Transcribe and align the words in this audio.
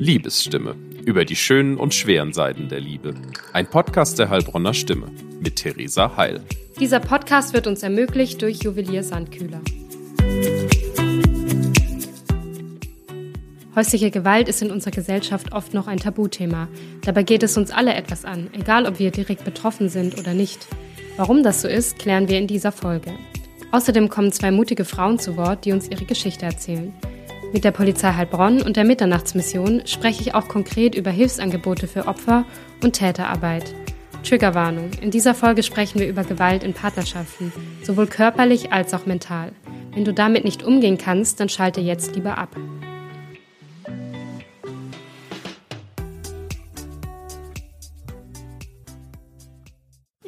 Liebesstimme. 0.00 0.76
Über 1.04 1.24
die 1.24 1.36
schönen 1.36 1.76
und 1.76 1.94
schweren 1.94 2.32
Seiten 2.32 2.68
der 2.68 2.80
Liebe. 2.80 3.14
Ein 3.52 3.68
Podcast 3.68 4.18
der 4.18 4.28
Heilbronner 4.28 4.74
Stimme 4.74 5.06
mit 5.40 5.56
Theresa 5.56 6.16
Heil. 6.16 6.42
Dieser 6.78 7.00
Podcast 7.00 7.52
wird 7.52 7.66
uns 7.66 7.82
ermöglicht 7.82 8.42
durch 8.42 8.62
Juwelier 8.62 9.02
Sandkühler. 9.02 9.60
Häusliche 13.76 14.10
Gewalt 14.10 14.48
ist 14.48 14.62
in 14.62 14.70
unserer 14.70 14.90
Gesellschaft 14.90 15.52
oft 15.52 15.74
noch 15.74 15.86
ein 15.86 15.98
Tabuthema. 15.98 16.68
Dabei 17.04 17.22
geht 17.22 17.42
es 17.42 17.56
uns 17.56 17.70
alle 17.70 17.94
etwas 17.94 18.24
an, 18.24 18.50
egal 18.52 18.86
ob 18.86 18.98
wir 18.98 19.10
direkt 19.10 19.44
betroffen 19.44 19.88
sind 19.88 20.18
oder 20.18 20.34
nicht. 20.34 20.66
Warum 21.16 21.42
das 21.42 21.62
so 21.62 21.68
ist, 21.68 21.98
klären 21.98 22.28
wir 22.28 22.38
in 22.38 22.46
dieser 22.46 22.72
Folge. 22.72 23.12
Außerdem 23.72 24.08
kommen 24.08 24.32
zwei 24.32 24.50
mutige 24.50 24.84
Frauen 24.84 25.18
zu 25.18 25.36
Wort, 25.36 25.64
die 25.64 25.72
uns 25.72 25.88
ihre 25.88 26.04
Geschichte 26.04 26.46
erzählen. 26.46 26.92
Mit 27.52 27.64
der 27.64 27.72
Polizei 27.72 28.12
Heilbronn 28.12 28.62
und 28.62 28.76
der 28.76 28.84
Mitternachtsmission 28.84 29.82
spreche 29.84 30.22
ich 30.22 30.34
auch 30.34 30.48
konkret 30.48 30.94
über 30.94 31.10
Hilfsangebote 31.10 31.88
für 31.88 32.06
Opfer 32.06 32.44
und 32.82 32.92
Täterarbeit. 32.92 33.74
Triggerwarnung. 34.22 34.90
In 35.00 35.10
dieser 35.10 35.34
Folge 35.34 35.62
sprechen 35.62 35.98
wir 35.98 36.08
über 36.08 36.24
Gewalt 36.24 36.62
in 36.62 36.74
Partnerschaften, 36.74 37.52
sowohl 37.82 38.06
körperlich 38.06 38.72
als 38.72 38.94
auch 38.94 39.06
mental. 39.06 39.52
Wenn 39.94 40.04
du 40.04 40.12
damit 40.12 40.44
nicht 40.44 40.62
umgehen 40.62 40.98
kannst, 40.98 41.40
dann 41.40 41.48
schalte 41.48 41.80
jetzt 41.80 42.14
lieber 42.14 42.38
ab. 42.38 42.54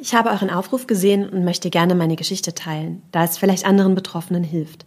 Ich 0.05 0.13
habe 0.13 0.31
euren 0.31 0.49
Aufruf 0.49 0.85
gesehen 0.85 1.29
und 1.29 1.45
möchte 1.45 1.69
gerne 1.69 1.95
meine 1.95 2.17
Geschichte 2.17 2.53
teilen, 2.53 3.01
da 3.13 3.23
es 3.23 3.37
vielleicht 3.37 3.65
anderen 3.65 3.95
Betroffenen 3.95 4.43
hilft. 4.43 4.85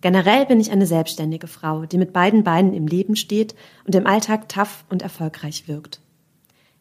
Generell 0.00 0.46
bin 0.46 0.60
ich 0.60 0.70
eine 0.70 0.86
selbstständige 0.86 1.46
Frau, 1.46 1.84
die 1.84 1.98
mit 1.98 2.14
beiden 2.14 2.42
Beinen 2.42 2.72
im 2.72 2.86
Leben 2.86 3.16
steht 3.16 3.54
und 3.86 3.94
im 3.94 4.06
Alltag 4.06 4.48
tough 4.48 4.86
und 4.88 5.02
erfolgreich 5.02 5.68
wirkt. 5.68 6.00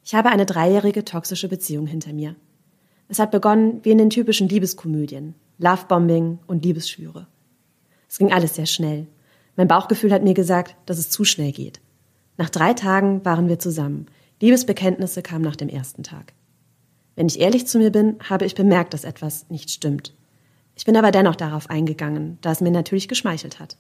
Ich 0.06 0.16
habe 0.16 0.30
eine 0.30 0.46
dreijährige 0.46 1.04
toxische 1.04 1.50
Beziehung 1.50 1.86
hinter 1.86 2.14
mir. 2.14 2.38
Es 3.10 3.20
hat 3.20 3.32
begonnen 3.32 3.82
wie 3.84 3.92
in 3.92 3.98
den 3.98 4.10
typischen 4.10 4.48
Liebeskomödien, 4.48 5.36
Lovebombing 5.58 6.40
und 6.48 6.64
Liebesschwüre. 6.64 7.28
Es 8.08 8.20
ging 8.20 8.32
alles 8.32 8.56
sehr 8.56 8.68
schnell. 8.68 9.08
Mein 9.58 9.68
Bauchgefühl 9.68 10.14
hat 10.14 10.24
mir 10.24 10.34
gesagt, 10.34 10.78
dass 10.86 10.98
es 10.98 11.10
zu 11.10 11.26
schnell 11.26 11.52
geht. 11.52 11.82
Nach 12.38 12.50
drei 12.50 12.74
Tagen 12.74 13.26
waren 13.26 13.50
wir 13.50 13.60
zusammen. 13.60 14.06
Liebesbekenntnisse 14.40 15.22
kamen 15.22 15.44
nach 15.44 15.58
dem 15.58 15.68
ersten 15.68 16.04
Tag. 16.04 16.32
Wenn 17.16 17.28
ich 17.28 17.40
ehrlich 17.40 17.68
zu 17.68 17.78
mir 17.78 17.92
bin, 17.92 18.18
habe 18.28 18.46
ich 18.46 18.56
bemerkt, 18.56 18.94
dass 18.94 19.04
etwas 19.04 19.50
nicht 19.50 19.70
stimmt. 19.70 20.14
Ich 20.76 20.86
bin 20.86 20.98
aber 20.98 21.12
dennoch 21.12 21.36
darauf 21.36 21.70
eingegangen, 21.70 22.40
da 22.42 22.52
es 22.52 22.62
mir 22.62 22.72
natürlich 22.72 23.08
geschmeichelt 23.08 23.60
hat. 23.60 23.78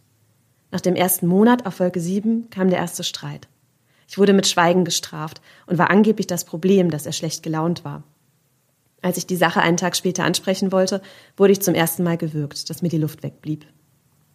Nach 0.72 0.81
dem 0.81 0.95
ersten 0.95 1.28
Monat 1.28 1.66
auf 1.66 1.80
Wolke 1.80 2.00
7 2.00 2.50
kam 2.50 2.70
der 2.70 2.80
erste 2.80 3.03
Streit. 3.03 3.48
Ich 4.08 4.17
wurde 4.17 4.34
mit 4.34 4.48
Schweigen 4.48 4.86
gestraft 4.86 5.42
und 5.66 5.78
war 5.78 5.90
angeblich 5.90 6.28
das 6.28 6.45
Problem, 6.45 6.92
dass 6.92 7.06
er 7.06 7.14
schlecht 7.14 7.42
gelaunt 7.42 7.84
war. 7.84 8.03
Als 9.02 9.17
ich 9.17 9.25
die 9.25 9.36
Sache 9.36 9.62
einen 9.62 9.78
Tag 9.78 9.95
später 9.95 10.23
ansprechen 10.23 10.72
wollte, 10.72 11.02
wurde 11.36 11.53
ich 11.53 11.62
zum 11.62 11.73
ersten 11.73 12.03
Mal 12.03 12.18
gewürgt, 12.18 12.70
dass 12.70 12.81
mir 12.81 12.90
die 12.90 12.97
Luft 12.97 13.23
wegblieb. 13.23 13.66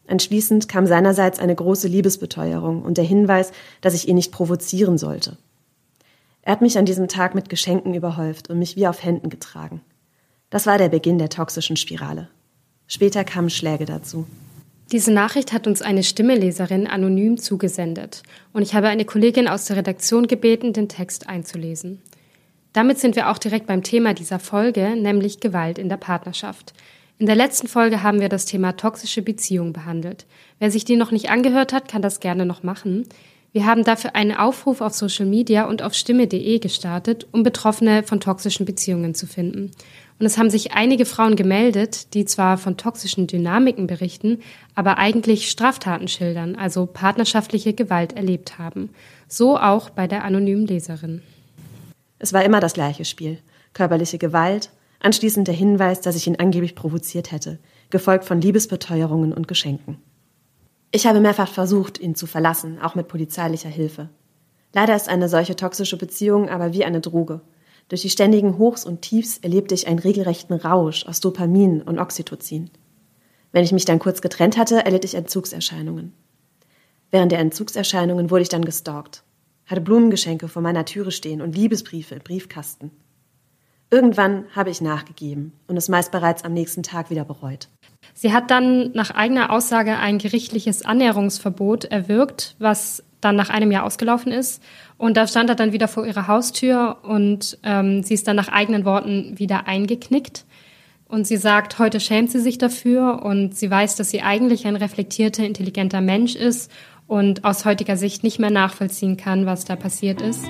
Anschließend 0.07 0.69
kam 0.69 0.87
seinerseits 0.87 1.39
eine 1.39 1.55
große 1.55 1.87
Liebesbeteuerung 1.87 2.83
und 2.83 2.99
der 2.99 3.05
Hinweis, 3.05 3.53
dass 3.81 3.95
ich 3.95 4.09
ihn 4.09 4.17
nicht 4.17 4.33
provozieren 4.33 4.99
sollte. 4.99 5.37
Er 6.49 6.53
hat 6.53 6.63
mich 6.63 6.79
an 6.79 6.87
diesem 6.87 7.09
Tag 7.09 7.35
mit 7.35 7.51
Geschenken 7.51 7.93
überhäuft 7.93 8.49
und 8.49 8.59
mich 8.59 8.75
wie 8.75 8.87
auf 8.87 9.05
Händen 9.05 9.29
getragen. 9.29 9.83
Das 10.49 10.65
war 10.67 10.79
der 10.79 10.89
Beginn 10.89 11.19
der 11.19 11.29
toxischen 11.29 11.77
Spirale. 11.77 12.31
Später 12.87 13.23
kamen 13.23 13.51
Schläge 13.51 13.85
dazu. 13.85 14.27
Diese 14.91 15.13
Nachricht 15.13 15.53
hat 15.53 15.67
uns 15.67 15.83
eine 15.83 16.03
Stimmeleserin 16.03 16.87
anonym 16.87 17.37
zugesendet 17.37 18.23
und 18.55 18.63
ich 18.63 18.75
habe 18.75 18.89
eine 18.89 19.05
Kollegin 19.05 19.47
aus 19.47 19.67
der 19.67 19.77
Redaktion 19.77 20.27
gebeten, 20.27 20.73
den 20.73 20.89
Text 20.89 21.29
einzulesen. 21.29 22.01
Damit 22.73 22.99
sind 22.99 23.15
wir 23.15 23.29
auch 23.29 23.37
direkt 23.37 23.67
beim 23.67 23.83
Thema 23.83 24.15
dieser 24.15 24.39
Folge, 24.39 24.97
nämlich 24.97 25.41
Gewalt 25.41 25.77
in 25.79 25.91
der 25.91 25.99
Partnerschaft. 25.99 26.73
In 27.19 27.27
der 27.27 27.37
letzten 27.37 27.69
Folge 27.69 28.03
haben 28.03 28.23
wir 28.23 28.31
das 28.31 28.47
Thema 28.47 28.73
toxische 28.73 29.21
Beziehung 29.21 29.75
behandelt. 29.75 30.25
Wer 30.61 30.71
sich 30.71 30.87
die 30.87 30.97
noch 30.97 31.11
nicht 31.11 31.29
angehört 31.29 31.75
hat, 31.75 31.89
kann 31.89 32.01
das 32.01 32.21
gerne 32.21 32.47
noch 32.47 32.63
machen. 32.63 33.07
Wir 33.53 33.65
haben 33.65 33.83
dafür 33.83 34.15
einen 34.15 34.37
Aufruf 34.37 34.83
auf 34.83 34.93
Social 34.93 35.25
Media 35.25 35.65
und 35.65 35.83
auf 35.83 35.95
stimme.de 35.95 36.59
gestartet, 36.59 37.27
um 37.33 37.43
Betroffene 37.43 38.03
von 38.03 38.21
toxischen 38.21 38.67
Beziehungen 38.67 39.15
zu 39.15 39.27
finden. 39.27 39.71
Und 40.19 40.27
es 40.27 40.37
haben 40.37 40.51
sich 40.51 40.73
einige 40.73 41.07
Frauen 41.07 41.35
gemeldet, 41.35 42.13
die 42.13 42.25
zwar 42.25 42.59
von 42.59 42.77
toxischen 42.77 43.27
Dynamiken 43.27 43.87
berichten, 43.87 44.41
aber 44.75 44.99
eigentlich 44.99 45.49
Straftaten 45.49 46.09
schildern, 46.09 46.57
also 46.57 46.87
partnerschaftliche 46.87 47.73
Gewalt 47.73 48.15
erlebt 48.15 48.59
haben. 48.59 48.91
So 49.29 49.59
auch 49.59 49.91
bei 49.91 50.07
der 50.07 50.25
anonymen 50.25 50.67
Leserin. 50.67 51.23
Es 52.19 52.33
war 52.33 52.45
immer 52.45 52.61
das 52.61 52.75
gleiche 52.75 53.05
Spiel. 53.05 53.39
Körperliche 53.73 54.19
Gewalt, 54.19 54.71
anschließend 55.01 55.47
der 55.47 55.55
Hinweis, 55.55 56.01
dass 56.01 56.17
ich 56.17 56.27
ihn 56.27 56.37
angeblich 56.37 56.75
provoziert 56.75 57.33
hätte, 57.33 57.61
gefolgt 57.91 58.25
von 58.25 58.41
Liebesbeteuerungen 58.41 59.33
und 59.33 59.49
Geschenken. 59.49 59.99
Ich 60.91 61.07
habe 61.07 61.21
mehrfach 61.21 61.49
versucht, 61.49 62.01
ihn 62.01 62.15
zu 62.15 62.27
verlassen, 62.27 62.79
auch 62.81 62.95
mit 62.95 63.09
polizeilicher 63.09 63.69
Hilfe. 63.69 64.09
Leider 64.73 64.97
ist 64.97 65.09
eine 65.09 65.29
solche 65.29 65.57
toxische 65.57 65.99
Beziehung 65.99 66.49
aber 66.49 66.73
wie 66.73 66.85
eine 66.85 67.01
Droge. 67.01 67.43
Durch 67.89 68.03
die 68.03 68.11
ständigen 68.11 68.59
Hochs 68.59 68.85
und 68.85 69.03
Tiefs 69.03 69.39
erlebte 69.39 69.75
ich 69.75 69.87
einen 69.87 69.99
regelrechten 69.99 70.57
Rausch 70.57 71.07
aus 71.07 71.21
Dopamin 71.21 71.83
und 71.83 71.99
Oxytocin. 71.99 72.71
Wenn 73.53 73.65
ich 73.65 73.73
mich 73.73 73.87
dann 73.87 73.99
kurz 73.99 74.21
getrennt 74.21 74.57
hatte, 74.57 74.85
erlitt 74.85 75.05
ich 75.05 75.15
Entzugserscheinungen. 75.15 76.13
Während 77.11 77.33
der 77.33 77.39
Entzugserscheinungen 77.39 78.31
wurde 78.31 78.43
ich 78.43 78.51
dann 78.51 78.65
gestalkt, 78.65 79.25
hatte 79.67 79.81
Blumengeschenke 79.81 80.49
vor 80.49 80.63
meiner 80.63 80.85
Türe 80.85 81.11
stehen 81.11 81.41
und 81.41 81.57
Liebesbriefe 81.57 82.15
im 82.15 82.23
Briefkasten. 82.23 82.91
Irgendwann 83.91 84.45
habe 84.55 84.71
ich 84.71 84.81
nachgegeben 84.83 85.53
und 85.67 85.77
es 85.77 85.89
meist 85.89 86.13
bereits 86.13 86.45
am 86.45 86.53
nächsten 86.53 86.83
Tag 86.83 87.09
wieder 87.11 87.25
bereut. 87.25 87.69
Sie 88.13 88.33
hat 88.33 88.51
dann 88.51 88.93
nach 88.93 89.11
eigener 89.11 89.51
Aussage 89.51 89.97
ein 89.97 90.19
gerichtliches 90.19 90.85
Annäherungsverbot 90.85 91.85
erwirkt, 91.87 92.55
was 92.59 93.03
dann 93.21 93.35
nach 93.35 93.49
einem 93.49 93.71
Jahr 93.71 93.85
ausgelaufen 93.85 94.31
ist. 94.31 94.63
Und 94.97 95.17
da 95.17 95.27
stand 95.27 95.49
er 95.49 95.57
dann 95.57 95.73
wieder 95.73 95.89
vor 95.89 96.07
ihrer 96.07 96.29
Haustür 96.29 96.99
und 97.03 97.59
ähm, 97.63 98.03
sie 98.03 98.15
ist 98.15 98.29
dann 98.29 98.37
nach 98.37 98.49
eigenen 98.49 98.85
Worten 98.85 99.39
wieder 99.39 99.67
eingeknickt. 99.67 100.45
Und 101.09 101.27
sie 101.27 101.39
sagt, 101.39 101.79
heute 101.79 102.01
schämt 102.01 102.31
sie 102.31 102.41
sich 102.41 102.59
dafür 102.59 103.23
und 103.25 103.57
sie 103.57 103.71
weiß, 103.71 103.97
dass 103.97 104.11
sie 104.11 104.21
eigentlich 104.21 104.67
ein 104.67 104.77
reflektierter, 104.77 105.45
intelligenter 105.45 106.03
Mensch 106.03 106.37
ist 106.37 106.71
und 107.07 107.45
aus 107.45 107.65
heutiger 107.65 107.97
Sicht 107.97 108.23
nicht 108.23 108.39
mehr 108.39 108.51
nachvollziehen 108.51 109.17
kann, 109.17 109.47
was 109.47 109.65
da 109.65 109.75
passiert 109.75 110.21
ist. 110.21 110.45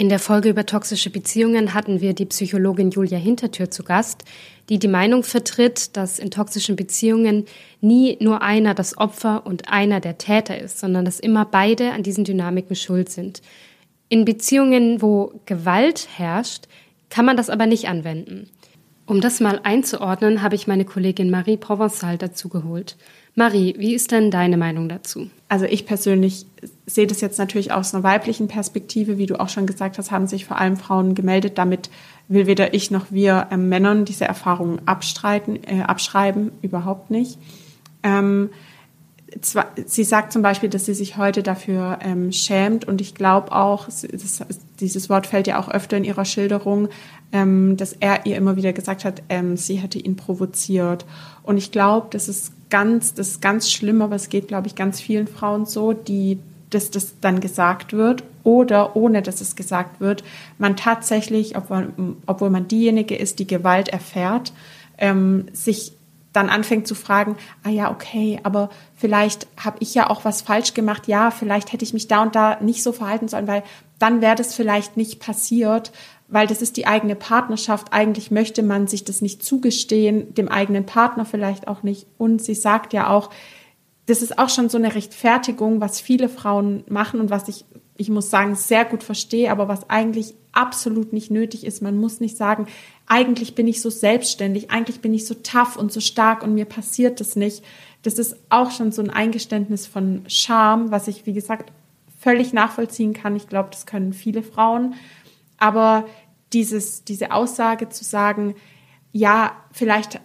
In 0.00 0.08
der 0.08 0.20
Folge 0.20 0.50
über 0.50 0.64
toxische 0.64 1.10
Beziehungen 1.10 1.74
hatten 1.74 2.00
wir 2.00 2.14
die 2.14 2.26
Psychologin 2.26 2.92
Julia 2.92 3.18
Hintertür 3.18 3.68
zu 3.68 3.82
Gast, 3.82 4.22
die 4.68 4.78
die 4.78 4.86
Meinung 4.86 5.24
vertritt, 5.24 5.96
dass 5.96 6.20
in 6.20 6.30
toxischen 6.30 6.76
Beziehungen 6.76 7.46
nie 7.80 8.16
nur 8.20 8.40
einer 8.40 8.74
das 8.74 8.96
Opfer 8.96 9.44
und 9.44 9.68
einer 9.72 9.98
der 9.98 10.16
Täter 10.16 10.56
ist, 10.56 10.78
sondern 10.78 11.04
dass 11.04 11.18
immer 11.18 11.44
beide 11.44 11.90
an 11.90 12.04
diesen 12.04 12.22
Dynamiken 12.22 12.76
schuld 12.76 13.10
sind. 13.10 13.42
In 14.08 14.24
Beziehungen, 14.24 15.02
wo 15.02 15.32
Gewalt 15.46 16.06
herrscht, 16.14 16.68
kann 17.10 17.24
man 17.24 17.36
das 17.36 17.50
aber 17.50 17.66
nicht 17.66 17.88
anwenden. 17.88 18.48
Um 19.04 19.20
das 19.20 19.40
mal 19.40 19.58
einzuordnen, 19.64 20.42
habe 20.42 20.54
ich 20.54 20.68
meine 20.68 20.84
Kollegin 20.84 21.28
Marie 21.28 21.56
Provençal 21.56 22.18
dazu 22.18 22.48
geholt. 22.48 22.96
Marie, 23.34 23.74
wie 23.78 23.94
ist 23.94 24.12
denn 24.12 24.30
deine 24.30 24.58
Meinung 24.58 24.88
dazu? 24.88 25.28
Also 25.48 25.64
ich 25.64 25.86
persönlich 25.86 26.46
sehe 26.86 27.06
das 27.06 27.22
jetzt 27.22 27.38
natürlich 27.38 27.72
aus 27.72 27.94
einer 27.94 28.04
weiblichen 28.04 28.48
Perspektive. 28.48 29.16
Wie 29.16 29.26
du 29.26 29.40
auch 29.40 29.48
schon 29.48 29.66
gesagt 29.66 29.96
hast, 29.96 30.10
haben 30.10 30.26
sich 30.26 30.44
vor 30.44 30.58
allem 30.58 30.76
Frauen 30.76 31.14
gemeldet. 31.14 31.56
Damit 31.56 31.88
will 32.28 32.46
weder 32.46 32.74
ich 32.74 32.90
noch 32.90 33.06
wir 33.10 33.48
äh, 33.50 33.56
Männern 33.56 34.04
diese 34.04 34.26
Erfahrungen 34.26 34.80
abstreiten, 34.86 35.58
äh, 35.64 35.82
abschreiben, 35.82 36.52
überhaupt 36.60 37.10
nicht. 37.10 37.38
Ähm, 38.02 38.50
zwar, 39.40 39.72
sie 39.86 40.04
sagt 40.04 40.32
zum 40.32 40.42
Beispiel, 40.42 40.68
dass 40.68 40.86
sie 40.86 40.94
sich 40.94 41.16
heute 41.16 41.42
dafür 41.42 41.98
ähm, 42.02 42.32
schämt 42.32 42.86
und 42.86 43.00
ich 43.00 43.14
glaube 43.14 43.52
auch, 43.52 43.86
das, 43.86 44.44
dieses 44.80 45.10
Wort 45.10 45.26
fällt 45.26 45.46
ja 45.46 45.58
auch 45.58 45.68
öfter 45.68 45.96
in 45.96 46.04
ihrer 46.04 46.24
Schilderung, 46.24 46.88
ähm, 47.32 47.76
dass 47.76 47.92
er 47.92 48.26
ihr 48.26 48.36
immer 48.36 48.56
wieder 48.56 48.72
gesagt 48.72 49.04
hat, 49.04 49.22
ähm, 49.28 49.56
sie 49.56 49.76
hätte 49.76 49.98
ihn 49.98 50.16
provoziert. 50.16 51.04
Und 51.42 51.58
ich 51.58 51.72
glaube, 51.72 52.08
das 52.10 52.28
ist 52.28 52.52
ganz, 52.70 53.14
das 53.14 53.28
ist 53.28 53.42
ganz 53.42 53.70
schlimm, 53.70 54.02
aber 54.02 54.16
es 54.16 54.28
geht, 54.28 54.48
glaube 54.48 54.66
ich, 54.66 54.74
ganz 54.74 55.00
vielen 55.00 55.26
Frauen 55.26 55.66
so, 55.66 55.92
die 55.92 56.38
dass 56.70 56.90
das 56.90 57.14
dann 57.20 57.40
gesagt 57.40 57.92
wird 57.92 58.24
oder 58.44 58.96
ohne 58.96 59.22
dass 59.22 59.40
es 59.40 59.56
gesagt 59.56 60.00
wird, 60.00 60.24
man 60.58 60.76
tatsächlich, 60.76 61.56
obwohl, 61.56 61.92
obwohl 62.26 62.50
man 62.50 62.68
diejenige 62.68 63.16
ist, 63.16 63.38
die 63.38 63.46
Gewalt 63.46 63.88
erfährt, 63.88 64.52
ähm, 64.98 65.46
sich 65.52 65.92
dann 66.32 66.50
anfängt 66.50 66.86
zu 66.86 66.94
fragen, 66.94 67.36
ah 67.64 67.70
ja, 67.70 67.90
okay, 67.90 68.38
aber 68.42 68.68
vielleicht 68.94 69.46
habe 69.56 69.78
ich 69.80 69.94
ja 69.94 70.10
auch 70.10 70.24
was 70.24 70.42
falsch 70.42 70.74
gemacht, 70.74 71.08
ja, 71.08 71.30
vielleicht 71.30 71.72
hätte 71.72 71.84
ich 71.84 71.94
mich 71.94 72.06
da 72.06 72.22
und 72.22 72.34
da 72.34 72.60
nicht 72.60 72.82
so 72.82 72.92
verhalten 72.92 73.28
sollen, 73.28 73.48
weil 73.48 73.62
dann 73.98 74.20
wäre 74.20 74.36
das 74.36 74.54
vielleicht 74.54 74.96
nicht 74.96 75.20
passiert, 75.20 75.90
weil 76.28 76.46
das 76.46 76.62
ist 76.62 76.76
die 76.76 76.86
eigene 76.86 77.16
Partnerschaft. 77.16 77.92
Eigentlich 77.92 78.30
möchte 78.30 78.62
man 78.62 78.86
sich 78.86 79.04
das 79.04 79.22
nicht 79.22 79.42
zugestehen, 79.42 80.34
dem 80.34 80.48
eigenen 80.48 80.84
Partner 80.84 81.24
vielleicht 81.24 81.66
auch 81.66 81.82
nicht. 81.82 82.06
Und 82.18 82.42
sie 82.42 82.54
sagt 82.54 82.92
ja 82.92 83.08
auch, 83.08 83.30
das 84.06 84.22
ist 84.22 84.38
auch 84.38 84.48
schon 84.48 84.68
so 84.68 84.78
eine 84.78 84.94
Rechtfertigung, 84.94 85.80
was 85.80 86.00
viele 86.00 86.28
Frauen 86.28 86.84
machen 86.88 87.20
und 87.20 87.30
was 87.30 87.48
ich, 87.48 87.64
ich 87.96 88.10
muss 88.10 88.30
sagen, 88.30 88.54
sehr 88.54 88.84
gut 88.84 89.02
verstehe, 89.02 89.50
aber 89.50 89.68
was 89.68 89.88
eigentlich 89.90 90.34
absolut 90.52 91.12
nicht 91.12 91.30
nötig 91.30 91.64
ist. 91.64 91.82
Man 91.82 91.96
muss 91.96 92.20
nicht 92.20 92.36
sagen, 92.36 92.66
eigentlich 93.06 93.54
bin 93.54 93.66
ich 93.66 93.80
so 93.80 93.90
selbstständig, 93.90 94.70
eigentlich 94.70 95.00
bin 95.00 95.14
ich 95.14 95.26
so 95.26 95.34
tough 95.34 95.76
und 95.76 95.92
so 95.92 96.00
stark 96.00 96.42
und 96.42 96.54
mir 96.54 96.64
passiert 96.64 97.20
das 97.20 97.36
nicht. 97.36 97.62
Das 98.02 98.18
ist 98.18 98.36
auch 98.50 98.70
schon 98.70 98.92
so 98.92 99.02
ein 99.02 99.10
Eingeständnis 99.10 99.86
von 99.86 100.22
Scham, 100.26 100.90
was 100.90 101.08
ich, 101.08 101.26
wie 101.26 101.32
gesagt, 101.32 101.72
völlig 102.18 102.52
nachvollziehen 102.52 103.12
kann. 103.12 103.36
Ich 103.36 103.48
glaube, 103.48 103.68
das 103.70 103.86
können 103.86 104.12
viele 104.12 104.42
Frauen. 104.42 104.94
Aber 105.58 106.06
dieses, 106.52 107.04
diese 107.04 107.32
Aussage 107.32 107.88
zu 107.88 108.04
sagen, 108.04 108.54
ja, 109.12 109.52
vielleicht 109.72 110.20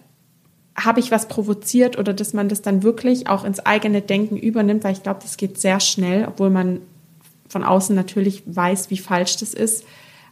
habe 0.76 1.00
ich 1.00 1.10
was 1.10 1.28
provoziert 1.28 1.98
oder 1.98 2.12
dass 2.12 2.32
man 2.32 2.48
das 2.48 2.62
dann 2.62 2.82
wirklich 2.82 3.28
auch 3.28 3.44
ins 3.44 3.60
eigene 3.60 4.02
Denken 4.02 4.36
übernimmt, 4.36 4.84
weil 4.84 4.92
ich 4.92 5.02
glaube, 5.02 5.20
das 5.22 5.36
geht 5.36 5.60
sehr 5.60 5.80
schnell, 5.80 6.26
obwohl 6.26 6.50
man 6.50 6.80
von 7.48 7.62
außen 7.62 7.94
natürlich 7.94 8.42
weiß, 8.46 8.90
wie 8.90 8.98
falsch 8.98 9.36
das 9.36 9.54
ist. 9.54 9.84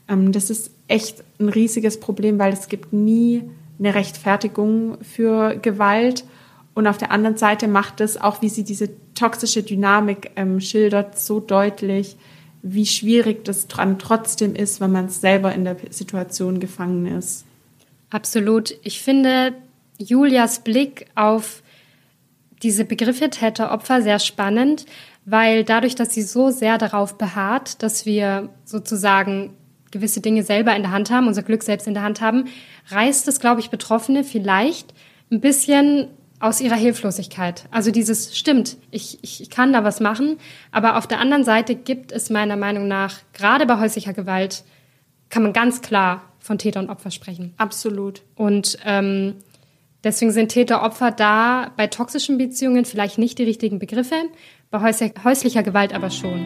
Ähm, 0.08 0.32
das 0.32 0.50
ist 0.50 0.72
echt 0.88 1.22
ein 1.38 1.48
riesiges 1.48 2.00
Problem, 2.00 2.38
weil 2.38 2.52
es 2.52 2.68
gibt 2.68 2.92
nie 2.92 3.44
eine 3.78 3.94
Rechtfertigung 3.94 4.98
für 5.02 5.56
Gewalt. 5.56 6.24
Und 6.74 6.86
auf 6.86 6.98
der 6.98 7.10
anderen 7.12 7.36
Seite 7.36 7.68
macht 7.68 8.00
es, 8.00 8.20
auch 8.20 8.42
wie 8.42 8.48
sie 8.48 8.64
diese 8.64 8.88
toxische 9.14 9.62
Dynamik 9.62 10.30
ähm, 10.36 10.60
schildert, 10.60 11.18
so 11.18 11.38
deutlich, 11.38 12.16
wie 12.62 12.86
schwierig 12.86 13.44
das 13.44 13.66
dran 13.66 13.98
trotzdem 13.98 14.54
ist, 14.54 14.80
wenn 14.80 14.92
man 14.92 15.08
selber 15.08 15.52
in 15.52 15.64
der 15.64 15.76
Situation 15.90 16.60
gefangen 16.60 17.06
ist. 17.06 17.44
Absolut. 18.10 18.74
Ich 18.82 19.02
finde 19.02 19.54
Julias 19.98 20.60
Blick 20.60 21.06
auf 21.14 21.62
diese 22.62 22.84
Begriffe 22.84 23.30
Täter-Opfer 23.30 24.02
sehr 24.02 24.20
spannend, 24.20 24.86
weil 25.24 25.64
dadurch, 25.64 25.94
dass 25.94 26.14
sie 26.14 26.22
so 26.22 26.50
sehr 26.50 26.78
darauf 26.78 27.18
beharrt, 27.18 27.82
dass 27.82 28.06
wir 28.06 28.50
sozusagen 28.64 29.54
gewisse 29.90 30.20
Dinge 30.20 30.42
selber 30.42 30.74
in 30.74 30.82
der 30.82 30.92
Hand 30.92 31.10
haben, 31.10 31.26
unser 31.26 31.42
Glück 31.42 31.62
selbst 31.62 31.86
in 31.86 31.94
der 31.94 32.02
Hand 32.02 32.20
haben, 32.20 32.44
reißt 32.88 33.28
es, 33.28 33.40
glaube 33.40 33.60
ich, 33.60 33.70
Betroffene 33.70 34.24
vielleicht 34.24 34.94
ein 35.30 35.40
bisschen 35.40 36.08
aus 36.42 36.60
ihrer 36.60 36.74
Hilflosigkeit. 36.74 37.66
Also 37.70 37.92
dieses 37.92 38.36
stimmt, 38.36 38.76
ich, 38.90 39.18
ich, 39.22 39.48
kann 39.48 39.72
da 39.72 39.84
was 39.84 40.00
machen, 40.00 40.38
aber 40.72 40.96
auf 40.96 41.06
der 41.06 41.20
anderen 41.20 41.44
Seite 41.44 41.76
gibt 41.76 42.10
es 42.10 42.30
meiner 42.30 42.56
Meinung 42.56 42.88
nach, 42.88 43.20
gerade 43.32 43.64
bei 43.64 43.78
häuslicher 43.78 44.12
Gewalt, 44.12 44.64
kann 45.30 45.44
man 45.44 45.52
ganz 45.52 45.82
klar 45.82 46.22
von 46.40 46.58
Täter 46.58 46.80
und 46.80 46.90
Opfer 46.90 47.12
sprechen. 47.12 47.54
Absolut. 47.58 48.22
Und 48.34 48.76
ähm, 48.84 49.36
deswegen 50.02 50.32
sind 50.32 50.48
Täter 50.48 50.82
Opfer 50.82 51.12
da 51.12 51.70
bei 51.76 51.86
toxischen 51.86 52.38
Beziehungen 52.38 52.84
vielleicht 52.84 53.18
nicht 53.18 53.38
die 53.38 53.44
richtigen 53.44 53.78
Begriffe, 53.78 54.16
bei 54.72 54.80
häuslicher 54.80 55.62
Gewalt 55.62 55.94
aber 55.94 56.10
schon. 56.10 56.44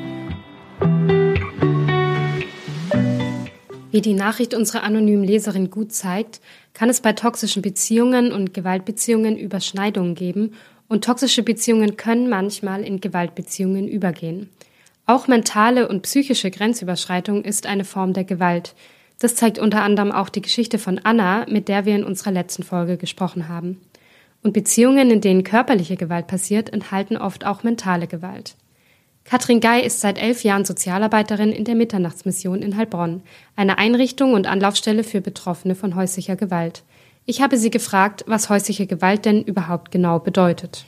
Wie 3.97 4.03
die 4.03 4.13
Nachricht 4.13 4.53
unserer 4.53 4.83
anonymen 4.83 5.25
Leserin 5.25 5.71
gut 5.71 5.91
zeigt, 5.91 6.43
kann 6.75 6.91
es 6.91 7.01
bei 7.01 7.15
toxischen 7.15 7.63
Beziehungen 7.63 8.31
und 8.31 8.53
Gewaltbeziehungen 8.53 9.39
Überschneidungen 9.39 10.15
geben 10.15 10.53
und 10.87 11.03
toxische 11.03 11.43
Beziehungen 11.43 11.97
können 11.97 12.29
manchmal 12.29 12.83
in 12.83 13.01
Gewaltbeziehungen 13.01 13.89
übergehen. 13.89 14.51
Auch 15.07 15.29
mentale 15.29 15.89
und 15.89 16.03
psychische 16.03 16.51
Grenzüberschreitung 16.51 17.43
ist 17.43 17.65
eine 17.65 17.87
Form 17.87 18.13
der 18.13 18.25
Gewalt. 18.25 18.75
Das 19.19 19.35
zeigt 19.35 19.59
unter 19.59 19.81
anderem 19.81 20.13
auch 20.13 20.29
die 20.29 20.43
Geschichte 20.43 20.79
von 20.79 21.01
Anna, 21.03 21.47
mit 21.49 21.69
der 21.69 21.87
wir 21.87 21.97
in 21.97 22.05
unserer 22.05 22.33
letzten 22.33 22.65
Folge 22.65 22.99
gesprochen 22.99 23.49
haben. 23.49 23.81
Und 24.43 24.53
Beziehungen, 24.53 25.11
in 25.11 25.23
denen 25.23 25.43
körperliche 25.43 25.97
Gewalt 25.97 26.27
passiert, 26.27 26.71
enthalten 26.71 27.17
oft 27.17 27.47
auch 27.47 27.63
mentale 27.63 28.09
Gewalt. 28.09 28.57
Katrin 29.29 29.59
Gei 29.59 29.81
ist 29.81 30.01
seit 30.01 30.19
elf 30.19 30.45
Jahren 30.45 30.65
Sozialarbeiterin 30.65 31.51
in 31.51 31.65
der 31.65 31.75
Mitternachtsmission 31.75 32.63
in 32.63 32.77
Heilbronn, 32.77 33.23
eine 33.57 33.77
Einrichtung 33.77 34.35
und 34.35 34.47
Anlaufstelle 34.47 35.03
für 35.03 35.21
Betroffene 35.21 35.75
von 35.75 35.97
häuslicher 35.97 36.37
Gewalt. 36.37 36.85
Ich 37.25 37.43
habe 37.43 37.57
sie 37.57 37.71
gefragt, 37.71 38.23
was 38.29 38.49
häusliche 38.51 38.87
Gewalt 38.87 39.25
denn 39.25 39.43
überhaupt 39.43 39.91
genau 39.91 40.21
bedeutet. 40.21 40.85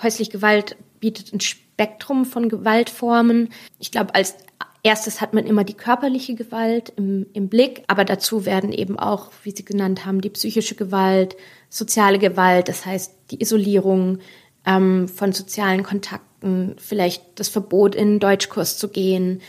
Häusliche 0.00 0.30
Gewalt 0.30 0.76
bietet 1.00 1.32
ein 1.32 1.40
Spektrum 1.40 2.24
von 2.24 2.48
Gewaltformen. 2.48 3.48
Ich 3.80 3.90
glaube, 3.90 4.14
als 4.14 4.36
erstes 4.84 5.20
hat 5.20 5.34
man 5.34 5.44
immer 5.44 5.64
die 5.64 5.74
körperliche 5.74 6.36
Gewalt 6.36 6.92
im, 6.96 7.26
im 7.32 7.48
Blick, 7.48 7.82
aber 7.88 8.04
dazu 8.04 8.46
werden 8.46 8.72
eben 8.72 8.96
auch, 8.96 9.32
wie 9.42 9.50
Sie 9.50 9.64
genannt 9.64 10.06
haben, 10.06 10.20
die 10.20 10.30
psychische 10.30 10.76
Gewalt, 10.76 11.36
soziale 11.68 12.20
Gewalt, 12.20 12.68
das 12.68 12.86
heißt 12.86 13.12
die 13.32 13.40
Isolierung 13.40 14.18
ähm, 14.64 15.08
von 15.08 15.32
sozialen 15.32 15.82
Kontakten 15.82 16.31
Kontakten, 16.42 16.76
vielleicht 16.78 17.22
das 17.36 17.48
Verbot, 17.48 17.94
in 17.94 18.18
Deutschkurs 18.18 18.76
zu 18.76 18.88
gehen, 18.88 19.40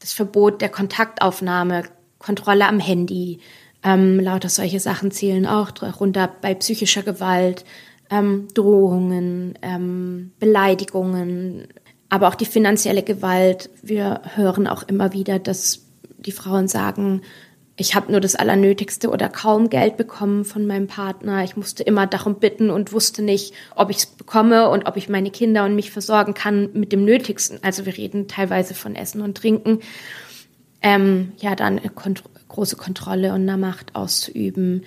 das 0.00 0.12
Verbot 0.12 0.60
der 0.60 0.68
Kontaktaufnahme, 0.68 1.84
Kontrolle 2.18 2.66
am 2.66 2.80
Handy, 2.80 3.38
ähm, 3.82 4.18
lauter 4.18 4.48
solche 4.48 4.80
Sachen 4.80 5.10
zählen 5.10 5.46
auch 5.46 5.70
darunter 5.70 6.28
bei 6.40 6.54
psychischer 6.54 7.02
Gewalt, 7.02 7.64
ähm, 8.10 8.48
Drohungen, 8.54 9.58
ähm, 9.62 10.32
Beleidigungen, 10.38 11.68
aber 12.08 12.28
auch 12.28 12.34
die 12.34 12.46
finanzielle 12.46 13.02
Gewalt. 13.02 13.70
Wir 13.82 14.22
hören 14.34 14.66
auch 14.66 14.82
immer 14.84 15.12
wieder, 15.12 15.38
dass 15.38 15.86
die 16.18 16.32
Frauen 16.32 16.68
sagen, 16.68 17.22
ich 17.76 17.96
habe 17.96 18.12
nur 18.12 18.20
das 18.20 18.36
Allernötigste 18.36 19.10
oder 19.10 19.28
kaum 19.28 19.68
Geld 19.68 19.96
bekommen 19.96 20.44
von 20.44 20.66
meinem 20.66 20.86
Partner. 20.86 21.42
Ich 21.42 21.56
musste 21.56 21.82
immer 21.82 22.06
darum 22.06 22.36
bitten 22.36 22.70
und 22.70 22.92
wusste 22.92 23.20
nicht, 23.22 23.52
ob 23.74 23.90
ich 23.90 23.96
es 23.96 24.06
bekomme 24.06 24.68
und 24.68 24.86
ob 24.86 24.96
ich 24.96 25.08
meine 25.08 25.30
Kinder 25.30 25.64
und 25.64 25.74
mich 25.74 25.90
versorgen 25.90 26.34
kann 26.34 26.70
mit 26.72 26.92
dem 26.92 27.04
Nötigsten. 27.04 27.58
Also 27.62 27.84
wir 27.84 27.96
reden 27.96 28.28
teilweise 28.28 28.74
von 28.74 28.94
Essen 28.94 29.22
und 29.22 29.36
Trinken. 29.36 29.80
Ähm, 30.82 31.32
ja, 31.38 31.56
dann 31.56 31.80
kont 31.94 32.22
große 32.46 32.76
Kontrolle 32.76 33.34
und 33.34 33.48
eine 33.48 33.56
Macht 33.56 33.96
auszuüben. 33.96 34.84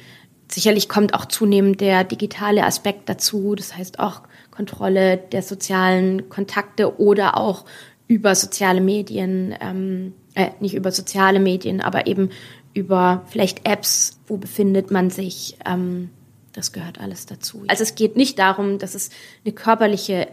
Sicherlich 0.49 0.87
kommt 0.87 1.13
auch 1.13 1.25
zunehmend 1.25 1.81
der 1.81 2.05
digitale 2.05 2.63
Aspekt 2.63 3.09
dazu. 3.09 3.55
Das 3.55 3.75
heißt 3.75 3.99
auch 3.99 4.21
Kontrolle 4.49 5.17
der 5.17 5.41
sozialen 5.41 6.29
Kontakte 6.29 7.01
oder 7.01 7.35
auch 7.35 7.65
über 8.07 8.33
soziale 8.35 8.79
Medien, 8.79 9.53
ähm, 9.59 10.13
äh, 10.35 10.51
nicht 10.61 10.75
über 10.75 10.91
soziale 10.93 11.41
Medien, 11.41 11.81
aber 11.81 12.07
eben 12.07 12.29
über 12.77 13.23
vielleicht 13.27 13.67
Apps, 13.67 14.19
wo 14.27 14.37
befindet 14.37 14.91
man 14.91 15.09
sich. 15.09 15.57
Ähm, 15.65 16.09
das 16.53 16.71
gehört 16.71 16.99
alles 16.99 17.25
dazu. 17.25 17.63
Also 17.67 17.83
es 17.83 17.95
geht 17.95 18.15
nicht 18.15 18.39
darum, 18.39 18.79
dass 18.79 18.95
es 18.95 19.09
eine 19.43 19.53
körperliche 19.53 20.27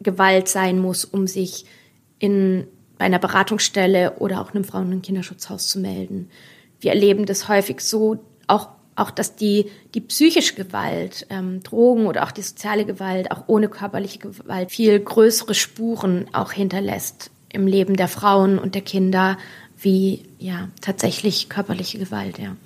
Gewalt 0.00 0.48
sein 0.48 0.78
muss, 0.78 1.04
um 1.04 1.26
sich 1.26 1.64
in 2.18 2.66
bei 2.98 3.04
einer 3.04 3.18
Beratungsstelle 3.18 4.14
oder 4.18 4.40
auch 4.40 4.54
einem 4.54 4.64
Frauen- 4.64 4.92
und 4.92 5.02
Kinderschutzhaus 5.02 5.68
zu 5.68 5.78
melden. 5.78 6.30
Wir 6.80 6.92
erleben 6.92 7.26
das 7.26 7.48
häufig 7.48 7.80
so, 7.80 8.18
auch, 8.46 8.68
auch 8.94 9.10
dass 9.10 9.36
die, 9.36 9.70
die 9.94 10.00
psychische 10.00 10.54
Gewalt, 10.54 11.26
ähm, 11.28 11.62
Drogen 11.62 12.06
oder 12.06 12.24
auch 12.24 12.32
die 12.32 12.42
soziale 12.42 12.86
Gewalt, 12.86 13.30
auch 13.30 13.44
ohne 13.48 13.68
körperliche 13.68 14.18
Gewalt, 14.18 14.70
viel 14.70 14.98
größere 14.98 15.54
Spuren 15.54 16.26
auch 16.32 16.52
hinterlässt 16.52 17.30
im 17.50 17.66
Leben 17.66 17.96
der 17.96 18.08
Frauen 18.08 18.58
und 18.58 18.74
der 18.74 18.82
Kinder 18.82 19.36
wie 19.86 20.24
ja 20.40 20.68
tatsächlich 20.80 21.48
körperliche 21.48 22.00
Gewalt, 22.00 22.40
ja. 22.40 22.56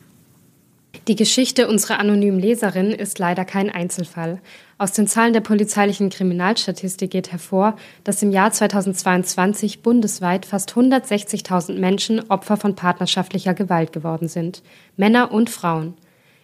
Die 1.06 1.16
Geschichte 1.16 1.68
unserer 1.68 1.98
anonymen 1.98 2.40
Leserin 2.40 2.92
ist 2.92 3.18
leider 3.18 3.44
kein 3.44 3.68
Einzelfall. 3.68 4.40
Aus 4.78 4.92
den 4.92 5.06
Zahlen 5.06 5.34
der 5.34 5.42
polizeilichen 5.42 6.08
Kriminalstatistik 6.08 7.10
geht 7.10 7.30
hervor, 7.30 7.76
dass 8.04 8.22
im 8.22 8.30
Jahr 8.30 8.52
2022 8.52 9.82
bundesweit 9.82 10.46
fast 10.46 10.72
160.000 10.72 11.74
Menschen 11.74 12.30
Opfer 12.30 12.56
von 12.56 12.74
partnerschaftlicher 12.74 13.52
Gewalt 13.52 13.92
geworden 13.92 14.28
sind, 14.28 14.62
Männer 14.96 15.30
und 15.30 15.50
Frauen. 15.50 15.92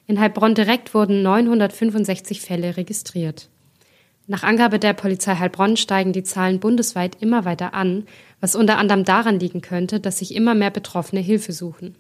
In 0.07 0.21
Heilbronn 0.21 0.55
direkt 0.55 0.93
wurden 0.93 1.23
965 1.23 2.43
Fälle 2.43 2.77
registriert. 2.77 3.49
Nach 4.29 4.43
Angabe 4.43 4.81
der 4.81 4.93
Polizei 4.93 5.37
Heilbronn 5.37 5.77
steigen 5.77 6.13
die 6.13 6.25
Zahlen 6.25 6.59
bundesweit 6.59 7.17
immer 7.21 7.45
weiter 7.45 7.75
an, 7.75 8.07
was 8.41 8.57
unter 8.57 8.77
anderem 8.77 9.05
daran 9.05 9.39
liegen 9.39 9.61
könnte, 9.61 10.01
dass 10.01 10.19
sich 10.19 10.35
immer 10.35 10.55
mehr 10.55 10.71
Betroffene 10.71 11.21
Hilfe 11.21 11.53
suchen. 11.53 11.95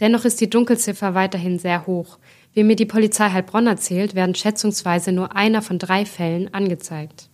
Dennoch 0.00 0.24
ist 0.24 0.40
die 0.40 0.50
Dunkelziffer 0.50 1.14
weiterhin 1.14 1.60
sehr 1.60 1.86
hoch. 1.86 2.18
Wie 2.52 2.64
mir 2.64 2.74
die 2.74 2.86
Polizei 2.86 3.30
Heilbronn 3.30 3.68
erzählt, 3.68 4.16
werden 4.16 4.34
schätzungsweise 4.34 5.12
nur 5.12 5.36
einer 5.36 5.62
von 5.62 5.78
drei 5.78 6.04
Fällen 6.04 6.52
angezeigt. 6.52 7.28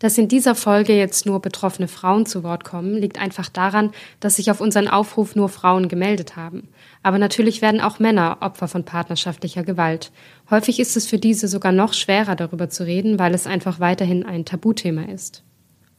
Dass 0.00 0.18
in 0.18 0.28
dieser 0.28 0.54
Folge 0.56 0.94
jetzt 0.96 1.26
nur 1.26 1.40
betroffene 1.40 1.86
Frauen 1.86 2.26
zu 2.26 2.42
Wort 2.42 2.64
kommen, 2.64 2.96
liegt 2.96 3.20
einfach 3.20 3.48
daran, 3.50 3.92
dass 4.18 4.36
sich 4.36 4.50
auf 4.50 4.60
unseren 4.60 4.88
Aufruf 4.88 5.36
nur 5.36 5.48
Frauen 5.48 5.88
gemeldet 5.88 6.36
haben. 6.36 6.68
Aber 7.02 7.18
natürlich 7.18 7.62
werden 7.62 7.80
auch 7.80 7.98
Männer 7.98 8.38
Opfer 8.40 8.68
von 8.68 8.84
partnerschaftlicher 8.84 9.62
Gewalt. 9.62 10.12
Häufig 10.50 10.80
ist 10.80 10.96
es 10.96 11.06
für 11.06 11.18
diese 11.18 11.48
sogar 11.48 11.72
noch 11.72 11.94
schwerer 11.94 12.36
darüber 12.36 12.68
zu 12.68 12.84
reden, 12.84 13.18
weil 13.18 13.34
es 13.34 13.46
einfach 13.46 13.80
weiterhin 13.80 14.24
ein 14.26 14.44
Tabuthema 14.44 15.04
ist. 15.04 15.42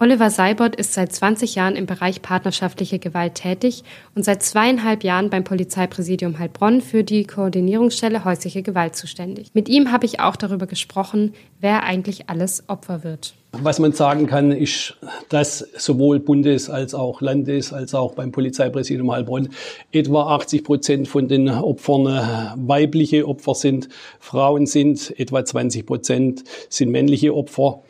Oliver 0.01 0.31
Seibert 0.31 0.75
ist 0.77 0.96
seit 0.96 1.13
20 1.13 1.53
Jahren 1.53 1.75
im 1.75 1.86
Bereich 1.86 2.24
partnerschaftliche 2.24 2.98
Gewalt 2.98 3.36
tätig 3.36 3.84
und 4.15 4.25
seit 4.25 4.41
zweieinhalb 4.41 5.03
Jahren 5.03 5.29
beim 5.29 5.43
Polizeipräsidium 5.43 6.39
Heilbronn 6.39 6.81
für 6.81 7.03
die 7.03 7.24
Koordinierungsstelle 7.24 8.25
häusliche 8.25 8.63
Gewalt 8.63 8.96
zuständig. 8.96 9.51
Mit 9.53 9.70
ihm 9.70 9.91
habe 9.91 10.08
ich 10.08 10.20
auch 10.20 10.38
darüber 10.38 10.65
gesprochen, 10.65 11.36
wer 11.60 11.84
eigentlich 11.84 12.31
alles 12.31 12.63
Opfer 12.67 13.03
wird. 13.03 13.36
Was 13.51 13.77
man 13.77 13.91
sagen 13.91 14.25
kann, 14.25 14.51
ist, 14.51 14.98
dass 15.29 15.60
sowohl 15.77 16.20
Bundes- 16.20 16.72
als 16.72 16.96
auch 16.96 17.22
Landes- 17.22 17.72
als 17.72 17.93
auch 17.93 18.15
beim 18.15 18.31
Polizeipräsidium 18.31 19.12
Heilbronn 19.12 19.50
etwa 19.91 20.34
80 20.36 20.63
Prozent 20.63 21.08
von 21.10 21.27
den 21.27 21.48
Opfern 21.48 22.08
äh, 22.08 22.67
weibliche 22.67 23.27
Opfer 23.27 23.53
sind, 23.53 23.88
Frauen 24.20 24.65
sind, 24.65 25.13
etwa 25.20 25.46
20 25.46 25.86
Prozent 25.86 26.43
sind 26.70 26.89
männliche 26.89 27.36
Opfer. 27.36 27.84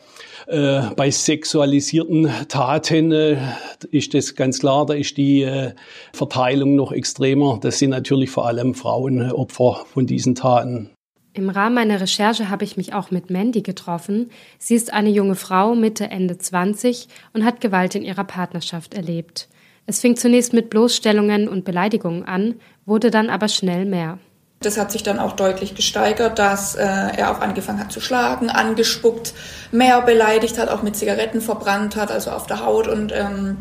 Äh, 0.48 0.82
bei 0.96 1.12
sexualisierten 1.12 2.30
Taten 2.48 3.12
äh, 3.12 3.38
ist 3.92 4.14
das 4.14 4.36
ganz 4.36 4.60
klar, 4.60 4.86
da 4.86 4.94
ist 4.94 5.18
die 5.18 5.44
äh, 5.44 5.74
Verteilung 6.14 6.76
noch 6.76 6.92
extremer. 6.92 7.60
Das 7.62 7.80
sind 7.80 7.92
natürlich 7.92 8.30
vor 8.30 8.48
allem 8.48 8.74
Frauen 8.74 9.22
äh, 9.22 9.32
Opfer 9.32 9.86
von 9.94 10.06
diesen 10.06 10.36
Taten. 10.36 10.90
Im 11.34 11.50
Rahmen 11.50 11.76
meiner 11.76 12.02
Recherche 12.02 12.50
habe 12.50 12.66
ich 12.66 12.76
mich 12.76 12.94
auch 12.94 13.10
mit 13.10 13.30
Mandy 13.30 13.62
getroffen. 13.62 14.30
Sie 14.60 14.76
ist 14.76 14.92
eine 14.92 15.10
junge 15.10 15.36
Frau, 15.36 15.76
Mitte, 15.76 16.10
Ende 16.10 16.38
20 16.38 17.08
und 17.34 17.46
hat 17.46 17.62
Gewalt 17.62 17.96
in 17.96 18.04
ihrer 18.04 18.26
Partnerschaft 18.26 18.94
erlebt. 18.94 19.48
Es 19.86 20.02
fing 20.02 20.18
zunächst 20.18 20.52
mit 20.54 20.70
Bloßstellungen 20.70 21.48
und 21.48 21.64
Beleidigungen 21.64 22.24
an, 22.24 22.56
wurde 22.86 23.12
dann 23.12 23.30
aber 23.30 23.48
schnell 23.48 23.86
mehr. 23.86 24.20
Das 24.62 24.78
hat 24.78 24.92
sich 24.92 25.02
dann 25.02 25.18
auch 25.18 25.32
deutlich 25.32 25.74
gesteigert, 25.74 26.38
dass 26.38 26.76
äh, 26.76 26.84
er 26.84 27.32
auch 27.32 27.42
angefangen 27.42 27.80
hat 27.80 27.92
zu 27.92 28.00
schlagen, 28.00 28.52
angespuckt, 28.52 29.34
mehr 29.72 30.02
beleidigt 30.04 30.60
hat, 30.60 30.70
auch 30.70 30.84
mit 30.84 30.96
Zigaretten 30.96 31.42
verbrannt 31.42 31.96
hat, 31.96 32.12
also 32.12 32.30
auf 32.30 32.46
der 32.46 32.64
Haut 32.64 32.88
und 32.88 33.12
ähm, 33.12 33.58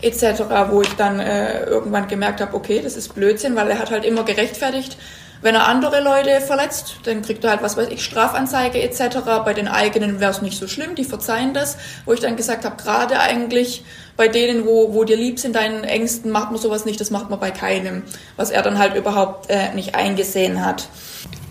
etc., 0.00 0.44
wo 0.70 0.82
ich 0.82 0.94
dann 0.94 1.18
äh, 1.18 1.64
irgendwann 1.64 2.06
gemerkt 2.06 2.40
habe, 2.40 2.54
okay, 2.54 2.80
das 2.82 2.96
ist 2.96 3.16
Blödsinn, 3.16 3.56
weil 3.56 3.68
er 3.68 3.80
hat 3.80 3.90
halt 3.90 4.04
immer 4.04 4.22
gerechtfertigt, 4.22 4.96
wenn 5.40 5.54
er 5.54 5.68
andere 5.68 6.00
Leute 6.00 6.40
verletzt, 6.40 6.96
dann 7.04 7.22
kriegt 7.22 7.44
er 7.44 7.50
halt, 7.50 7.62
was 7.62 7.76
weiß 7.76 7.88
ich, 7.90 8.02
Strafanzeige 8.04 8.82
etc. 8.82 9.18
Bei 9.44 9.54
den 9.54 9.68
eigenen 9.68 10.20
wäre 10.20 10.30
es 10.30 10.42
nicht 10.42 10.58
so 10.58 10.66
schlimm, 10.66 10.94
die 10.94 11.04
verzeihen 11.04 11.54
das. 11.54 11.76
Wo 12.04 12.12
ich 12.12 12.20
dann 12.20 12.36
gesagt 12.36 12.64
habe, 12.64 12.76
gerade 12.76 13.20
eigentlich 13.20 13.84
bei 14.16 14.28
denen, 14.28 14.66
wo, 14.66 14.94
wo 14.94 15.04
dir 15.04 15.16
lieb 15.16 15.38
sind, 15.38 15.54
deinen 15.54 15.84
Ängsten, 15.84 16.32
macht 16.32 16.50
man 16.50 16.60
sowas 16.60 16.84
nicht, 16.84 17.00
das 17.00 17.10
macht 17.10 17.30
man 17.30 17.38
bei 17.38 17.52
keinem. 17.52 18.02
Was 18.36 18.50
er 18.50 18.62
dann 18.62 18.78
halt 18.78 18.96
überhaupt 18.96 19.48
äh, 19.48 19.72
nicht 19.74 19.94
eingesehen 19.94 20.64
hat. 20.64 20.88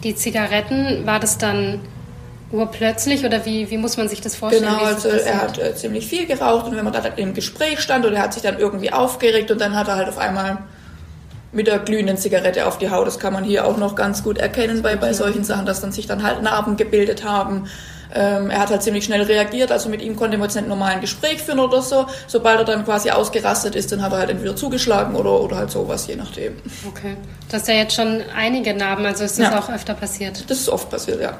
Die 0.03 0.15
Zigaretten, 0.15 1.05
war 1.05 1.19
das 1.19 1.37
dann 1.37 1.79
urplötzlich 2.51 3.25
oder 3.25 3.45
wie, 3.45 3.69
wie 3.69 3.77
muss 3.77 3.97
man 3.97 4.07
sich 4.07 4.21
das 4.21 4.35
vorstellen? 4.35 4.65
Genau, 4.65 4.83
also 4.83 5.09
er 5.09 5.41
hat 5.41 5.57
äh, 5.57 5.75
ziemlich 5.75 6.07
viel 6.07 6.25
geraucht 6.25 6.67
und 6.67 6.77
wenn 6.77 6.83
man 6.83 6.93
da 6.93 6.99
im 7.15 7.33
Gespräch 7.33 7.79
stand 7.79 8.05
und 8.05 8.13
er 8.13 8.21
hat 8.21 8.33
sich 8.33 8.43
dann 8.43 8.57
irgendwie 8.57 8.91
aufgeregt 8.91 9.51
und 9.51 9.59
dann 9.59 9.75
hat 9.75 9.87
er 9.87 9.95
halt 9.95 10.07
auf 10.07 10.17
einmal 10.17 10.59
mit 11.51 11.67
der 11.67 11.79
glühenden 11.79 12.17
Zigarette 12.17 12.67
auf 12.67 12.77
die 12.77 12.89
Haut. 12.89 13.07
Das 13.07 13.19
kann 13.19 13.33
man 13.33 13.43
hier 13.43 13.65
auch 13.65 13.77
noch 13.77 13.95
ganz 13.95 14.23
gut 14.23 14.37
erkennen 14.37 14.81
bei, 14.81 14.95
bei 14.95 15.13
solchen 15.13 15.43
Sachen, 15.43 15.65
dass 15.65 15.81
dann 15.81 15.91
sich 15.91 16.07
dann 16.07 16.23
halt 16.23 16.41
Narben 16.41 16.77
gebildet 16.77 17.23
haben. 17.23 17.67
Ähm, 18.13 18.49
er 18.49 18.59
hat 18.59 18.69
halt 18.69 18.83
ziemlich 18.83 19.03
schnell 19.03 19.21
reagiert, 19.21 19.71
also 19.71 19.89
mit 19.89 20.01
ihm 20.01 20.15
konnte 20.15 20.37
man 20.37 20.47
jetzt 20.47 20.55
nicht 20.55 20.67
normal 20.67 20.93
ein 20.93 21.01
Gespräch 21.01 21.41
führen 21.41 21.59
oder 21.59 21.81
so. 21.81 22.05
Sobald 22.27 22.59
er 22.59 22.65
dann 22.65 22.85
quasi 22.85 23.11
ausgerastet 23.11 23.75
ist, 23.75 23.91
dann 23.91 24.01
hat 24.01 24.13
er 24.13 24.19
halt 24.19 24.29
entweder 24.29 24.55
zugeschlagen 24.55 25.15
oder, 25.15 25.41
oder 25.41 25.57
halt 25.57 25.71
sowas, 25.71 26.07
je 26.07 26.15
nachdem. 26.15 26.55
Okay. 26.87 27.17
Das 27.49 27.63
ist 27.63 27.67
ja 27.67 27.75
jetzt 27.75 27.95
schon 27.95 28.21
einige 28.35 28.73
Narben, 28.73 29.05
also 29.05 29.23
ist 29.23 29.37
das 29.39 29.51
ja. 29.51 29.59
auch 29.59 29.69
öfter 29.69 29.93
passiert? 29.93 30.49
Das 30.49 30.59
ist 30.59 30.69
oft 30.69 30.89
passiert, 30.89 31.21
ja. 31.21 31.37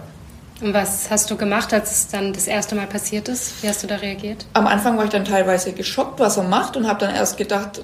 Und 0.60 0.74
was 0.74 1.10
hast 1.10 1.30
du 1.30 1.38
gemacht, 1.38 1.72
als 1.72 1.92
es 1.92 2.08
dann 2.08 2.34
das 2.34 2.48
erste 2.48 2.76
Mal 2.76 2.88
passiert 2.88 3.30
ist? 3.30 3.62
Wie 3.62 3.70
hast 3.70 3.84
du 3.84 3.88
da 3.88 3.96
reagiert? 3.96 4.46
Am 4.54 4.66
Anfang 4.66 4.98
war 4.98 5.06
ich 5.06 5.12
dann 5.12 5.24
teilweise 5.24 5.72
geschockt, 5.72 6.20
was 6.20 6.38
er 6.38 6.44
macht 6.44 6.76
und 6.76 6.88
habe 6.88 7.00
dann 7.00 7.14
erst 7.14 7.38
gedacht, 7.38 7.82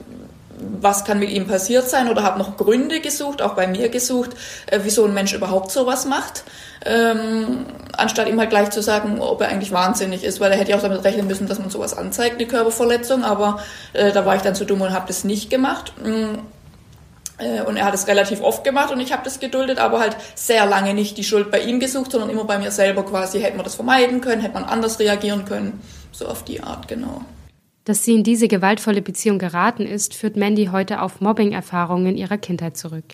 was 0.82 1.06
kann 1.06 1.20
mit 1.20 1.30
ihm 1.30 1.48
passiert 1.48 1.90
sein 1.90 2.10
oder 2.10 2.24
habe 2.24 2.40
noch 2.40 2.58
Gründe 2.58 3.00
gesucht, 3.00 3.42
auch 3.42 3.54
bei 3.54 3.68
mir 3.68 3.90
gesucht, 3.90 4.32
äh, 4.68 4.80
wieso 4.84 5.06
ein 5.06 5.14
Mensch 5.14 5.34
überhaupt 5.34 5.72
sowas 5.72 6.06
macht, 6.06 6.44
ähm, 6.86 7.66
anstatt 7.98 8.28
ihm 8.28 8.40
halt 8.40 8.50
gleich 8.50 8.70
zu 8.70 8.82
sagen, 8.82 9.20
ob 9.20 9.42
er 9.42 9.50
eigentlich 9.50 9.72
wahnsinnig 9.72 10.24
ist, 10.24 10.40
weil 10.40 10.52
er 10.52 10.58
hätte 10.58 10.72
ja 10.72 10.78
auch 10.78 10.82
damit 10.82 11.04
rechnen 11.04 11.28
müssen, 11.28 11.48
dass 11.48 11.60
man 11.60 11.70
sowas 11.70 11.96
anzeigt, 11.96 12.36
eine 12.36 12.48
Körperverletzung, 12.48 13.24
aber 13.24 13.60
äh, 13.94 14.12
da 14.12 14.26
war 14.26 14.36
ich 14.36 14.42
dann 14.42 14.56
zu 14.56 14.66
dumm 14.66 14.82
und 14.82 14.92
habe 14.92 15.08
das 15.08 15.24
nicht 15.24 15.50
gemacht. 15.50 15.94
Äh, 17.38 17.62
und 17.64 17.78
er 17.78 17.86
hat 17.86 17.94
es 17.94 18.08
relativ 18.08 18.42
oft 18.42 18.64
gemacht 18.64 18.92
und 18.92 19.00
ich 19.00 19.12
habe 19.12 19.24
das 19.24 19.40
geduldet, 19.40 19.80
aber 19.80 20.00
halt 20.00 20.16
sehr 20.36 20.66
lange 20.66 20.94
nicht 20.94 21.18
die 21.18 21.24
Schuld 21.24 21.52
bei 21.52 21.62
ihm 21.62 21.80
gesucht, 21.80 22.12
sondern 22.12 22.30
immer 22.30 22.46
bei 22.46 22.58
mir 22.58 22.72
selber 22.72 23.04
quasi, 23.04 23.42
hätte 23.42 23.56
man 23.56 23.64
das 23.64 23.76
vermeiden 23.76 24.22
können, 24.22 24.42
hätte 24.42 24.54
man 24.54 24.66
anders 24.66 25.00
reagieren 25.00 25.46
können, 25.46 25.82
so 26.12 26.28
auf 26.28 26.44
die 26.44 26.62
Art, 26.62 26.88
genau. 26.88 27.22
Dass 27.86 28.06
sie 28.06 28.14
in 28.14 28.24
diese 28.24 28.48
gewaltvolle 28.48 29.02
Beziehung 29.02 29.40
geraten 29.40 29.86
ist, 29.86 30.14
führt 30.14 30.38
Mandy 30.38 30.68
heute 30.68 31.02
auf 31.02 31.20
Mobbing-Erfahrungen 31.20 32.16
ihrer 32.16 32.38
Kindheit 32.38 32.78
zurück. 32.78 33.06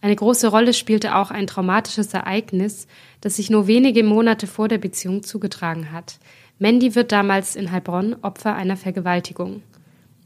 Eine 0.00 0.16
große 0.16 0.48
Rolle 0.48 0.72
spielte 0.72 1.16
auch 1.16 1.30
ein 1.30 1.46
traumatisches 1.46 2.12
Ereignis, 2.14 2.86
das 3.20 3.36
sich 3.36 3.50
nur 3.50 3.66
wenige 3.66 4.02
Monate 4.02 4.46
vor 4.46 4.68
der 4.68 4.78
Beziehung 4.78 5.22
zugetragen 5.22 5.92
hat. 5.92 6.18
Mandy 6.58 6.94
wird 6.94 7.12
damals 7.12 7.56
in 7.56 7.70
Heilbronn 7.70 8.16
Opfer 8.22 8.54
einer 8.54 8.76
Vergewaltigung. 8.76 9.62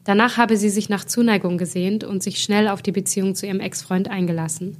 Danach 0.04 0.36
habe 0.36 0.56
sie 0.56 0.70
sich 0.70 0.88
nach 0.88 1.04
Zuneigung 1.04 1.58
gesehnt 1.58 2.02
und 2.02 2.22
sich 2.22 2.42
schnell 2.42 2.68
auf 2.68 2.82
die 2.82 2.92
Beziehung 2.92 3.34
zu 3.34 3.46
ihrem 3.46 3.60
Ex-Freund 3.60 4.08
eingelassen. 4.08 4.78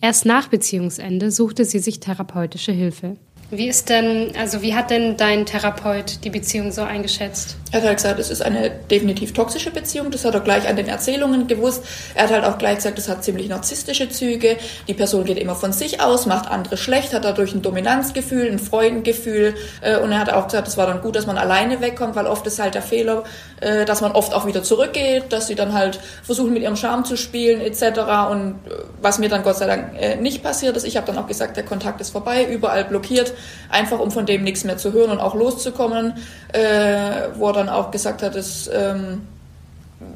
Erst 0.00 0.24
nach 0.24 0.48
Beziehungsende 0.48 1.30
suchte 1.30 1.64
sie 1.64 1.80
sich 1.80 2.00
therapeutische 2.00 2.72
Hilfe. 2.72 3.16
Wie 3.50 3.66
ist 3.66 3.88
denn, 3.88 4.34
also 4.38 4.60
wie 4.60 4.74
hat 4.74 4.90
denn 4.90 5.16
dein 5.16 5.46
Therapeut 5.46 6.22
die 6.22 6.28
Beziehung 6.28 6.70
so 6.70 6.82
eingeschätzt? 6.82 7.56
Er 7.72 7.80
hat 7.80 7.86
halt 7.86 7.96
gesagt, 7.96 8.18
es 8.18 8.28
ist 8.28 8.42
eine 8.42 8.70
definitiv 8.70 9.32
toxische 9.32 9.70
Beziehung. 9.70 10.10
Das 10.10 10.26
hat 10.26 10.34
er 10.34 10.40
gleich 10.40 10.68
an 10.68 10.76
den 10.76 10.86
Erzählungen 10.86 11.46
gewusst. 11.46 11.82
Er 12.14 12.24
hat 12.24 12.30
halt 12.30 12.44
auch 12.44 12.58
gleich 12.58 12.76
gesagt, 12.76 12.98
es 12.98 13.08
hat 13.08 13.24
ziemlich 13.24 13.48
narzisstische 13.48 14.10
Züge. 14.10 14.58
Die 14.86 14.92
Person 14.92 15.24
geht 15.24 15.38
immer 15.38 15.54
von 15.54 15.72
sich 15.72 16.02
aus, 16.02 16.26
macht 16.26 16.50
andere 16.50 16.76
schlecht, 16.76 17.14
hat 17.14 17.24
dadurch 17.24 17.54
ein 17.54 17.62
Dominanzgefühl, 17.62 18.50
ein 18.50 18.58
Freudengefühl. 18.58 19.54
Äh, 19.80 19.96
und 19.96 20.12
er 20.12 20.18
hat 20.18 20.30
auch 20.30 20.44
gesagt, 20.44 20.68
es 20.68 20.76
war 20.76 20.86
dann 20.86 21.00
gut, 21.00 21.16
dass 21.16 21.26
man 21.26 21.38
alleine 21.38 21.80
wegkommt, 21.80 22.16
weil 22.16 22.26
oft 22.26 22.46
ist 22.46 22.58
halt 22.58 22.74
der 22.74 22.82
Fehler, 22.82 23.24
äh, 23.62 23.86
dass 23.86 24.02
man 24.02 24.12
oft 24.12 24.34
auch 24.34 24.46
wieder 24.46 24.62
zurückgeht, 24.62 25.32
dass 25.32 25.46
sie 25.46 25.54
dann 25.54 25.72
halt 25.72 26.00
versuchen, 26.22 26.52
mit 26.52 26.62
ihrem 26.62 26.76
Charme 26.76 27.06
zu 27.06 27.16
spielen 27.16 27.62
etc. 27.62 27.82
Und 28.30 28.56
äh, 28.66 28.74
was 29.00 29.18
mir 29.18 29.30
dann 29.30 29.42
Gott 29.42 29.56
sei 29.56 29.66
Dank 29.66 30.20
nicht 30.20 30.42
passiert 30.42 30.76
ist, 30.76 30.84
ich 30.84 30.96
habe 30.96 31.06
dann 31.06 31.16
auch 31.16 31.26
gesagt, 31.26 31.56
der 31.56 31.64
Kontakt 31.64 32.00
ist 32.00 32.10
vorbei, 32.10 32.44
überall 32.44 32.84
blockiert 32.84 33.32
einfach 33.68 33.98
um 33.98 34.10
von 34.10 34.26
dem 34.26 34.44
nichts 34.44 34.64
mehr 34.64 34.76
zu 34.76 34.92
hören 34.92 35.10
und 35.10 35.20
auch 35.20 35.34
loszukommen, 35.34 36.14
äh, 36.52 37.28
wo 37.34 37.48
er 37.48 37.52
dann 37.52 37.68
auch 37.68 37.90
gesagt 37.90 38.22
hat, 38.22 38.34
dass 38.34 38.70
ähm, 38.72 39.22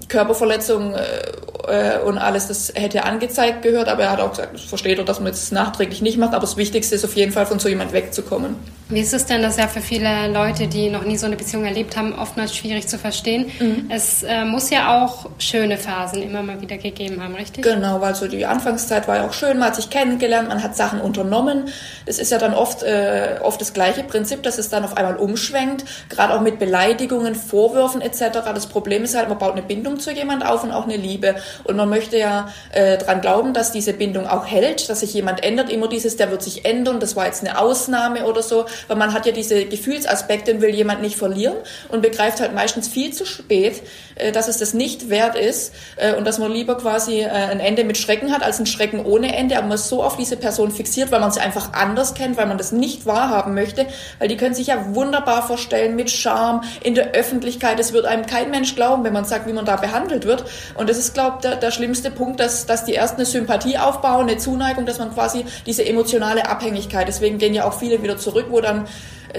Körperverletzung 0.08 0.94
äh, 0.94 1.98
und 2.04 2.18
alles, 2.18 2.48
das 2.48 2.72
hätte 2.74 3.04
angezeigt 3.04 3.62
gehört, 3.62 3.88
aber 3.88 4.04
er 4.04 4.10
hat 4.12 4.20
auch 4.20 4.30
gesagt, 4.30 4.54
das 4.54 4.62
versteht 4.62 4.98
er, 4.98 5.04
dass 5.04 5.20
man 5.20 5.32
es 5.32 5.50
nachträglich 5.50 6.02
nicht 6.02 6.18
macht, 6.18 6.34
aber 6.34 6.42
das 6.42 6.56
Wichtigste 6.56 6.94
ist 6.94 7.04
auf 7.04 7.16
jeden 7.16 7.32
Fall 7.32 7.46
von 7.46 7.58
so 7.58 7.68
jemand 7.68 7.92
wegzukommen. 7.92 8.56
Wie 8.88 9.00
ist 9.00 9.14
es 9.14 9.26
denn, 9.26 9.42
das 9.42 9.52
ist 9.52 9.58
ja 9.58 9.68
für 9.68 9.80
viele 9.80 10.28
Leute, 10.28 10.66
die 10.66 10.90
noch 10.90 11.04
nie 11.04 11.16
so 11.16 11.26
eine 11.26 11.36
Beziehung 11.36 11.64
erlebt 11.64 11.96
haben, 11.96 12.14
oftmals 12.18 12.54
schwierig 12.54 12.88
zu 12.88 12.98
verstehen. 12.98 13.50
Mhm. 13.58 13.86
Es 13.88 14.22
äh, 14.22 14.44
muss 14.44 14.70
ja 14.70 15.02
auch 15.02 15.30
schöne 15.38 15.78
Phasen 15.78 16.22
immer 16.22 16.42
mal 16.42 16.60
wieder 16.60 16.76
gegeben 16.76 17.22
haben, 17.22 17.34
richtig? 17.34 17.64
Genau, 17.64 18.00
weil 18.00 18.14
so 18.14 18.28
die 18.28 18.44
Anfangszeit 18.44 19.08
war 19.08 19.16
ja 19.16 19.26
auch 19.26 19.32
schön, 19.32 19.58
man 19.58 19.68
hat 19.68 19.76
sich 19.76 19.88
kennengelernt, 19.88 20.48
man 20.48 20.62
hat 20.62 20.76
Sachen 20.76 21.00
unternommen. 21.00 21.68
Das 22.06 22.18
ist 22.18 22.30
ja 22.32 22.38
dann 22.38 22.54
oft, 22.54 22.82
äh, 22.82 23.38
oft 23.42 23.60
das 23.60 23.72
gleiche 23.72 24.04
Prinzip, 24.04 24.42
dass 24.42 24.58
es 24.58 24.68
dann 24.68 24.84
auf 24.84 24.96
einmal 24.96 25.16
umschwenkt, 25.16 25.84
gerade 26.08 26.34
auch 26.34 26.40
mit 26.40 26.58
Beleidigungen, 26.58 27.34
Vorwürfen 27.34 28.02
etc. 28.02 28.40
Das 28.54 28.66
Problem 28.66 29.04
ist 29.04 29.16
halt, 29.16 29.28
man 29.28 29.38
baut 29.38 29.52
eine 29.52 29.62
Bindung 29.62 30.00
zu 30.00 30.10
jemand 30.10 30.44
auf 30.44 30.64
und 30.64 30.72
auch 30.72 30.84
eine 30.84 30.96
Liebe. 30.96 31.36
Und 31.64 31.76
man 31.76 31.88
möchte 31.88 32.18
ja 32.18 32.48
äh, 32.72 32.98
dran 32.98 33.20
glauben, 33.20 33.54
dass 33.54 33.72
diese 33.72 33.94
Bindung 33.94 34.26
auch 34.26 34.46
hält, 34.46 34.90
dass 34.90 35.00
sich 35.00 35.14
jemand 35.14 35.42
ändert. 35.42 35.70
Immer 35.70 35.88
dieses, 35.88 36.16
der 36.16 36.30
wird 36.30 36.42
sich 36.42 36.64
ändern, 36.64 37.00
das 37.00 37.16
war 37.16 37.26
jetzt 37.26 37.42
eine 37.42 37.58
Ausnahme 37.58 38.26
oder 38.26 38.42
so 38.42 38.66
weil 38.88 38.96
man 38.96 39.12
hat 39.12 39.26
ja 39.26 39.32
diese 39.32 39.64
Gefühlsaspekte 39.64 40.54
und 40.54 40.60
will 40.60 40.74
jemand 40.74 41.02
nicht 41.02 41.16
verlieren 41.16 41.56
und 41.88 42.02
begreift 42.02 42.40
halt 42.40 42.54
meistens 42.54 42.88
viel 42.88 43.12
zu 43.12 43.24
spät, 43.24 43.82
äh, 44.16 44.32
dass 44.32 44.48
es 44.48 44.58
das 44.58 44.74
nicht 44.74 45.10
wert 45.10 45.36
ist 45.36 45.72
äh, 45.96 46.14
und 46.14 46.26
dass 46.26 46.38
man 46.38 46.52
lieber 46.52 46.76
quasi 46.76 47.20
äh, 47.20 47.28
ein 47.28 47.60
Ende 47.60 47.84
mit 47.84 47.98
Schrecken 47.98 48.32
hat 48.32 48.42
als 48.42 48.58
ein 48.58 48.66
Schrecken 48.66 49.04
ohne 49.04 49.36
Ende, 49.36 49.56
aber 49.56 49.66
man 49.66 49.76
ist 49.76 49.88
so 49.88 50.02
auf 50.02 50.16
diese 50.16 50.36
Person 50.36 50.70
fixiert, 50.70 51.10
weil 51.10 51.20
man 51.20 51.30
sie 51.30 51.40
einfach 51.40 51.72
anders 51.72 52.14
kennt, 52.14 52.36
weil 52.36 52.46
man 52.46 52.58
das 52.58 52.72
nicht 52.72 53.06
wahrhaben 53.06 53.54
möchte, 53.54 53.86
weil 54.18 54.28
die 54.28 54.36
können 54.36 54.54
sich 54.54 54.68
ja 54.68 54.94
wunderbar 54.94 55.46
vorstellen 55.46 55.96
mit 55.96 56.10
Charme 56.10 56.62
in 56.82 56.94
der 56.94 57.12
Öffentlichkeit. 57.12 57.78
Es 57.80 57.92
wird 57.92 58.06
einem 58.06 58.26
kein 58.26 58.50
Mensch 58.50 58.74
glauben, 58.74 59.04
wenn 59.04 59.12
man 59.12 59.24
sagt, 59.24 59.46
wie 59.46 59.52
man 59.52 59.64
da 59.64 59.76
behandelt 59.76 60.26
wird. 60.26 60.44
Und 60.74 60.88
das 60.88 60.98
ist, 60.98 61.14
glaube 61.14 61.36
ich, 61.36 61.42
der, 61.42 61.56
der 61.56 61.70
schlimmste 61.70 62.10
Punkt, 62.10 62.40
dass, 62.40 62.66
dass 62.66 62.84
die 62.84 62.92
erst 62.92 63.16
eine 63.16 63.26
Sympathie 63.26 63.78
aufbauen, 63.78 64.28
eine 64.28 64.38
Zuneigung, 64.38 64.86
dass 64.86 64.98
man 64.98 65.12
quasi 65.12 65.44
diese 65.66 65.86
emotionale 65.86 66.48
Abhängigkeit, 66.48 67.08
deswegen 67.08 67.38
gehen 67.38 67.54
ja 67.54 67.64
auch 67.64 67.78
viele 67.78 68.02
wieder 68.02 68.16
zurück, 68.16 68.46
wo 68.50 68.60
dann 68.62 68.86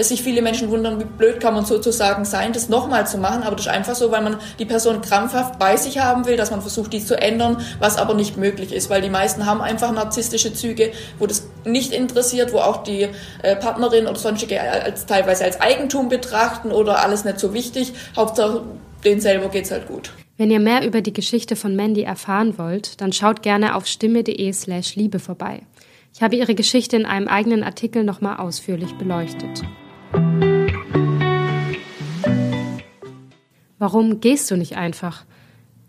sich 0.01 0.24
viele 0.24 0.42
Menschen 0.42 0.70
wundern, 0.70 1.00
wie 1.00 1.06
blöd 1.06 1.39
kann 1.39 1.53
man 1.53 1.65
sozusagen 1.65 2.25
sein, 2.25 2.53
das 2.53 2.70
nochmal 2.70 3.06
zu 3.06 3.18
machen. 3.18 3.44
Aber 3.44 3.56
das 3.56 3.65
ist 3.68 3.72
einfach 3.72 3.96
so, 3.96 4.12
weil 4.12 4.22
man 4.22 4.38
die 4.60 4.65
Person 4.65 5.01
krampfhaft 5.01 5.60
bei 5.60 5.77
sich 5.77 6.00
haben 6.00 6.25
will, 6.25 6.36
dass 6.36 6.51
man 6.51 6.62
versucht, 6.62 6.94
die 6.94 7.06
zu 7.06 7.20
ändern, 7.20 7.58
was 7.80 7.98
aber 7.98 8.13
nicht 8.13 8.38
möglich 8.38 8.74
ist, 8.74 8.89
weil 8.89 9.01
die 9.01 9.10
meisten 9.10 9.46
haben 9.46 9.62
einfach 9.62 9.92
narzisstische 9.92 10.53
Züge, 10.53 10.92
wo 11.20 11.27
das 11.27 11.48
nicht 11.65 11.94
interessiert, 11.94 12.53
wo 12.53 12.58
auch 12.58 12.84
die 12.84 13.08
äh, 13.44 13.56
Partnerin 13.56 14.08
oder 14.08 14.18
sonstige 14.18 14.60
als, 14.60 15.06
teilweise 15.06 15.44
als 15.44 15.62
Eigentum 15.62 16.10
betrachten 16.10 16.72
oder 16.72 17.03
alles 17.03 17.24
nicht 17.24 17.39
so 17.39 17.53
wichtig. 17.53 17.94
Hauptsache, 18.15 18.63
denen 19.06 19.22
selber 19.22 19.50
geht's 19.50 19.72
halt 19.72 19.88
gut. 19.88 20.12
Wenn 20.36 20.50
ihr 20.50 20.60
mehr 20.60 20.84
über 20.86 21.01
die 21.01 21.13
Geschichte 21.13 21.56
von 21.56 21.75
Mandy 21.75 22.01
erfahren 22.01 22.58
wollt, 22.58 23.00
dann 23.01 23.13
schaut 23.13 23.44
gerne 23.44 23.75
auf 23.75 23.86
stimme.de 23.86 24.51
slash 24.51 24.96
Liebe 24.96 25.20
vorbei. 25.20 25.62
Ich 26.15 26.22
habe 26.22 26.36
ihre 26.36 26.53
Geschichte 26.53 26.96
in 26.96 27.08
einem 27.08 27.27
eigenen 27.27 27.63
Artikel 27.63 28.03
nochmal 28.03 28.38
ausführlich 28.38 28.93
beleuchtet. 28.93 29.63
Warum 33.79 34.22
gehst 34.22 34.51
du 34.51 34.55
nicht 34.55 34.77
einfach? 34.77 35.25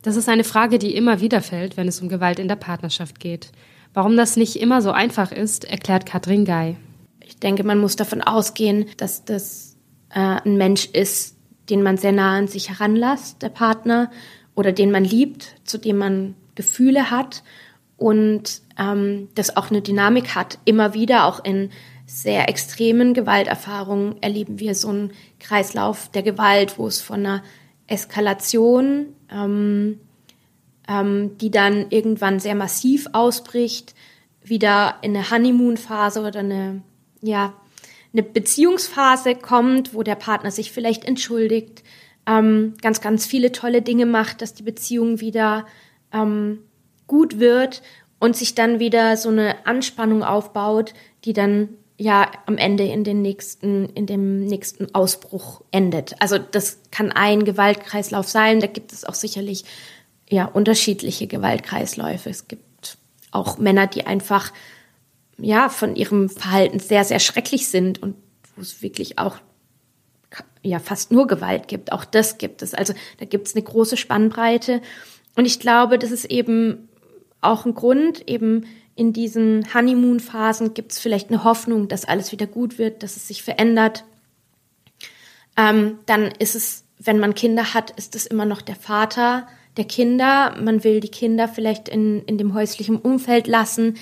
Das 0.00 0.16
ist 0.16 0.30
eine 0.30 0.44
Frage, 0.44 0.78
die 0.78 0.96
immer 0.96 1.20
wieder 1.20 1.42
fällt, 1.42 1.76
wenn 1.76 1.88
es 1.88 2.00
um 2.00 2.08
Gewalt 2.08 2.38
in 2.38 2.48
der 2.48 2.56
Partnerschaft 2.56 3.20
geht. 3.20 3.52
Warum 3.92 4.16
das 4.16 4.36
nicht 4.36 4.56
immer 4.56 4.80
so 4.80 4.92
einfach 4.92 5.30
ist, 5.30 5.66
erklärt 5.66 6.06
Katrin 6.06 6.46
Gei. 6.46 6.76
Ich 7.20 7.36
denke, 7.36 7.62
man 7.62 7.78
muss 7.78 7.96
davon 7.96 8.22
ausgehen, 8.22 8.86
dass 8.96 9.26
das 9.26 9.76
äh, 10.08 10.40
ein 10.42 10.56
Mensch 10.56 10.86
ist, 10.86 11.36
den 11.68 11.82
man 11.82 11.98
sehr 11.98 12.12
nah 12.12 12.38
an 12.38 12.48
sich 12.48 12.70
heranlässt, 12.70 13.42
der 13.42 13.50
Partner, 13.50 14.10
oder 14.54 14.72
den 14.72 14.90
man 14.90 15.04
liebt, 15.04 15.56
zu 15.64 15.78
dem 15.78 15.98
man 15.98 16.34
Gefühle 16.54 17.10
hat 17.10 17.42
und 17.96 18.62
ähm, 18.78 19.28
das 19.34 19.56
auch 19.56 19.70
eine 19.70 19.82
Dynamik 19.82 20.34
hat. 20.34 20.58
Immer 20.64 20.94
wieder, 20.94 21.26
auch 21.26 21.44
in 21.44 21.70
sehr 22.06 22.48
extremen 22.48 23.14
Gewalterfahrungen, 23.14 24.22
erleben 24.22 24.58
wir 24.58 24.74
so 24.74 24.88
einen 24.88 25.12
Kreislauf 25.38 26.10
der 26.10 26.22
Gewalt, 26.22 26.78
wo 26.78 26.86
es 26.86 27.00
von 27.00 27.20
einer 27.20 27.42
Eskalation, 27.86 29.06
ähm, 29.30 30.00
ähm, 30.88 31.38
die 31.38 31.50
dann 31.50 31.86
irgendwann 31.90 32.40
sehr 32.40 32.54
massiv 32.54 33.08
ausbricht, 33.12 33.94
wieder 34.42 34.96
in 35.00 35.16
eine 35.16 35.30
Honeymoon-Phase 35.30 36.20
oder 36.20 36.40
eine, 36.40 36.82
ja, 37.22 37.54
eine 38.12 38.22
Beziehungsphase 38.22 39.34
kommt, 39.34 39.94
wo 39.94 40.02
der 40.02 40.14
Partner 40.14 40.50
sich 40.50 40.72
vielleicht 40.72 41.04
entschuldigt, 41.04 41.82
ähm, 42.26 42.74
ganz, 42.80 43.00
ganz 43.00 43.26
viele 43.26 43.52
tolle 43.52 43.82
Dinge 43.82 44.06
macht, 44.06 44.42
dass 44.42 44.54
die 44.54 44.62
Beziehung 44.62 45.20
wieder 45.20 45.66
ähm, 46.12 46.60
gut 47.06 47.38
wird 47.38 47.82
und 48.18 48.36
sich 48.36 48.54
dann 48.54 48.78
wieder 48.78 49.16
so 49.16 49.28
eine 49.28 49.66
Anspannung 49.66 50.22
aufbaut, 50.22 50.94
die 51.24 51.32
dann 51.32 51.68
ja 51.96 52.30
am 52.46 52.56
Ende 52.56 52.84
in 52.84 53.04
den 53.04 53.22
nächsten, 53.22 53.88
in 53.90 54.06
dem 54.06 54.44
nächsten 54.46 54.94
Ausbruch 54.94 55.62
endet. 55.70 56.20
Also 56.20 56.38
das 56.38 56.78
kann 56.90 57.12
ein 57.12 57.44
Gewaltkreislauf 57.44 58.28
sein. 58.28 58.60
Da 58.60 58.66
gibt 58.66 58.92
es 58.92 59.04
auch 59.04 59.14
sicherlich 59.14 59.64
ja 60.28 60.46
unterschiedliche 60.46 61.26
Gewaltkreisläufe. 61.26 62.30
Es 62.30 62.48
gibt 62.48 62.98
auch 63.30 63.58
Männer, 63.58 63.86
die 63.86 64.06
einfach 64.06 64.52
ja 65.38 65.68
von 65.68 65.96
ihrem 65.96 66.28
Verhalten 66.28 66.78
sehr, 66.78 67.04
sehr 67.04 67.20
schrecklich 67.20 67.68
sind 67.68 68.02
und 68.02 68.16
wo 68.56 68.62
es 68.62 68.82
wirklich 68.82 69.18
auch 69.18 69.36
ja 70.62 70.78
fast 70.78 71.12
nur 71.12 71.26
Gewalt 71.26 71.68
gibt. 71.68 71.92
Auch 71.92 72.04
das 72.04 72.38
gibt 72.38 72.62
es. 72.62 72.74
Also 72.74 72.94
da 73.18 73.26
gibt 73.26 73.46
es 73.46 73.54
eine 73.54 73.62
große 73.62 73.96
Spannbreite. 73.96 74.80
Und 75.36 75.44
ich 75.44 75.60
glaube, 75.60 75.98
das 75.98 76.10
ist 76.10 76.24
eben 76.26 76.88
auch 77.44 77.66
ein 77.66 77.74
Grund, 77.74 78.28
eben 78.28 78.66
in 78.96 79.12
diesen 79.12 79.66
Honeymoon-Phasen 79.74 80.74
gibt 80.74 80.92
es 80.92 81.00
vielleicht 81.00 81.30
eine 81.30 81.44
Hoffnung, 81.44 81.88
dass 81.88 82.04
alles 82.04 82.32
wieder 82.32 82.46
gut 82.46 82.78
wird, 82.78 83.02
dass 83.02 83.16
es 83.16 83.26
sich 83.26 83.42
verändert. 83.42 84.04
Ähm, 85.56 85.98
dann 86.06 86.30
ist 86.38 86.54
es, 86.54 86.84
wenn 86.98 87.18
man 87.18 87.34
Kinder 87.34 87.74
hat, 87.74 87.90
ist 87.92 88.14
es 88.14 88.26
immer 88.26 88.44
noch 88.44 88.62
der 88.62 88.76
Vater 88.76 89.48
der 89.76 89.84
Kinder. 89.84 90.54
Man 90.60 90.84
will 90.84 91.00
die 91.00 91.10
Kinder 91.10 91.48
vielleicht 91.48 91.88
in, 91.88 92.22
in 92.22 92.38
dem 92.38 92.54
häuslichen 92.54 92.96
Umfeld 92.96 93.46
lassen. 93.46 93.96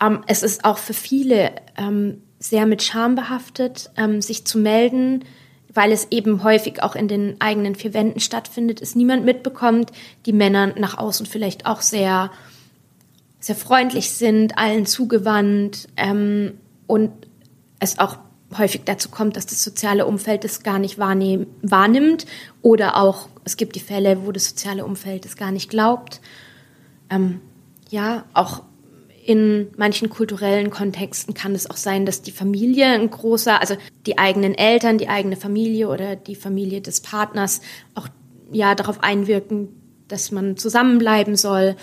Ähm, 0.00 0.22
es 0.26 0.42
ist 0.42 0.64
auch 0.64 0.78
für 0.78 0.94
viele 0.94 1.52
ähm, 1.78 2.22
sehr 2.38 2.66
mit 2.66 2.82
Scham 2.82 3.14
behaftet, 3.14 3.90
ähm, 3.96 4.20
sich 4.20 4.44
zu 4.44 4.58
melden, 4.58 5.24
weil 5.72 5.92
es 5.92 6.08
eben 6.10 6.42
häufig 6.42 6.82
auch 6.82 6.94
in 6.94 7.08
den 7.08 7.40
eigenen 7.40 7.74
vier 7.74 7.94
Wänden 7.94 8.20
stattfindet, 8.20 8.80
es 8.82 8.94
niemand 8.94 9.24
mitbekommt, 9.24 9.92
die 10.26 10.32
Männer 10.32 10.74
nach 10.78 10.98
außen 10.98 11.26
vielleicht 11.26 11.66
auch 11.66 11.80
sehr 11.80 12.30
sehr 13.46 13.54
freundlich 13.54 14.10
sind, 14.10 14.58
allen 14.58 14.86
zugewandt 14.86 15.86
ähm, 15.96 16.54
und 16.88 17.12
es 17.78 18.00
auch 18.00 18.18
häufig 18.58 18.82
dazu 18.84 19.08
kommt, 19.08 19.36
dass 19.36 19.46
das 19.46 19.62
soziale 19.62 20.04
Umfeld 20.04 20.44
es 20.44 20.64
gar 20.64 20.80
nicht 20.80 20.98
wahrnimmt 20.98 22.26
oder 22.60 22.96
auch 22.96 23.28
es 23.44 23.56
gibt 23.56 23.76
die 23.76 23.80
Fälle, 23.80 24.26
wo 24.26 24.32
das 24.32 24.48
soziale 24.48 24.84
Umfeld 24.84 25.24
es 25.26 25.36
gar 25.36 25.52
nicht 25.52 25.70
glaubt. 25.70 26.20
Ähm, 27.08 27.40
ja, 27.88 28.24
auch 28.34 28.64
in 29.24 29.68
manchen 29.76 30.10
kulturellen 30.10 30.70
Kontexten 30.70 31.32
kann 31.32 31.54
es 31.54 31.70
auch 31.70 31.76
sein, 31.76 32.04
dass 32.04 32.22
die 32.22 32.32
Familie 32.32 32.86
ein 32.86 33.10
großer, 33.10 33.60
also 33.60 33.76
die 34.06 34.18
eigenen 34.18 34.56
Eltern, 34.56 34.98
die 34.98 35.08
eigene 35.08 35.36
Familie 35.36 35.88
oder 35.88 36.16
die 36.16 36.34
Familie 36.34 36.80
des 36.80 37.00
Partners 37.00 37.60
auch 37.94 38.08
ja 38.50 38.74
darauf 38.74 39.04
einwirken, 39.04 39.68
dass 40.08 40.32
man 40.32 40.56
zusammenbleiben 40.56 41.36
soll 41.36 41.76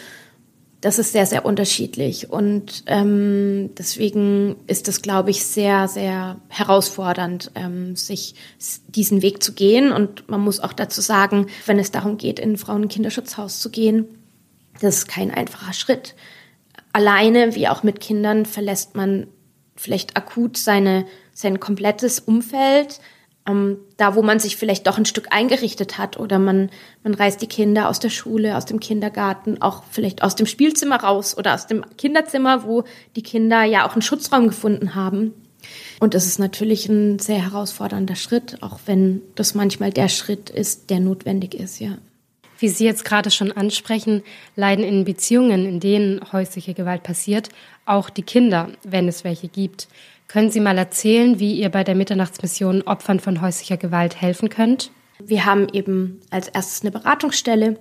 das 0.84 1.00
ist 1.00 1.14
sehr, 1.14 1.26
sehr 1.26 1.46
unterschiedlich. 1.46 2.30
Und 2.30 2.84
ähm, 2.88 3.70
deswegen 3.78 4.58
ist 4.68 4.90
es, 4.90 5.02
glaube 5.02 5.30
ich, 5.30 5.46
sehr, 5.46 5.88
sehr 5.88 6.42
herausfordernd, 6.50 7.52
ähm, 7.56 7.96
sich 7.96 8.36
diesen 8.90 9.22
Weg 9.22 9.42
zu 9.42 9.54
gehen. 9.54 9.94
Und 9.94 10.28
man 10.28 10.42
muss 10.42 10.60
auch 10.60 10.74
dazu 10.74 11.00
sagen, 11.00 11.48
wenn 11.66 11.80
es 11.80 11.92
darum 11.92 12.18
geht, 12.18 12.38
in 12.38 12.52
ein 12.52 12.58
Frauen- 12.58 12.82
und 12.82 12.92
Kinderschutzhaus 12.92 13.62
zu 13.62 13.70
gehen, 13.70 14.10
das 14.82 14.98
ist 14.98 15.08
kein 15.08 15.32
einfacher 15.32 15.72
Schritt. 15.72 16.16
Alleine, 16.92 17.56
wie 17.56 17.70
auch 17.70 17.84
mit 17.84 18.02
Kindern, 18.02 18.46
verlässt 18.46 18.94
man 18.94 19.28
vielleicht 19.78 20.18
akut 20.18 20.58
seine, 20.58 21.06
sein 21.34 21.62
komplettes 21.62 22.20
Umfeld, 22.20 23.00
ähm, 23.48 23.78
da 23.98 24.16
wo 24.16 24.22
man 24.22 24.40
sich 24.40 24.56
vielleicht 24.56 24.88
doch 24.88 24.98
ein 24.98 25.06
Stück 25.06 25.28
eingerichtet 25.32 25.98
hat 25.98 26.18
oder 26.18 26.40
man, 26.40 26.70
man 27.04 27.14
reißt 27.14 27.42
die 27.42 27.48
Kinder 27.48 27.90
aus 27.90 28.00
der 28.00 28.10
Schule, 28.10 28.56
aus 28.56 28.66
dem 28.66 28.80
Kindergarten, 28.80 29.62
auch 29.62 29.84
vielleicht 29.92 30.24
aus 30.24 30.36
dem 30.36 30.46
Spielzimmer 30.46 30.98
raus 30.98 31.38
oder 31.38 31.54
aus 31.54 31.68
dem 31.68 31.84
Kinderzimmer, 31.98 32.64
wo 32.64 32.84
die 33.16 33.24
Kinder 33.24 33.64
ja 33.64 33.88
auch 33.88 33.94
einen 33.94 34.02
Schutzraum 34.02 34.48
gefunden 34.48 34.96
haben. 34.96 35.34
Und 36.00 36.14
das 36.14 36.26
ist 36.26 36.40
natürlich 36.40 36.88
ein 36.90 37.20
sehr 37.20 37.42
herausfordernder 37.42 38.16
Schritt, 38.16 38.62
auch 38.62 38.80
wenn 38.86 39.22
das 39.36 39.56
manchmal 39.56 39.92
der 39.92 40.10
Schritt 40.10 40.50
ist, 40.50 40.90
der 40.90 41.00
notwendig 41.00 41.54
ist, 41.54 41.80
ja. 41.80 41.98
Wie 42.60 42.70
Sie 42.70 42.86
jetzt 42.86 43.04
gerade 43.04 43.30
schon 43.30 43.52
ansprechen, 43.52 44.24
leiden 44.56 44.86
in 44.86 45.04
Beziehungen, 45.04 45.66
in 45.66 45.80
denen 45.82 46.22
häusliche 46.32 46.74
Gewalt 46.74 47.04
passiert, 47.04 47.50
auch 47.86 48.10
die 48.10 48.22
Kinder, 48.22 48.70
wenn 48.84 49.10
es 49.10 49.26
welche 49.26 49.50
gibt. 49.50 49.90
Können 50.34 50.50
Sie 50.50 50.62
mal 50.62 50.80
erzählen, 50.80 51.38
wie 51.38 51.54
ihr 51.54 51.70
bei 51.70 51.84
der 51.84 51.94
Mitternachtsmission 51.94 52.82
Opfern 52.82 53.20
von 53.20 53.40
häuslicher 53.40 53.78
Gewalt 53.78 54.20
helfen 54.20 54.50
könnt? 54.50 54.90
Wir 55.24 55.46
haben 55.46 55.68
eben 55.72 56.22
als 56.32 56.48
erstes 56.48 56.82
eine 56.82 56.90
Beratungsstelle, 56.90 57.80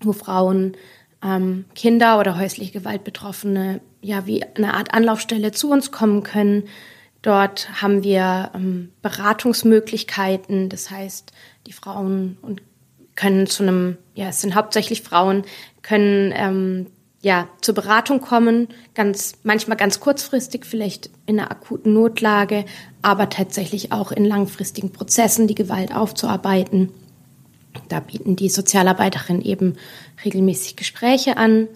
wo 0.00 0.12
Frauen, 0.12 0.76
ähm, 1.24 1.64
Kinder 1.74 2.20
oder 2.20 2.38
häusliche 2.38 2.70
Gewalt 2.70 3.02
Betroffene 3.02 3.80
ja 4.00 4.28
wie 4.28 4.44
eine 4.44 4.74
Art 4.74 4.94
Anlaufstelle 4.94 5.50
zu 5.50 5.72
uns 5.72 5.90
kommen 5.90 6.22
können. 6.22 6.68
Dort 7.20 7.82
haben 7.82 8.04
wir 8.04 8.52
ähm, 8.54 8.92
Beratungsmöglichkeiten, 9.02 10.68
das 10.68 10.88
heißt, 10.88 11.32
die 11.66 11.72
Frauen 11.72 12.38
und 12.42 12.62
können 13.16 13.48
zu 13.48 13.64
einem, 13.64 13.98
ja, 14.14 14.28
es 14.28 14.40
sind 14.40 14.54
hauptsächlich 14.54 15.02
Frauen, 15.02 15.42
können 15.82 16.32
ähm, 16.36 16.86
ja, 17.22 17.48
zur 17.60 17.74
Beratung 17.74 18.20
kommen, 18.20 18.68
ganz, 18.94 19.34
manchmal 19.44 19.76
ganz 19.76 20.00
kurzfristig, 20.00 20.66
vielleicht 20.66 21.08
in 21.24 21.38
einer 21.38 21.52
akuten 21.52 21.94
Notlage, 21.94 22.64
aber 23.00 23.28
tatsächlich 23.28 23.92
auch 23.92 24.10
in 24.10 24.24
langfristigen 24.24 24.90
Prozessen 24.90 25.46
die 25.46 25.54
Gewalt 25.54 25.94
aufzuarbeiten. 25.94 26.90
Da 27.88 28.00
bieten 28.00 28.34
die 28.34 28.48
Sozialarbeiterinnen 28.48 29.42
eben 29.42 29.76
regelmäßig 30.24 30.74
Gespräche 30.74 31.36
an. 31.36 31.68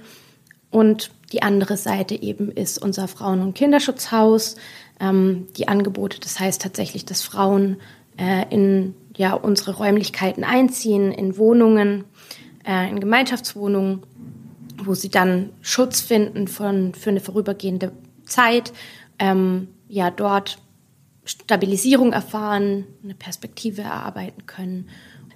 Und 0.70 1.10
die 1.32 1.42
andere 1.42 1.76
Seite 1.76 2.20
eben 2.20 2.50
ist 2.50 2.82
unser 2.82 3.06
Frauen- 3.06 3.40
und 3.40 3.54
Kinderschutzhaus, 3.54 4.56
ähm, 5.00 5.46
die 5.56 5.68
Angebote. 5.68 6.18
Das 6.18 6.40
heißt 6.40 6.60
tatsächlich, 6.60 7.04
dass 7.04 7.22
Frauen 7.22 7.76
äh, 8.18 8.44
in 8.50 8.94
ja, 9.16 9.32
unsere 9.34 9.76
Räumlichkeiten 9.76 10.42
einziehen, 10.42 11.12
in 11.12 11.38
Wohnungen, 11.38 12.04
äh, 12.66 12.90
in 12.90 12.98
Gemeinschaftswohnungen 12.98 14.02
wo 14.86 14.94
sie 14.94 15.10
dann 15.10 15.50
Schutz 15.60 16.00
finden 16.00 16.48
von, 16.48 16.94
für 16.94 17.10
eine 17.10 17.20
vorübergehende 17.20 17.92
Zeit, 18.24 18.72
ähm, 19.18 19.68
ja, 19.88 20.10
dort 20.10 20.58
Stabilisierung 21.24 22.12
erfahren, 22.12 22.86
eine 23.02 23.14
Perspektive 23.14 23.82
erarbeiten 23.82 24.46
können. 24.46 24.88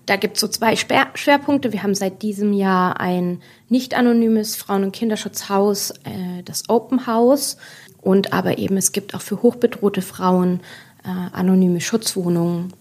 da 0.06 0.16
gibt 0.16 0.36
es 0.36 0.40
so 0.40 0.48
zwei 0.48 0.74
Schwerpunkte. 0.76 1.72
Wir 1.72 1.82
haben 1.82 1.94
seit 1.94 2.22
diesem 2.22 2.52
Jahr 2.52 2.98
ein 2.98 3.42
nicht 3.68 3.94
anonymes 3.94 4.56
Frauen- 4.56 4.84
und 4.84 4.92
Kinderschutzhaus, 4.92 5.90
äh, 6.04 6.42
das 6.44 6.68
Open 6.68 7.06
House. 7.06 7.56
Und 8.00 8.32
aber 8.32 8.58
eben 8.58 8.76
es 8.76 8.92
gibt 8.92 9.14
auch 9.14 9.20
für 9.20 9.42
hochbedrohte 9.42 10.02
Frauen 10.02 10.60
äh, 11.04 11.08
anonyme 11.08 11.80
Schutzwohnungen, 11.80 12.72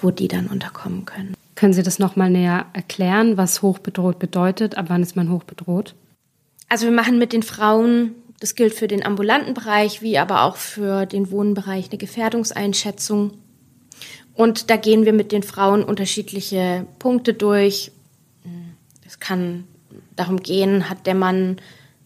wo 0.00 0.10
die 0.10 0.28
dann 0.28 0.46
unterkommen 0.46 1.04
können. 1.04 1.37
Können 1.58 1.72
Sie 1.72 1.82
das 1.82 1.98
nochmal 1.98 2.30
näher 2.30 2.66
erklären, 2.72 3.36
was 3.36 3.62
hochbedroht 3.62 4.20
bedeutet? 4.20 4.78
Ab 4.78 4.84
wann 4.90 5.02
ist 5.02 5.16
man 5.16 5.28
hochbedroht? 5.28 5.96
Also 6.68 6.86
wir 6.86 6.92
machen 6.92 7.18
mit 7.18 7.32
den 7.32 7.42
Frauen, 7.42 8.14
das 8.38 8.54
gilt 8.54 8.74
für 8.74 8.86
den 8.86 9.04
ambulanten 9.04 9.54
Bereich 9.54 10.00
wie 10.00 10.18
aber 10.18 10.42
auch 10.42 10.54
für 10.54 11.04
den 11.04 11.32
Wohnbereich, 11.32 11.88
eine 11.88 11.98
Gefährdungseinschätzung. 11.98 13.32
Und 14.34 14.70
da 14.70 14.76
gehen 14.76 15.04
wir 15.04 15.12
mit 15.12 15.32
den 15.32 15.42
Frauen 15.42 15.82
unterschiedliche 15.82 16.86
Punkte 17.00 17.34
durch. 17.34 17.90
Es 19.04 19.18
kann 19.18 19.64
darum 20.14 20.36
gehen, 20.36 20.88
hat 20.88 21.08
der 21.08 21.16
Mann 21.16 21.56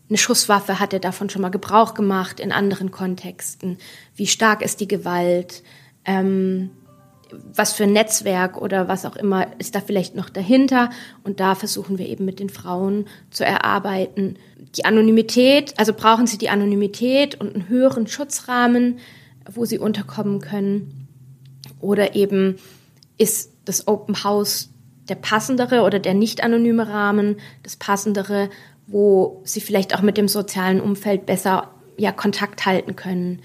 eine 0.09 0.17
Schusswaffe, 0.17 0.81
hat 0.81 0.95
er 0.95 1.01
davon 1.01 1.29
schon 1.29 1.43
mal 1.43 1.51
Gebrauch 1.51 1.93
gemacht 1.93 2.41
in 2.41 2.53
anderen 2.53 2.91
Kontexten? 2.91 3.77
Wie 4.17 4.29
stark 4.29 4.63
ist 4.63 4.81
die 4.81 4.89
Gewalt? 4.89 5.63
Ähm, 6.07 6.71
was 7.55 7.73
für 7.73 7.85
ein 7.85 7.93
Netzwerk 7.93 8.61
oder 8.61 8.89
was 8.89 9.05
auch 9.05 9.17
immer 9.17 9.47
ist 9.59 9.75
da 9.75 9.81
vielleicht 9.81 10.15
noch 10.15 10.31
dahinter. 10.31 10.91
Und 11.25 11.41
da 11.41 11.55
versuchen 11.55 11.99
wir 11.99 12.09
eben 12.09 12.25
mit 12.25 12.41
den 12.41 12.51
Frauen 12.51 13.07
zu 13.31 13.45
erarbeiten. 13.45 14.37
Die 14.77 14.85
Anonymität, 14.85 15.75
also 15.79 15.93
brauchen 15.93 16.27
sie 16.27 16.39
die 16.39 16.49
Anonymität 16.49 17.41
und 17.41 17.55
einen 17.55 17.69
höheren 17.69 18.07
Schutzrahmen, 18.07 18.99
wo 19.51 19.65
sie 19.65 19.79
unterkommen 19.79 20.41
können. 20.41 21.09
Oder 21.81 22.15
eben 22.15 22.57
ist 23.19 23.53
das 23.65 23.87
Open 23.89 24.25
House 24.25 24.71
der 25.09 25.17
passendere 25.17 25.83
oder 25.83 25.99
der 25.99 26.15
nicht 26.15 26.43
anonyme 26.43 26.89
Rahmen 26.89 27.37
das 27.63 27.77
passendere, 27.77 28.51
wo 28.87 29.43
sie 29.45 29.61
vielleicht 29.61 29.95
auch 29.95 30.03
mit 30.03 30.17
dem 30.17 30.29
sozialen 30.29 30.81
Umfeld 30.81 31.27
besser 31.27 31.71
ja, 31.97 32.13
Kontakt 32.13 32.67
halten 32.67 32.97
können. 32.97 33.43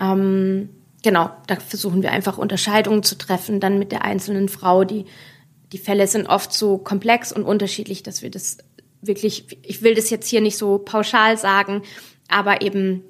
Ähm, 0.00 0.68
genau, 1.06 1.30
da 1.46 1.54
versuchen 1.54 2.02
wir 2.02 2.10
einfach 2.10 2.36
Unterscheidungen 2.36 3.04
zu 3.04 3.16
treffen, 3.16 3.60
dann 3.60 3.78
mit 3.78 3.92
der 3.92 4.04
einzelnen 4.04 4.48
Frau. 4.48 4.82
Die, 4.82 5.04
die 5.70 5.78
Fälle 5.78 6.08
sind 6.08 6.26
oft 6.26 6.52
so 6.52 6.78
komplex 6.78 7.30
und 7.30 7.44
unterschiedlich, 7.44 8.02
dass 8.02 8.22
wir 8.22 8.30
das 8.30 8.58
wirklich, 9.02 9.56
ich 9.62 9.82
will 9.82 9.94
das 9.94 10.10
jetzt 10.10 10.26
hier 10.26 10.40
nicht 10.40 10.58
so 10.58 10.78
pauschal 10.78 11.38
sagen, 11.38 11.82
aber 12.26 12.60
eben, 12.60 13.02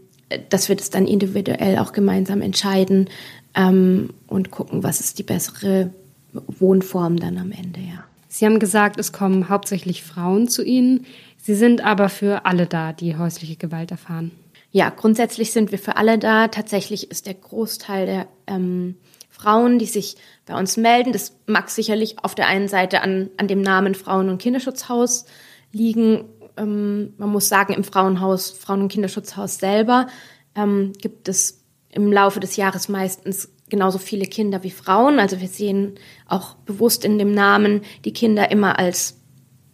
dass 0.51 0.69
wir 0.69 0.77
das 0.77 0.91
dann 0.91 1.07
individuell 1.07 1.79
auch 1.79 1.95
gemeinsam 1.95 2.43
entscheiden 2.43 3.09
ähm, 3.55 4.11
und 4.27 4.51
gucken, 4.51 4.83
was 4.83 5.01
ist 5.01 5.19
die 5.19 5.23
bessere 5.23 5.89
Wohnform 6.35 7.17
dann 7.17 7.39
am 7.39 7.51
Ende, 7.51 7.81
ja. 7.81 8.05
Sie 8.29 8.45
haben 8.45 8.59
gesagt, 8.59 9.01
es 9.01 9.13
kommen 9.13 9.49
hauptsächlich 9.49 10.03
Frauen 10.03 10.49
zu 10.49 10.63
Ihnen. 10.63 11.07
Sie 11.39 11.55
sind 11.55 11.83
aber 11.83 12.11
für 12.11 12.45
alle 12.45 12.67
da, 12.67 12.93
die 12.93 13.17
häusliche 13.17 13.57
Gewalt 13.57 13.91
erfahren. 13.91 14.33
Ja, 14.77 14.91
grundsätzlich 14.91 15.53
sind 15.53 15.73
wir 15.73 15.79
für 15.79 15.97
alle 15.97 16.19
da. 16.19 16.49
Tatsächlich 16.49 17.11
ist 17.11 17.25
der 17.25 17.33
Großteil 17.33 18.05
der 18.05 18.29
ähm, 18.47 18.97
Frauen, 19.31 19.79
die 19.79 19.87
sich 19.87 20.19
bei 20.45 20.55
uns 20.55 20.77
melden, 20.77 21.15
das 21.15 21.35
mag 21.47 21.71
sicherlich 21.71 22.23
auf 22.23 22.35
der 22.35 22.47
einen 22.47 22.69
Seite 22.69 23.01
an, 23.01 23.31
an 23.39 23.49
dem 23.49 23.63
Namen 23.63 23.95
Frauen- 23.95 24.29
und 24.29 24.37
Kinderschutzhaus 24.37 25.25
liegen. 25.73 26.27
Ähm, 26.59 27.15
man 27.17 27.31
muss 27.31 27.49
sagen, 27.49 27.73
im 27.73 27.85
Frauenhaus, 27.85 28.51
Frauen- 28.51 28.83
und 28.83 28.93
Kinderschutzhaus 28.93 29.57
selber 29.57 30.09
ähm, 30.55 30.93
gibt 31.01 31.31
es 31.31 31.65
im 31.89 32.13
Laufe 32.13 32.41
des 32.41 32.57
Jahres 32.57 32.91
meistens 32.91 33.49
genauso 33.71 33.97
viele 33.97 34.27
Kinder 34.27 34.63
wie 34.63 34.71
Frauen. 34.71 35.21
Also 35.21 35.41
wir 35.41 35.49
sehen 35.49 35.95
auch 36.29 36.53
bewusst 36.53 37.03
in 37.03 37.17
dem 37.17 37.33
Namen 37.33 37.81
die 38.05 38.13
Kinder 38.13 38.51
immer 38.51 38.79
als 38.79 39.17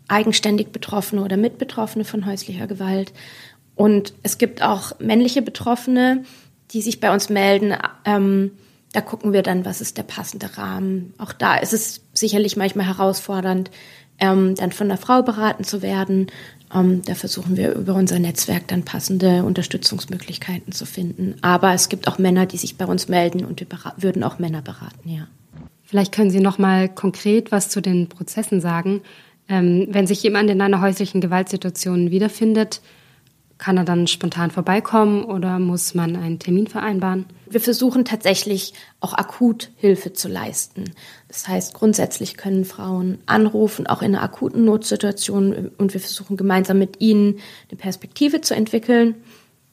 eigenständig 0.06 0.68
Betroffene 0.68 1.24
oder 1.24 1.36
Mitbetroffene 1.36 2.04
von 2.04 2.24
häuslicher 2.24 2.68
Gewalt. 2.68 3.12
Und 3.74 4.14
es 4.22 4.38
gibt 4.38 4.62
auch 4.62 4.98
männliche 4.98 5.42
Betroffene, 5.42 6.24
die 6.70 6.82
sich 6.82 7.00
bei 7.00 7.12
uns 7.12 7.28
melden. 7.28 7.74
Ähm, 8.04 8.52
da 8.92 9.00
gucken 9.00 9.32
wir 9.32 9.42
dann, 9.42 9.64
was 9.64 9.80
ist 9.80 9.96
der 9.96 10.02
passende 10.02 10.56
Rahmen. 10.58 11.14
Auch 11.18 11.32
da 11.32 11.56
ist 11.56 11.72
es 11.72 12.02
sicherlich 12.12 12.56
manchmal 12.56 12.86
herausfordernd, 12.86 13.70
ähm, 14.18 14.54
dann 14.54 14.72
von 14.72 14.88
der 14.88 14.98
Frau 14.98 15.22
beraten 15.22 15.64
zu 15.64 15.82
werden. 15.82 16.26
Ähm, 16.74 17.02
da 17.04 17.14
versuchen 17.14 17.56
wir 17.56 17.74
über 17.74 17.94
unser 17.94 18.18
Netzwerk 18.18 18.68
dann 18.68 18.84
passende 18.84 19.44
Unterstützungsmöglichkeiten 19.44 20.72
zu 20.72 20.86
finden. 20.86 21.36
Aber 21.40 21.72
es 21.72 21.88
gibt 21.88 22.08
auch 22.08 22.18
Männer, 22.18 22.46
die 22.46 22.58
sich 22.58 22.76
bei 22.76 22.86
uns 22.86 23.08
melden 23.08 23.44
und 23.44 23.60
wir 23.60 23.66
würden 23.96 24.22
auch 24.22 24.38
Männer 24.38 24.62
beraten, 24.62 25.08
ja. 25.08 25.26
Vielleicht 25.84 26.12
können 26.12 26.30
Sie 26.30 26.40
noch 26.40 26.56
mal 26.56 26.88
konkret 26.88 27.52
was 27.52 27.68
zu 27.68 27.82
den 27.82 28.08
Prozessen 28.08 28.62
sagen. 28.62 29.02
Ähm, 29.46 29.88
wenn 29.90 30.06
sich 30.06 30.22
jemand 30.22 30.48
in 30.48 30.62
einer 30.62 30.80
häuslichen 30.80 31.20
Gewaltsituation 31.20 32.10
wiederfindet, 32.10 32.80
kann 33.62 33.76
er 33.76 33.84
dann 33.84 34.08
spontan 34.08 34.50
vorbeikommen 34.50 35.22
oder 35.22 35.60
muss 35.60 35.94
man 35.94 36.16
einen 36.16 36.40
Termin 36.40 36.66
vereinbaren? 36.66 37.26
Wir 37.48 37.60
versuchen 37.60 38.04
tatsächlich 38.04 38.74
auch 38.98 39.14
akut 39.14 39.70
Hilfe 39.76 40.12
zu 40.12 40.26
leisten. 40.26 40.90
Das 41.28 41.46
heißt, 41.46 41.72
grundsätzlich 41.72 42.36
können 42.36 42.64
Frauen 42.64 43.18
anrufen, 43.26 43.86
auch 43.86 44.02
in 44.02 44.16
einer 44.16 44.24
akuten 44.24 44.64
Notsituation, 44.64 45.70
und 45.78 45.94
wir 45.94 46.00
versuchen 46.00 46.36
gemeinsam 46.36 46.80
mit 46.80 47.00
ihnen 47.00 47.38
eine 47.70 47.78
Perspektive 47.78 48.40
zu 48.40 48.56
entwickeln. 48.56 49.14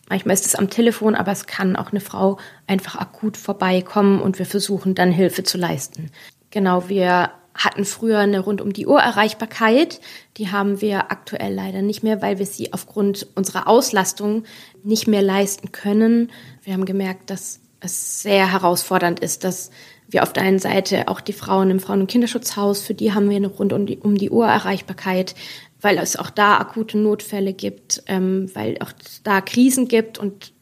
Manchmal 0.08 0.36
ist 0.36 0.46
es 0.46 0.54
am 0.54 0.70
Telefon, 0.70 1.16
aber 1.16 1.32
es 1.32 1.48
kann 1.48 1.76
auch 1.76 1.90
eine 1.90 2.00
Frau 2.00 2.38
einfach 2.68 2.96
akut 2.96 3.38
vorbeikommen 3.38 4.22
und 4.22 4.38
wir 4.38 4.46
versuchen 4.46 4.94
dann 4.94 5.12
Hilfe 5.12 5.42
zu 5.42 5.58
leisten. 5.58 6.12
Genau, 6.52 6.90
wir 6.90 7.32
hatten 7.60 7.84
früher 7.84 8.20
eine 8.20 8.40
rund 8.40 8.62
um 8.62 8.72
die 8.72 8.88
Uhr 8.88 9.02
Erreichbarkeit. 9.02 10.00
Die 10.38 10.50
haben 10.50 10.80
wir 10.80 11.12
aktuell 11.12 11.54
leider 11.54 11.82
nicht 11.82 12.04
mehr, 12.04 12.22
weil 12.22 12.40
wir 12.40 12.46
sie 12.46 12.72
aufgrund 12.72 13.28
unserer 13.36 13.68
Auslastung 13.68 14.46
nicht 14.82 15.08
mehr 15.08 15.22
leisten 15.22 15.74
können. 15.74 16.32
Wir 16.64 16.74
haben 16.74 16.86
gemerkt, 16.86 17.30
dass 17.30 17.60
es 17.82 18.22
sehr 18.22 18.52
herausfordernd 18.52 19.20
ist, 19.20 19.44
dass 19.44 19.72
wir 20.08 20.24
auf 20.24 20.34
der 20.34 20.44
einen 20.44 20.60
Seite 20.60 21.10
auch 21.10 21.20
die 21.22 21.34
Frauen 21.34 21.70
im 21.70 21.80
Frauen- 21.80 22.02
und 22.02 22.10
Kinderschutzhaus, 22.10 22.82
für 22.82 22.94
die 22.94 23.14
haben 23.14 23.30
wir 23.30 23.36
eine 23.36 23.48
rund 23.48 23.74
um 23.74 23.86
die, 23.86 23.98
um 23.98 24.18
die 24.18 24.30
Uhr 24.30 24.48
Erreichbarkeit, 24.48 25.36
weil 25.82 25.98
es 25.98 26.16
auch 26.16 26.30
da 26.30 26.58
akute 26.58 26.98
Notfälle 26.98 27.54
gibt, 27.54 28.04
ähm, 28.08 28.50
weil 28.54 28.78
auch 28.80 28.92
da 29.24 29.42
Krisen 29.42 29.88
gibt 29.88 30.18
und 30.18 30.54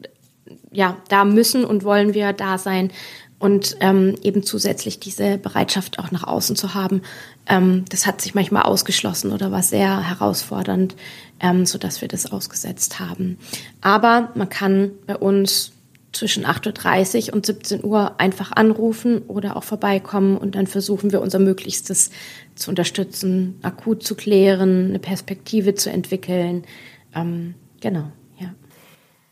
ja, 0.72 0.98
da 1.10 1.26
müssen 1.26 1.64
und 1.64 1.84
wollen 1.84 2.14
wir 2.14 2.34
da 2.34 2.58
sein 2.58 2.92
und 3.39 3.78
ähm, 3.82 4.15
eben 4.23 4.43
zusätzlich 4.43 5.00
diese 5.00 5.38
Bereitschaft 5.38 6.00
auch 6.00 6.12
nach 6.12 6.23
außen 6.23 6.56
zu 6.56 6.73
haben. 6.73 7.02
Ähm, 7.47 7.86
das 7.89 8.08
hat 8.08 8.21
sich 8.21 8.34
manchmal 8.34 8.63
ausgeschlossen 8.63 9.32
oder 9.32 9.52
war 9.52 9.62
sehr 9.62 10.10
herausfordernd, 10.10 10.95
ähm, 11.39 11.65
so 11.65 11.78
dass 11.78 12.02
wir 12.02 12.08
das 12.08 12.32
ausgesetzt 12.32 13.00
haben. 13.00 13.38
Aber 13.82 14.32
man 14.36 14.50
kann 14.50 14.91
bei 15.06 15.15
uns 15.15 15.71
zwischen 16.13 16.45
8.30 16.45 17.28
Uhr 17.28 17.36
und 17.36 17.45
17 17.45 17.84
Uhr 17.84 18.19
einfach 18.19 18.52
anrufen 18.54 19.21
oder 19.28 19.56
auch 19.56 19.63
vorbeikommen 19.63 20.38
und 20.38 20.56
dann 20.56 20.65
versuchen 20.65 21.12
wir 21.12 21.21
unser 21.21 21.39
Möglichstes 21.39 22.10
zu 22.56 22.71
unterstützen, 22.71 23.60
akut 23.62 24.04
zu 24.04 24.15
klären, 24.15 24.89
eine 24.89 25.00
Perspektive 25.00 25.76
zu 25.76 25.91
entwickeln. 25.91 26.63
Ähm, 27.13 27.54
genau. 27.82 28.12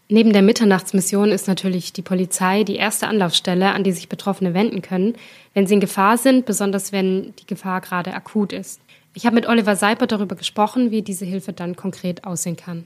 Neben 0.08 0.34
der 0.34 0.44
Mitternachtsmission 0.44 1.32
ist 1.32 1.48
natürlich 1.48 1.92
die 1.92 2.04
Polizei 2.04 2.64
die 2.64 2.76
erste 2.76 3.08
Anlaufstelle, 3.08 3.74
an 3.74 3.84
die 3.84 3.92
sich 3.92 4.08
Betroffene 4.08 4.54
wenden 4.54 4.84
können, 4.84 5.16
wenn 5.56 5.66
sie 5.66 5.74
in 5.74 5.80
Gefahr 5.80 6.20
sind, 6.20 6.46
besonders 6.46 6.92
wenn 6.92 7.34
die 7.40 7.48
Gefahr 7.48 7.82
gerade 7.82 8.14
akut 8.14 8.54
ist. 8.54 8.80
Ich 9.16 9.26
habe 9.26 9.36
mit 9.36 9.48
Oliver 9.48 9.76
Seipert 9.76 10.12
darüber 10.12 10.36
gesprochen, 10.36 10.92
wie 10.92 11.02
diese 11.02 11.26
Hilfe 11.26 11.54
dann 11.54 11.76
konkret 11.76 12.26
aussehen 12.26 12.56
kann. 12.56 12.84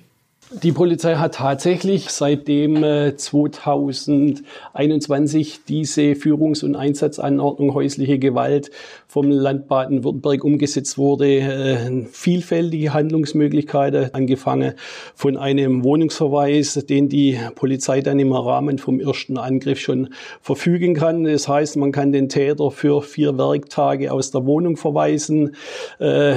Die 0.64 0.72
Polizei 0.72 1.14
hat 1.16 1.36
tatsächlich 1.36 2.10
seitdem 2.10 2.78
2021 2.78 5.54
äh, 5.54 5.58
diese 5.68 6.16
Führungs- 6.16 6.64
und 6.64 6.76
Einsatzanordnung 6.76 7.76
häusliche 7.76 8.18
Gewalt 8.18 8.72
vom 9.12 9.32
Land 9.32 9.68
Baden-Württemberg 9.68 10.44
umgesetzt 10.44 11.00
wurde, 11.00 11.40
äh, 11.40 12.06
vielfältige 12.12 12.94
Handlungsmöglichkeiten, 12.94 14.14
angefangen 14.14 14.74
von 15.16 15.36
einem 15.36 15.84
Wohnungsverweis, 15.84 16.76
den 16.88 17.10
die 17.10 17.40
Polizei 17.56 18.02
dann 18.02 18.20
im 18.20 18.32
Rahmen 18.32 18.78
vom 18.78 19.00
ersten 19.00 19.40
Angriff 19.40 19.80
schon 19.80 20.14
verfügen 20.42 20.94
kann. 20.94 21.24
Das 21.24 21.48
heißt, 21.48 21.76
man 21.78 21.92
kann 21.92 22.12
den 22.12 22.30
Täter 22.30 22.70
für 22.70 23.02
vier 23.02 23.36
Werktage 23.36 24.14
aus 24.14 24.30
der 24.30 24.46
Wohnung 24.46 24.78
verweisen. 24.78 25.56
Äh, 25.98 26.36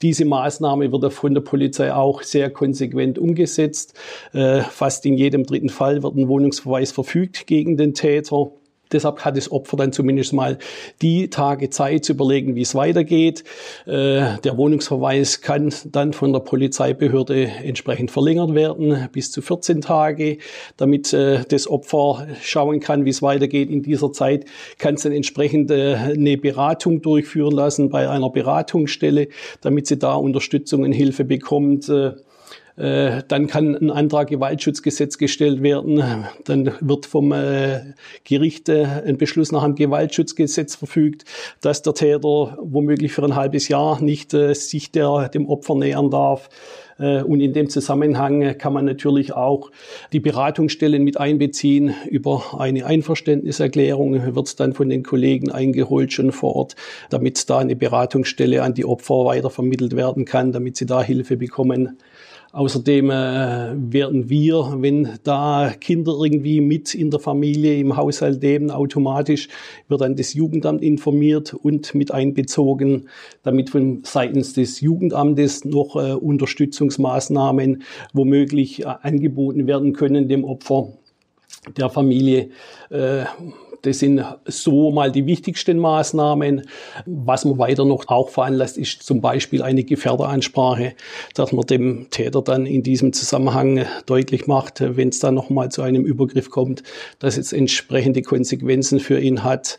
diese 0.00 0.24
Maßnahme 0.24 0.92
wird 0.92 1.12
von 1.12 1.34
der 1.34 1.40
Polizei 1.40 1.92
auch 1.92 2.22
sehr 2.22 2.50
konsequent 2.50 3.18
umgesetzt. 3.18 3.98
Äh, 4.32 4.60
fast 4.60 5.04
in 5.06 5.16
jedem 5.16 5.42
dritten 5.42 5.70
Fall 5.70 6.04
wird 6.04 6.14
ein 6.14 6.28
Wohnungsverweis 6.28 6.92
verfügt 6.92 7.48
gegen 7.48 7.76
den 7.76 7.94
Täter. 7.94 8.52
Deshalb 8.92 9.24
hat 9.24 9.36
das 9.36 9.50
Opfer 9.50 9.76
dann 9.76 9.92
zumindest 9.92 10.32
mal 10.32 10.58
die 11.00 11.30
Tage 11.30 11.70
Zeit 11.70 12.04
zu 12.04 12.12
überlegen, 12.12 12.54
wie 12.54 12.62
es 12.62 12.74
weitergeht. 12.74 13.44
Äh, 13.86 14.38
der 14.44 14.56
Wohnungsverweis 14.56 15.40
kann 15.40 15.72
dann 15.86 16.12
von 16.12 16.32
der 16.32 16.40
Polizeibehörde 16.40 17.44
entsprechend 17.64 18.10
verlängert 18.10 18.54
werden 18.54 19.08
bis 19.12 19.30
zu 19.30 19.42
14 19.42 19.80
Tage, 19.80 20.38
damit 20.76 21.12
äh, 21.12 21.44
das 21.48 21.68
Opfer 21.68 22.26
schauen 22.42 22.80
kann, 22.80 23.04
wie 23.04 23.10
es 23.10 23.22
weitergeht. 23.22 23.70
In 23.70 23.82
dieser 23.82 24.12
Zeit 24.12 24.44
kann 24.78 24.94
es 24.94 25.02
dann 25.02 25.12
entsprechend 25.12 25.70
äh, 25.70 25.94
eine 25.94 26.36
Beratung 26.36 27.02
durchführen 27.02 27.52
lassen 27.52 27.90
bei 27.90 28.08
einer 28.08 28.30
Beratungsstelle, 28.30 29.28
damit 29.60 29.86
sie 29.86 29.98
da 29.98 30.14
Unterstützung 30.14 30.82
und 30.82 30.92
Hilfe 30.92 31.24
bekommt. 31.24 31.88
Äh, 31.88 32.12
dann 32.76 33.46
kann 33.48 33.76
ein 33.76 33.90
Antrag 33.90 34.28
Gewaltschutzgesetz 34.28 35.18
gestellt 35.18 35.62
werden. 35.62 36.02
Dann 36.44 36.72
wird 36.80 37.06
vom 37.06 37.32
äh, 37.32 37.80
Gericht 38.24 38.68
äh, 38.68 38.86
ein 39.06 39.18
Beschluss 39.18 39.52
nach 39.52 39.64
dem 39.64 39.74
Gewaltschutzgesetz 39.74 40.76
verfügt, 40.76 41.24
dass 41.60 41.82
der 41.82 41.94
Täter 41.94 42.58
womöglich 42.60 43.12
für 43.12 43.24
ein 43.24 43.36
halbes 43.36 43.68
Jahr 43.68 44.02
nicht 44.02 44.30
sich 44.30 44.90
der, 44.90 45.28
dem 45.28 45.48
Opfer 45.48 45.74
nähern 45.74 46.10
darf. 46.10 46.48
Und 46.98 47.40
in 47.40 47.52
dem 47.52 47.68
Zusammenhang 47.68 48.56
kann 48.58 48.72
man 48.72 48.84
natürlich 48.84 49.32
auch 49.32 49.70
die 50.12 50.20
Beratungsstellen 50.20 51.02
mit 51.02 51.18
einbeziehen. 51.18 51.94
Über 52.08 52.60
eine 52.60 52.86
Einverständniserklärung 52.86 54.34
wird 54.36 54.46
es 54.46 54.56
dann 54.56 54.72
von 54.72 54.88
den 54.88 55.02
Kollegen 55.02 55.50
eingeholt 55.50 56.12
schon 56.12 56.30
vor 56.30 56.54
Ort, 56.54 56.76
damit 57.10 57.48
da 57.50 57.58
eine 57.58 57.74
Beratungsstelle 57.74 58.62
an 58.62 58.74
die 58.74 58.84
Opfer 58.84 59.24
weitervermittelt 59.24 59.96
werden 59.96 60.26
kann, 60.26 60.52
damit 60.52 60.76
sie 60.76 60.86
da 60.86 61.02
Hilfe 61.02 61.36
bekommen. 61.36 61.98
Außerdem 62.52 63.08
äh, 63.08 63.72
werden 63.92 64.28
wir, 64.28 64.76
wenn 64.76 65.08
da 65.24 65.72
Kinder 65.80 66.12
irgendwie 66.22 66.60
mit 66.60 66.94
in 66.94 67.10
der 67.10 67.18
Familie 67.18 67.78
im 67.78 67.96
Haushalt 67.96 68.42
leben, 68.42 68.70
automatisch 68.70 69.48
wird 69.88 70.02
dann 70.02 70.16
das 70.16 70.34
Jugendamt 70.34 70.82
informiert 70.82 71.54
und 71.54 71.94
mit 71.94 72.12
einbezogen, 72.12 73.08
damit 73.42 73.70
von 73.70 74.02
seitens 74.04 74.52
des 74.52 74.82
Jugendamtes 74.82 75.64
noch 75.64 75.96
äh, 75.96 76.12
Unterstützungsmaßnahmen 76.12 77.84
womöglich 78.12 78.82
äh, 78.82 78.84
angeboten 79.00 79.66
werden 79.66 79.94
können 79.94 80.28
dem 80.28 80.44
Opfer 80.44 80.88
der 81.78 81.88
Familie. 81.88 82.50
Äh, 82.90 83.24
das 83.82 83.98
sind 83.98 84.24
so 84.46 84.90
mal 84.90 85.10
die 85.12 85.26
wichtigsten 85.26 85.78
Maßnahmen. 85.78 86.62
Was 87.06 87.44
man 87.44 87.58
weiter 87.58 87.84
noch 87.84 88.08
auch 88.08 88.30
veranlasst, 88.30 88.78
ist 88.78 89.02
zum 89.02 89.20
Beispiel 89.20 89.62
eine 89.62 89.84
Gefährderansprache, 89.84 90.94
dass 91.34 91.52
man 91.52 91.66
dem 91.66 92.06
Täter 92.10 92.42
dann 92.42 92.64
in 92.66 92.82
diesem 92.82 93.12
Zusammenhang 93.12 93.84
deutlich 94.06 94.46
macht, 94.46 94.80
wenn 94.80 95.08
es 95.08 95.18
dann 95.18 95.34
nochmal 95.34 95.70
zu 95.70 95.82
einem 95.82 96.04
Übergriff 96.04 96.50
kommt, 96.50 96.82
dass 97.18 97.36
es 97.36 97.52
entsprechende 97.52 98.22
Konsequenzen 98.22 99.00
für 99.00 99.20
ihn 99.20 99.42
hat 99.42 99.78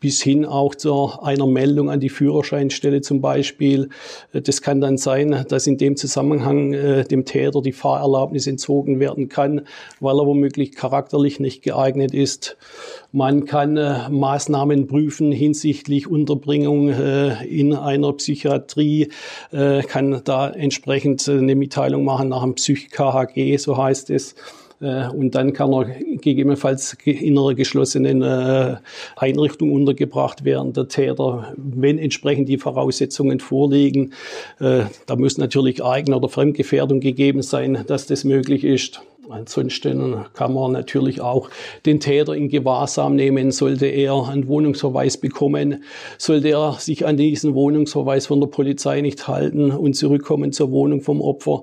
bis 0.00 0.22
hin 0.22 0.44
auch 0.44 0.74
zu 0.74 1.20
einer 1.20 1.46
Meldung 1.46 1.90
an 1.90 2.00
die 2.00 2.08
Führerscheinstelle 2.08 3.00
zum 3.00 3.20
Beispiel. 3.20 3.88
Das 4.32 4.62
kann 4.62 4.80
dann 4.80 4.96
sein, 4.96 5.44
dass 5.48 5.66
in 5.66 5.76
dem 5.76 5.96
Zusammenhang 5.96 6.72
äh, 6.72 7.04
dem 7.04 7.24
Täter 7.24 7.62
die 7.62 7.72
Fahrerlaubnis 7.72 8.46
entzogen 8.46 9.00
werden 9.00 9.28
kann, 9.28 9.62
weil 10.00 10.18
er 10.18 10.26
womöglich 10.26 10.74
charakterlich 10.74 11.40
nicht 11.40 11.62
geeignet 11.62 12.14
ist. 12.14 12.56
Man 13.10 13.44
kann 13.44 13.76
äh, 13.76 14.08
Maßnahmen 14.08 14.86
prüfen 14.86 15.32
hinsichtlich 15.32 16.06
Unterbringung 16.06 16.90
äh, 16.90 17.44
in 17.46 17.74
einer 17.74 18.12
Psychiatrie, 18.12 19.08
kann 19.50 20.20
da 20.24 20.48
entsprechend 20.48 21.28
eine 21.28 21.54
Mitteilung 21.54 22.04
machen 22.04 22.28
nach 22.28 22.42
dem 22.42 22.54
Psych-KHG, 22.54 23.56
so 23.56 23.76
heißt 23.76 24.10
es. 24.10 24.34
Äh, 24.80 25.08
und 25.08 25.34
dann 25.34 25.52
kann 25.52 25.72
er 25.72 25.84
gegebenenfalls 25.84 26.96
in 27.04 27.38
einer 27.38 27.54
geschlossenen 27.54 28.22
äh, 28.22 28.76
Einrichtung 29.16 29.72
untergebracht 29.72 30.44
werden, 30.44 30.72
der 30.72 30.88
Täter, 30.88 31.52
wenn 31.56 31.98
entsprechend 31.98 32.48
die 32.48 32.58
Voraussetzungen 32.58 33.40
vorliegen. 33.40 34.12
Äh, 34.60 34.84
da 35.06 35.16
muss 35.16 35.38
natürlich 35.38 35.84
Eigen- 35.84 36.14
oder 36.14 36.28
Fremdgefährdung 36.28 37.00
gegeben 37.00 37.42
sein, 37.42 37.84
dass 37.86 38.06
das 38.06 38.24
möglich 38.24 38.64
ist. 38.64 39.00
Ansonsten 39.30 40.24
kann 40.32 40.54
man 40.54 40.72
natürlich 40.72 41.20
auch 41.20 41.50
den 41.84 42.00
Täter 42.00 42.34
in 42.34 42.48
Gewahrsam 42.48 43.14
nehmen. 43.14 43.50
Sollte 43.50 43.86
er 43.86 44.26
einen 44.26 44.48
Wohnungsverweis 44.48 45.18
bekommen, 45.18 45.84
sollte 46.16 46.48
er 46.48 46.72
sich 46.78 47.04
an 47.04 47.18
diesen 47.18 47.54
Wohnungsverweis 47.54 48.26
von 48.26 48.40
der 48.40 48.46
Polizei 48.46 49.02
nicht 49.02 49.28
halten 49.28 49.70
und 49.70 49.94
zurückkommen 49.94 50.52
zur 50.52 50.70
Wohnung 50.70 51.02
vom 51.02 51.20
Opfer, 51.20 51.62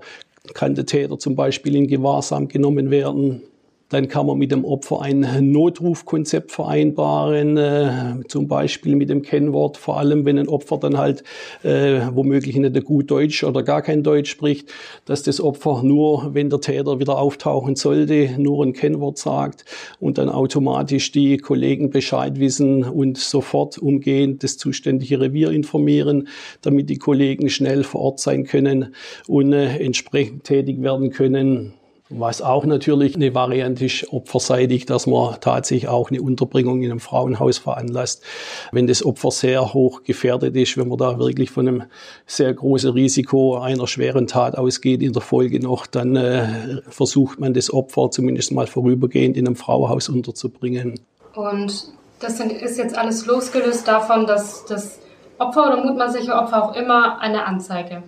kann 0.54 0.76
der 0.76 0.86
Täter 0.86 1.18
zum 1.18 1.36
Beispiel 1.36 1.76
in 1.76 1.88
Gewahrsam 1.88 2.48
genommen 2.48 2.92
werden. 2.92 3.42
Dann 3.90 4.08
kann 4.08 4.26
man 4.26 4.38
mit 4.38 4.52
dem 4.52 4.66
Opfer 4.66 5.02
ein 5.02 5.52
Notrufkonzept 5.52 6.52
vereinbaren, 6.52 7.58
äh, 7.58 7.92
zum 8.28 8.48
Beispiel 8.48 8.96
mit 8.96 9.10
dem 9.10 9.22
Kennwort, 9.22 9.78
vor 9.78 9.98
allem 9.98 10.26
wenn 10.26 10.40
ein 10.40 10.48
Opfer 10.48 10.78
dann 10.78 10.98
halt 10.98 11.24
äh, 11.64 12.02
womöglich 12.12 12.56
nicht 12.56 12.84
gut 12.84 13.12
Deutsch 13.12 13.44
oder 13.44 13.62
gar 13.62 13.82
kein 13.84 14.02
Deutsch 14.02 14.32
spricht, 14.32 14.72
dass 15.06 15.22
das 15.22 15.40
Opfer 15.40 15.84
nur, 15.84 16.34
wenn 16.34 16.50
der 16.50 16.62
Täter 16.62 17.00
wieder 17.00 17.20
auftauchen 17.20 17.76
sollte, 17.76 18.32
nur 18.40 18.66
ein 18.66 18.74
Kennwort 18.74 19.20
sagt 19.20 19.66
und 20.00 20.18
dann 20.18 20.30
automatisch 20.30 21.12
die 21.12 21.38
Kollegen 21.38 21.92
Bescheid 21.92 22.40
wissen 22.40 22.84
und 22.84 23.18
sofort 23.18 23.78
umgehend 23.78 24.44
das 24.44 24.58
zuständige 24.58 25.20
Revier 25.22 25.52
informieren, 25.52 26.28
damit 26.62 26.90
die 26.90 26.98
Kollegen 26.98 27.50
schnell 27.50 27.84
vor 27.84 28.02
Ort 28.02 28.20
sein 28.20 28.46
können 28.46 28.96
und 29.28 29.54
äh, 29.54 29.78
entsprechend 29.78 30.44
tätig 30.44 30.82
werden 30.82 31.12
können. 31.12 31.74
Was 32.10 32.44
auch 32.44 32.66
natürlich 32.66 33.16
eine 33.16 33.34
Variante 33.34 33.86
ist, 33.86 34.14
opferseitig, 34.14 34.86
dass 34.86 35.08
man 35.08 35.40
tatsächlich 35.42 35.88
auch 35.88 36.12
eine 36.12 36.22
Unterbringung 36.22 36.84
in 36.84 36.92
einem 36.92 37.00
Frauenhaus 37.00 37.58
veranlasst. 37.58 38.24
Wenn 38.72 38.86
das 38.86 39.04
Opfer 39.04 39.32
sehr 39.32 39.74
hoch 39.74 40.04
gefährdet 40.04 40.56
ist, 40.56 40.78
wenn 40.78 40.88
man 40.88 41.00
da 41.00 41.18
wirklich 41.18 41.50
von 41.50 41.68
einem 41.68 41.84
sehr 42.28 42.54
großen 42.54 42.92
Risiko 42.92 43.58
einer 43.58 43.88
schweren 43.88 44.28
Tat 44.28 44.56
ausgeht 44.56 45.02
in 45.02 45.14
der 45.14 45.24
Folge 45.24 45.60
noch, 45.60 45.88
dann 45.88 46.16
äh, 46.16 46.82
versucht 46.90 47.40
man 47.40 47.56
das 47.56 47.74
Opfer 47.74 48.12
zumindest 48.12 48.52
mal 48.52 48.68
vorübergehend 48.68 49.36
in 49.36 49.48
einem 49.48 49.56
Frauenhaus 49.56 50.08
unterzubringen. 50.08 51.00
Und 51.34 51.88
das 52.20 52.40
ist 52.40 52.78
jetzt 52.78 52.96
alles 52.96 53.26
losgelöst 53.26 53.88
davon, 53.88 54.28
dass 54.28 54.64
das 54.66 55.00
Opfer 55.40 55.74
oder 55.74 55.84
mutmaßliche 55.84 56.36
Opfer 56.36 56.66
auch 56.66 56.76
immer 56.76 57.20
eine 57.20 57.48
Anzeige 57.48 58.04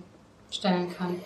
stellen 0.50 0.86
kann 0.96 1.16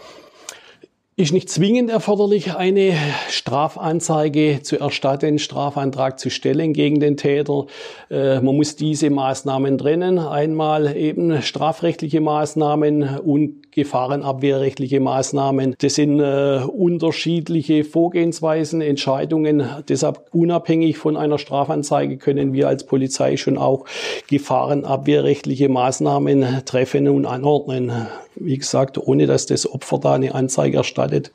ist 1.22 1.32
nicht 1.32 1.48
zwingend 1.48 1.88
erforderlich, 1.88 2.56
eine 2.56 2.94
Strafanzeige 3.30 4.60
zu 4.62 4.80
erstatten, 4.80 5.38
Strafantrag 5.38 6.18
zu 6.18 6.30
stellen 6.30 6.72
gegen 6.72 6.98
den 6.98 7.16
Täter. 7.16 7.66
Äh, 8.10 8.40
man 8.40 8.56
muss 8.56 8.74
diese 8.74 9.08
Maßnahmen 9.08 9.78
trennen. 9.78 10.18
Einmal 10.18 10.96
eben 10.96 11.40
strafrechtliche 11.40 12.20
Maßnahmen 12.20 13.20
und 13.20 13.71
gefahrenabwehrrechtliche 13.72 15.00
Maßnahmen. 15.00 15.74
Das 15.78 15.94
sind 15.96 16.20
äh, 16.20 16.60
unterschiedliche 16.66 17.84
Vorgehensweisen, 17.84 18.80
Entscheidungen. 18.80 19.64
Deshalb 19.88 20.26
unabhängig 20.32 20.98
von 20.98 21.16
einer 21.16 21.38
Strafanzeige 21.38 22.16
können 22.18 22.52
wir 22.52 22.68
als 22.68 22.86
Polizei 22.86 23.36
schon 23.36 23.58
auch 23.58 23.86
gefahrenabwehrrechtliche 24.28 25.68
Maßnahmen 25.68 26.64
treffen 26.64 27.08
und 27.08 27.26
anordnen 27.26 27.92
wie 28.34 28.58
gesagt, 28.58 28.98
ohne 28.98 29.26
dass 29.26 29.46
das 29.46 29.70
Opfer 29.70 29.98
da 29.98 30.14
eine 30.14 30.34
Anzeige 30.34 30.78
erstattet. 30.78 31.32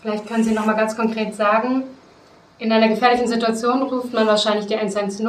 Vielleicht 0.00 0.26
können 0.26 0.44
Sie 0.44 0.52
noch 0.52 0.66
mal 0.66 0.74
ganz 0.74 0.96
konkret 0.96 1.34
sagen, 1.34 1.84
in 2.58 2.70
einer 2.72 2.88
gefährlichen 2.88 3.28
Situation 3.28 3.82
ruft 3.82 4.12
man 4.12 4.26
wahrscheinlich 4.26 4.66
die 4.66 4.76
110, 4.76 5.26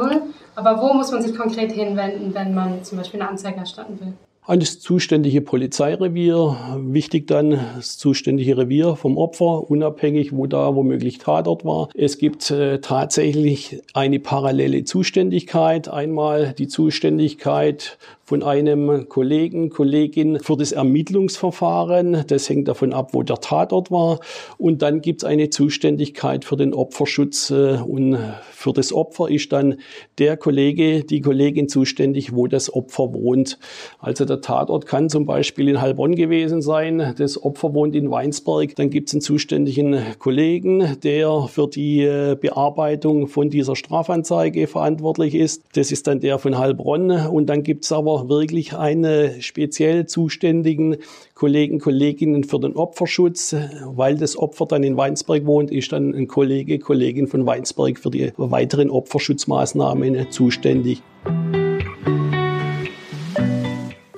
aber 0.54 0.80
wo 0.80 0.92
muss 0.94 1.10
man 1.10 1.22
sich 1.22 1.36
konkret 1.36 1.72
hinwenden, 1.72 2.34
wenn 2.34 2.54
man 2.54 2.84
zum 2.84 2.98
Beispiel 2.98 3.20
eine 3.20 3.30
Anzeige 3.30 3.58
erstatten 3.58 3.98
will? 4.00 4.12
An 4.46 4.60
das 4.60 4.78
zuständige 4.80 5.40
Polizeirevier. 5.40 6.56
Wichtig 6.78 7.26
dann 7.26 7.58
das 7.76 7.96
zuständige 7.96 8.58
Revier 8.58 8.96
vom 8.96 9.16
Opfer, 9.16 9.70
unabhängig, 9.70 10.36
wo 10.36 10.46
da 10.46 10.74
womöglich 10.74 11.18
Tatort 11.18 11.64
war. 11.64 11.88
Es 11.94 12.18
gibt 12.18 12.50
äh, 12.50 12.80
tatsächlich 12.80 13.82
eine 13.94 14.20
parallele 14.20 14.84
Zuständigkeit. 14.84 15.88
Einmal 15.88 16.54
die 16.58 16.68
Zuständigkeit 16.68 17.98
von 18.24 18.42
einem 18.42 19.08
Kollegen, 19.08 19.70
Kollegin 19.70 20.40
für 20.40 20.56
das 20.56 20.72
Ermittlungsverfahren. 20.72 22.24
Das 22.26 22.48
hängt 22.48 22.68
davon 22.68 22.92
ab, 22.92 23.10
wo 23.12 23.22
der 23.22 23.36
Tatort 23.36 23.90
war. 23.90 24.20
Und 24.56 24.82
dann 24.82 25.02
gibt 25.02 25.22
es 25.22 25.24
eine 25.28 25.50
Zuständigkeit 25.50 26.44
für 26.44 26.56
den 26.56 26.72
Opferschutz. 26.72 27.50
Äh, 27.50 27.76
und 27.76 28.18
für 28.52 28.72
das 28.72 28.92
Opfer 28.94 29.28
ist 29.28 29.52
dann 29.52 29.76
der 30.18 30.38
Kollege, 30.38 31.04
die 31.04 31.20
Kollegin 31.20 31.68
zuständig, 31.68 32.34
wo 32.34 32.46
das 32.46 32.72
Opfer 32.72 33.12
wohnt. 33.12 33.58
Also 33.98 34.24
der 34.24 34.40
Tatort 34.40 34.86
kann 34.86 35.10
zum 35.10 35.26
Beispiel 35.26 35.68
in 35.68 35.82
Heilbronn 35.82 36.14
gewesen 36.14 36.62
sein. 36.62 37.14
Das 37.18 37.42
Opfer 37.42 37.74
wohnt 37.74 37.94
in 37.94 38.10
Weinsberg. 38.10 38.74
Dann 38.76 38.88
gibt 38.88 39.08
es 39.08 39.14
einen 39.14 39.20
zuständigen 39.20 39.98
Kollegen, 40.18 40.96
der 41.02 41.46
für 41.48 41.68
die 41.68 42.02
äh, 42.02 42.36
Bearbeitung 42.40 43.28
von 43.28 43.50
dieser 43.50 43.76
Strafanzeige 43.76 44.66
verantwortlich 44.66 45.34
ist. 45.34 45.62
Das 45.74 45.92
ist 45.92 46.06
dann 46.06 46.20
der 46.20 46.38
von 46.38 46.56
Heilbronn. 46.56 47.10
Und 47.10 47.46
dann 47.46 47.62
gibt 47.62 47.84
es 47.84 47.92
aber 47.92 48.13
wirklich 48.28 48.74
einen 48.74 49.42
speziell 49.42 50.06
zuständigen 50.06 50.96
Kollegen, 51.34 51.78
Kolleginnen 51.78 52.44
für 52.44 52.60
den 52.60 52.74
Opferschutz. 52.74 53.54
Weil 53.84 54.16
das 54.16 54.36
Opfer 54.36 54.66
dann 54.66 54.82
in 54.82 54.96
Weinsberg 54.96 55.44
wohnt, 55.46 55.70
ist 55.70 55.92
dann 55.92 56.14
ein 56.14 56.28
Kollege, 56.28 56.78
Kollegin 56.78 57.26
von 57.26 57.44
Weinsberg 57.46 57.98
für 57.98 58.10
die 58.10 58.32
weiteren 58.36 58.90
Opferschutzmaßnahmen 58.90 60.30
zuständig. 60.30 61.02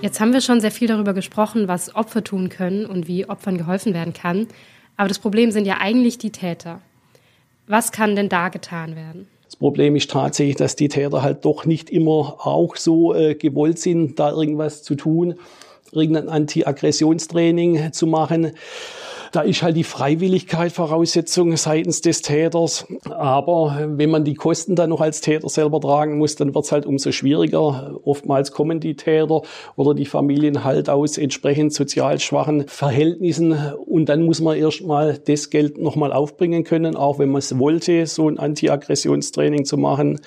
Jetzt 0.00 0.20
haben 0.20 0.32
wir 0.32 0.40
schon 0.40 0.60
sehr 0.60 0.70
viel 0.70 0.86
darüber 0.86 1.14
gesprochen, 1.14 1.66
was 1.66 1.94
Opfer 1.96 2.22
tun 2.22 2.48
können 2.48 2.86
und 2.86 3.08
wie 3.08 3.28
Opfern 3.28 3.58
geholfen 3.58 3.92
werden 3.92 4.12
kann. 4.12 4.46
Aber 4.96 5.08
das 5.08 5.18
Problem 5.18 5.50
sind 5.50 5.66
ja 5.66 5.78
eigentlich 5.80 6.18
die 6.18 6.30
Täter. 6.30 6.80
Was 7.66 7.90
kann 7.90 8.14
denn 8.14 8.28
da 8.28 8.48
getan 8.48 8.94
werden? 8.94 9.26
Das 9.56 9.60
Problem 9.60 9.96
ist 9.96 10.10
tatsächlich, 10.10 10.56
dass 10.56 10.76
die 10.76 10.88
Täter 10.88 11.22
halt 11.22 11.46
doch 11.46 11.64
nicht 11.64 11.88
immer 11.88 12.36
auch 12.46 12.76
so 12.76 13.14
äh, 13.14 13.34
gewollt 13.34 13.78
sind, 13.78 14.18
da 14.18 14.30
irgendwas 14.30 14.82
zu 14.82 14.96
tun, 14.96 15.36
irgendein 15.92 16.28
Anti-Aggressionstraining 16.28 17.92
zu 17.92 18.06
machen. 18.06 18.52
Da 19.32 19.42
ist 19.42 19.62
halt 19.62 19.76
die 19.76 19.84
Freiwilligkeit 19.84 20.72
Voraussetzung 20.72 21.56
seitens 21.58 22.00
des 22.00 22.22
Täters. 22.22 22.86
Aber 23.04 23.86
wenn 23.86 24.08
man 24.08 24.24
die 24.24 24.32
Kosten 24.32 24.76
dann 24.76 24.88
noch 24.88 25.02
als 25.02 25.20
Täter 25.20 25.50
selber 25.50 25.78
tragen 25.78 26.16
muss, 26.16 26.36
dann 26.36 26.54
wird 26.54 26.64
es 26.64 26.72
halt 26.72 26.86
umso 26.86 27.12
schwieriger. 27.12 28.00
Oftmals 28.04 28.52
kommen 28.52 28.80
die 28.80 28.96
Täter 28.96 29.42
oder 29.76 29.92
die 29.92 30.06
Familien 30.06 30.64
halt 30.64 30.88
aus 30.88 31.18
entsprechend 31.18 31.74
sozial 31.74 32.18
schwachen 32.18 32.66
Verhältnissen 32.66 33.58
und 33.84 34.08
dann 34.08 34.22
muss 34.22 34.40
man 34.40 34.56
erstmal 34.56 35.18
das 35.18 35.50
Geld 35.50 35.76
nochmal 35.76 36.14
aufbringen 36.14 36.64
können, 36.64 36.96
auch 36.96 37.18
wenn 37.18 37.28
man 37.28 37.40
es 37.40 37.58
wollte, 37.58 38.06
so 38.06 38.28
ein 38.28 38.38
Anti-Aggressionstraining 38.38 39.66
zu 39.66 39.76
machen. 39.76 40.18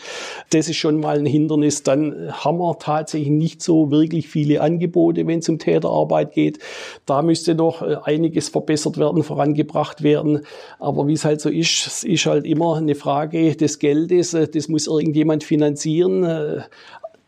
Das 0.51 0.69
ist 0.69 0.77
schon 0.77 0.99
mal 0.99 1.17
ein 1.17 1.25
Hindernis. 1.25 1.81
Dann 1.81 2.31
haben 2.31 2.59
wir 2.59 2.77
tatsächlich 2.77 3.31
nicht 3.31 3.63
so 3.63 3.89
wirklich 3.89 4.27
viele 4.27 4.61
Angebote, 4.61 5.25
wenn 5.25 5.39
es 5.39 5.48
um 5.49 5.59
Täterarbeit 5.59 6.31
geht. 6.33 6.59
Da 7.05 7.21
müsste 7.21 7.55
noch 7.55 7.81
äh, 7.81 7.97
einiges 8.03 8.49
verbessert 8.49 8.69
verbessert 8.69 8.97
werden, 8.97 9.23
vorangebracht 9.23 10.03
werden. 10.03 10.41
Aber 10.79 11.07
wie 11.07 11.13
es 11.13 11.25
halt 11.25 11.41
so 11.41 11.49
ist, 11.49 11.87
es 11.87 12.03
ist 12.03 12.25
halt 12.25 12.45
immer 12.45 12.77
eine 12.77 12.95
Frage 12.95 13.55
des 13.55 13.79
Geldes. 13.79 14.31
Das 14.31 14.67
muss 14.67 14.87
irgendjemand 14.87 15.43
finanzieren. 15.43 16.63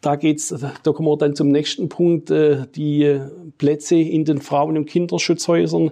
Da 0.01 0.15
geht's, 0.15 0.53
da 0.83 0.91
kommen 0.91 1.07
wir 1.07 1.17
dann 1.17 1.35
zum 1.35 1.49
nächsten 1.49 1.87
Punkt. 1.87 2.29
Die 2.29 3.19
Plätze 3.57 3.95
in 3.95 4.25
den 4.25 4.41
Frauen- 4.41 4.77
und 4.77 4.85
Kinderschutzhäusern 4.85 5.91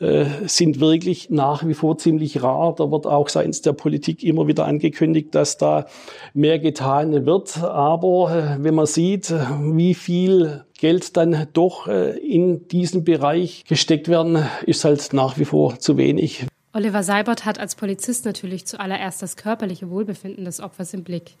äh, 0.00 0.24
sind 0.46 0.80
wirklich 0.80 1.30
nach 1.30 1.64
wie 1.66 1.74
vor 1.74 1.96
ziemlich 1.96 2.42
rar. 2.42 2.74
Da 2.74 2.90
wird 2.90 3.06
auch 3.06 3.28
seitens 3.28 3.62
der 3.62 3.72
Politik 3.72 4.24
immer 4.24 4.48
wieder 4.48 4.64
angekündigt, 4.66 5.34
dass 5.34 5.56
da 5.56 5.86
mehr 6.32 6.58
getan 6.58 7.26
wird. 7.26 7.62
Aber 7.62 8.56
äh, 8.58 8.64
wenn 8.64 8.74
man 8.74 8.86
sieht, 8.86 9.32
wie 9.60 9.94
viel 9.94 10.64
Geld 10.76 11.16
dann 11.16 11.46
doch 11.52 11.86
äh, 11.86 12.18
in 12.18 12.66
diesen 12.68 13.04
Bereich 13.04 13.64
gesteckt 13.68 14.08
werden, 14.08 14.44
ist 14.66 14.84
halt 14.84 15.12
nach 15.12 15.38
wie 15.38 15.44
vor 15.44 15.78
zu 15.78 15.96
wenig. 15.96 16.46
Oliver 16.72 17.04
Seibert 17.04 17.44
hat 17.44 17.60
als 17.60 17.76
Polizist 17.76 18.24
natürlich 18.24 18.66
zuallererst 18.66 19.22
das 19.22 19.36
körperliche 19.36 19.90
Wohlbefinden 19.90 20.44
des 20.44 20.60
Opfers 20.60 20.92
im 20.92 21.04
Blick. 21.04 21.36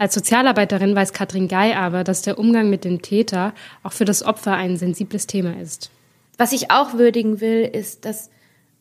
Als 0.00 0.14
Sozialarbeiterin 0.14 0.96
weiß 0.96 1.12
Katrin 1.12 1.46
Gei 1.46 1.76
aber, 1.76 2.04
dass 2.04 2.22
der 2.22 2.38
Umgang 2.38 2.70
mit 2.70 2.84
dem 2.84 3.02
Täter 3.02 3.52
auch 3.82 3.92
für 3.92 4.06
das 4.06 4.22
Opfer 4.22 4.54
ein 4.54 4.78
sensibles 4.78 5.26
Thema 5.26 5.60
ist. 5.60 5.90
Was 6.38 6.52
ich 6.52 6.70
auch 6.70 6.94
würdigen 6.94 7.42
will, 7.42 7.68
ist, 7.70 8.06
dass 8.06 8.30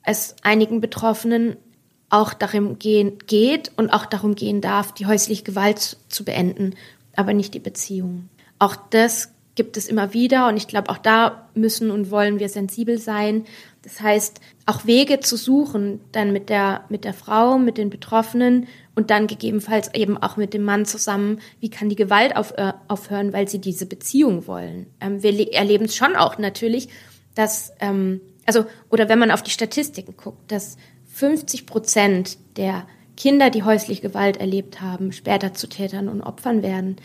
es 0.05 0.37
einigen 0.43 0.79
Betroffenen 0.79 1.57
auch 2.09 2.33
darum 2.33 2.79
gehen, 2.79 3.17
geht 3.27 3.69
und 3.75 3.89
auch 3.89 4.05
darum 4.05 4.35
gehen 4.35 4.61
darf, 4.61 4.93
die 4.93 5.07
häusliche 5.07 5.43
Gewalt 5.43 5.97
zu 6.07 6.23
beenden, 6.23 6.75
aber 7.17 7.33
nicht 7.33 7.53
die 7.53 7.59
Beziehung. 7.59 8.29
Auch 8.57 8.77
das 8.77 9.33
gibt 9.55 9.75
es 9.75 9.89
immer 9.89 10.13
wieder 10.13 10.47
und 10.47 10.55
ich 10.55 10.69
glaube, 10.69 10.89
auch 10.89 10.97
da 10.97 11.49
müssen 11.53 11.91
und 11.91 12.11
wollen 12.11 12.39
wir 12.39 12.47
sensibel 12.47 12.97
sein. 12.97 13.43
Das 13.81 13.99
heißt, 13.99 14.39
auch 14.65 14.85
Wege 14.85 15.19
zu 15.19 15.35
suchen, 15.35 15.99
dann 16.13 16.31
mit 16.31 16.47
der, 16.47 16.85
mit 16.87 17.03
der 17.03 17.13
Frau, 17.13 17.57
mit 17.57 17.77
den 17.77 17.89
Betroffenen 17.89 18.67
und 18.99 19.11
dann 19.11 19.27
gegebenenfalls 19.27 19.93
eben 19.93 20.17
auch 20.17 20.35
mit 20.35 20.53
dem 20.53 20.63
Mann 20.63 20.83
zusammen, 20.83 21.39
wie 21.61 21.69
kann 21.69 21.87
die 21.87 21.95
Gewalt 21.95 22.35
auf, 22.35 22.51
äh, 22.57 22.73
aufhören, 22.89 23.31
weil 23.31 23.47
sie 23.47 23.59
diese 23.59 23.85
Beziehung 23.85 24.45
wollen. 24.45 24.87
Ähm, 24.99 25.23
wir 25.23 25.53
erleben 25.53 25.85
es 25.85 25.95
schon 25.95 26.17
auch 26.17 26.37
natürlich, 26.37 26.89
dass, 27.33 27.71
ähm, 27.79 28.19
also, 28.45 28.65
oder 28.89 29.07
wenn 29.07 29.17
man 29.17 29.31
auf 29.31 29.41
die 29.41 29.51
Statistiken 29.51 30.17
guckt, 30.17 30.51
dass 30.51 30.75
50 31.13 31.65
Prozent 31.65 32.37
der 32.57 32.85
Kinder, 33.15 33.49
die 33.49 33.63
häusliche 33.63 34.01
Gewalt 34.01 34.35
erlebt 34.35 34.81
haben, 34.81 35.13
später 35.13 35.53
zu 35.53 35.69
Tätern 35.69 36.09
und 36.09 36.21
Opfern 36.21 36.61
werden, 36.61 36.97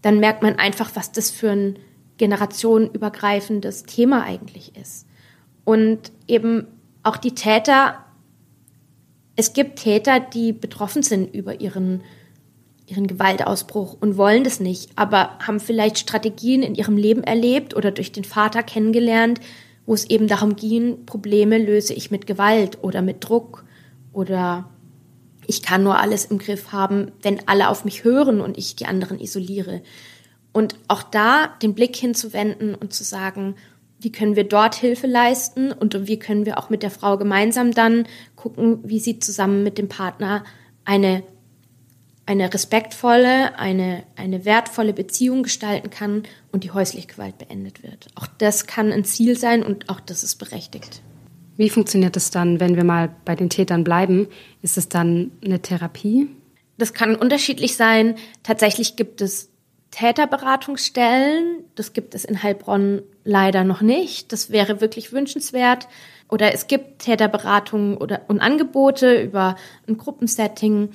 dann 0.00 0.20
merkt 0.20 0.42
man 0.42 0.58
einfach, 0.58 0.92
was 0.94 1.12
das 1.12 1.30
für 1.30 1.50
ein 1.50 1.78
generationenübergreifendes 2.16 3.82
Thema 3.82 4.22
eigentlich 4.22 4.76
ist. 4.76 5.06
Und 5.64 6.10
eben 6.26 6.68
auch 7.02 7.18
die 7.18 7.34
Täter, 7.34 8.02
es 9.36 9.52
gibt 9.52 9.80
Täter, 9.80 10.20
die 10.20 10.52
betroffen 10.52 11.02
sind 11.02 11.34
über 11.34 11.60
ihren, 11.60 12.02
ihren 12.86 13.06
Gewaltausbruch 13.06 13.96
und 14.00 14.16
wollen 14.16 14.44
das 14.44 14.60
nicht, 14.60 14.90
aber 14.96 15.38
haben 15.40 15.60
vielleicht 15.60 15.98
Strategien 15.98 16.62
in 16.62 16.74
ihrem 16.74 16.96
Leben 16.96 17.24
erlebt 17.24 17.74
oder 17.74 17.90
durch 17.90 18.12
den 18.12 18.24
Vater 18.24 18.62
kennengelernt, 18.62 19.40
wo 19.86 19.94
es 19.94 20.08
eben 20.08 20.28
darum 20.28 20.56
ging, 20.56 21.04
Probleme 21.04 21.58
löse 21.58 21.94
ich 21.94 22.10
mit 22.10 22.26
Gewalt 22.26 22.78
oder 22.82 23.02
mit 23.02 23.28
Druck 23.28 23.64
oder 24.12 24.70
ich 25.46 25.62
kann 25.62 25.82
nur 25.82 26.00
alles 26.00 26.24
im 26.24 26.38
Griff 26.38 26.72
haben, 26.72 27.12
wenn 27.22 27.46
alle 27.48 27.68
auf 27.68 27.84
mich 27.84 28.04
hören 28.04 28.40
und 28.40 28.56
ich 28.56 28.76
die 28.76 28.86
anderen 28.86 29.20
isoliere. 29.20 29.82
Und 30.52 30.76
auch 30.88 31.02
da 31.02 31.48
den 31.62 31.74
Blick 31.74 31.96
hinzuwenden 31.96 32.74
und 32.74 32.94
zu 32.94 33.04
sagen, 33.04 33.56
wie 33.98 34.12
können 34.12 34.36
wir 34.36 34.44
dort 34.44 34.74
Hilfe 34.74 35.06
leisten 35.06 35.72
und 35.72 36.06
wie 36.06 36.18
können 36.18 36.46
wir 36.46 36.58
auch 36.58 36.70
mit 36.70 36.82
der 36.82 36.90
Frau 36.90 37.16
gemeinsam 37.16 37.72
dann 37.72 38.06
gucken, 38.36 38.80
wie 38.84 38.98
sie 38.98 39.18
zusammen 39.18 39.62
mit 39.62 39.78
dem 39.78 39.88
Partner 39.88 40.44
eine, 40.84 41.22
eine 42.26 42.52
respektvolle, 42.52 43.58
eine, 43.58 44.04
eine 44.16 44.44
wertvolle 44.44 44.92
Beziehung 44.92 45.42
gestalten 45.42 45.90
kann 45.90 46.24
und 46.52 46.64
die 46.64 46.70
häusliche 46.70 47.06
Gewalt 47.06 47.38
beendet 47.38 47.82
wird. 47.82 48.08
Auch 48.14 48.26
das 48.38 48.66
kann 48.66 48.92
ein 48.92 49.04
Ziel 49.04 49.38
sein 49.38 49.62
und 49.62 49.88
auch 49.88 50.00
das 50.00 50.22
ist 50.22 50.36
berechtigt. 50.36 51.02
Wie 51.56 51.70
funktioniert 51.70 52.16
es 52.16 52.30
dann, 52.30 52.58
wenn 52.58 52.76
wir 52.76 52.84
mal 52.84 53.14
bei 53.24 53.36
den 53.36 53.48
Tätern 53.48 53.84
bleiben? 53.84 54.26
Ist 54.60 54.76
es 54.76 54.88
dann 54.88 55.30
eine 55.44 55.60
Therapie? 55.60 56.28
Das 56.78 56.92
kann 56.92 57.14
unterschiedlich 57.14 57.76
sein. 57.76 58.16
Tatsächlich 58.42 58.96
gibt 58.96 59.20
es 59.20 59.50
Täterberatungsstellen. 59.94 61.64
Das 61.76 61.92
gibt 61.92 62.16
es 62.16 62.24
in 62.24 62.42
Heilbronn 62.42 63.02
leider 63.22 63.62
noch 63.62 63.80
nicht. 63.80 64.32
Das 64.32 64.50
wäre 64.50 64.80
wirklich 64.80 65.12
wünschenswert. 65.12 65.86
Oder 66.28 66.52
es 66.52 66.66
gibt 66.66 66.98
Täterberatungen 66.98 67.96
oder, 67.96 68.22
und 68.26 68.40
Angebote 68.40 69.22
über 69.22 69.54
ein 69.86 69.96
Gruppensetting 69.96 70.90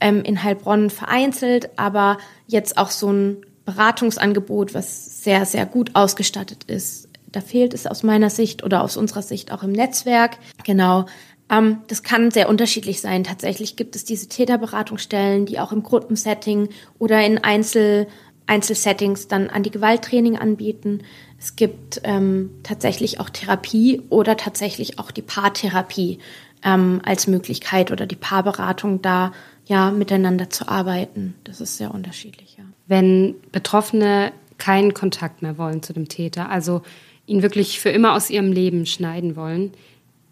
ähm, 0.00 0.22
in 0.22 0.44
Heilbronn 0.44 0.88
vereinzelt, 0.88 1.70
aber 1.76 2.18
jetzt 2.46 2.78
auch 2.78 2.90
so 2.90 3.10
ein 3.12 3.38
Beratungsangebot, 3.64 4.72
was 4.72 5.24
sehr, 5.24 5.44
sehr 5.44 5.66
gut 5.66 5.90
ausgestattet 5.94 6.62
ist. 6.64 7.08
Da 7.32 7.40
fehlt 7.40 7.74
es 7.74 7.88
aus 7.88 8.04
meiner 8.04 8.30
Sicht 8.30 8.62
oder 8.62 8.84
aus 8.84 8.96
unserer 8.96 9.22
Sicht 9.22 9.50
auch 9.50 9.64
im 9.64 9.72
Netzwerk. 9.72 10.38
Genau. 10.64 11.06
Ähm, 11.50 11.78
das 11.88 12.02
kann 12.02 12.30
sehr 12.30 12.48
unterschiedlich 12.48 13.00
sein. 13.00 13.24
Tatsächlich 13.24 13.76
gibt 13.76 13.96
es 13.96 14.04
diese 14.04 14.28
Täterberatungsstellen, 14.28 15.46
die 15.46 15.58
auch 15.58 15.72
im 15.72 15.82
Gruppensetting 15.82 16.68
oder 16.98 17.24
in 17.24 17.38
Einzel 17.38 18.06
Einzelsettings 18.48 19.28
dann 19.28 19.48
Anti-Gewalt-Training 19.50 20.38
anbieten. 20.38 21.02
Es 21.38 21.54
gibt 21.54 22.00
ähm, 22.04 22.50
tatsächlich 22.62 23.20
auch 23.20 23.30
Therapie 23.30 24.02
oder 24.08 24.36
tatsächlich 24.36 24.98
auch 24.98 25.10
die 25.10 25.22
Paartherapie 25.22 26.18
ähm, 26.64 27.00
als 27.04 27.26
Möglichkeit 27.26 27.92
oder 27.92 28.06
die 28.06 28.16
Paarberatung 28.16 29.02
da 29.02 29.32
ja 29.66 29.90
miteinander 29.90 30.50
zu 30.50 30.66
arbeiten. 30.68 31.34
Das 31.44 31.60
ist 31.60 31.76
sehr 31.76 31.94
unterschiedlich. 31.94 32.56
Ja. 32.58 32.64
Wenn 32.86 33.36
Betroffene 33.52 34.32
keinen 34.56 34.94
Kontakt 34.94 35.42
mehr 35.42 35.58
wollen 35.58 35.82
zu 35.82 35.92
dem 35.92 36.08
Täter, 36.08 36.48
also 36.48 36.82
ihn 37.26 37.42
wirklich 37.42 37.78
für 37.78 37.90
immer 37.90 38.14
aus 38.14 38.30
ihrem 38.30 38.50
Leben 38.50 38.86
schneiden 38.86 39.36
wollen, 39.36 39.72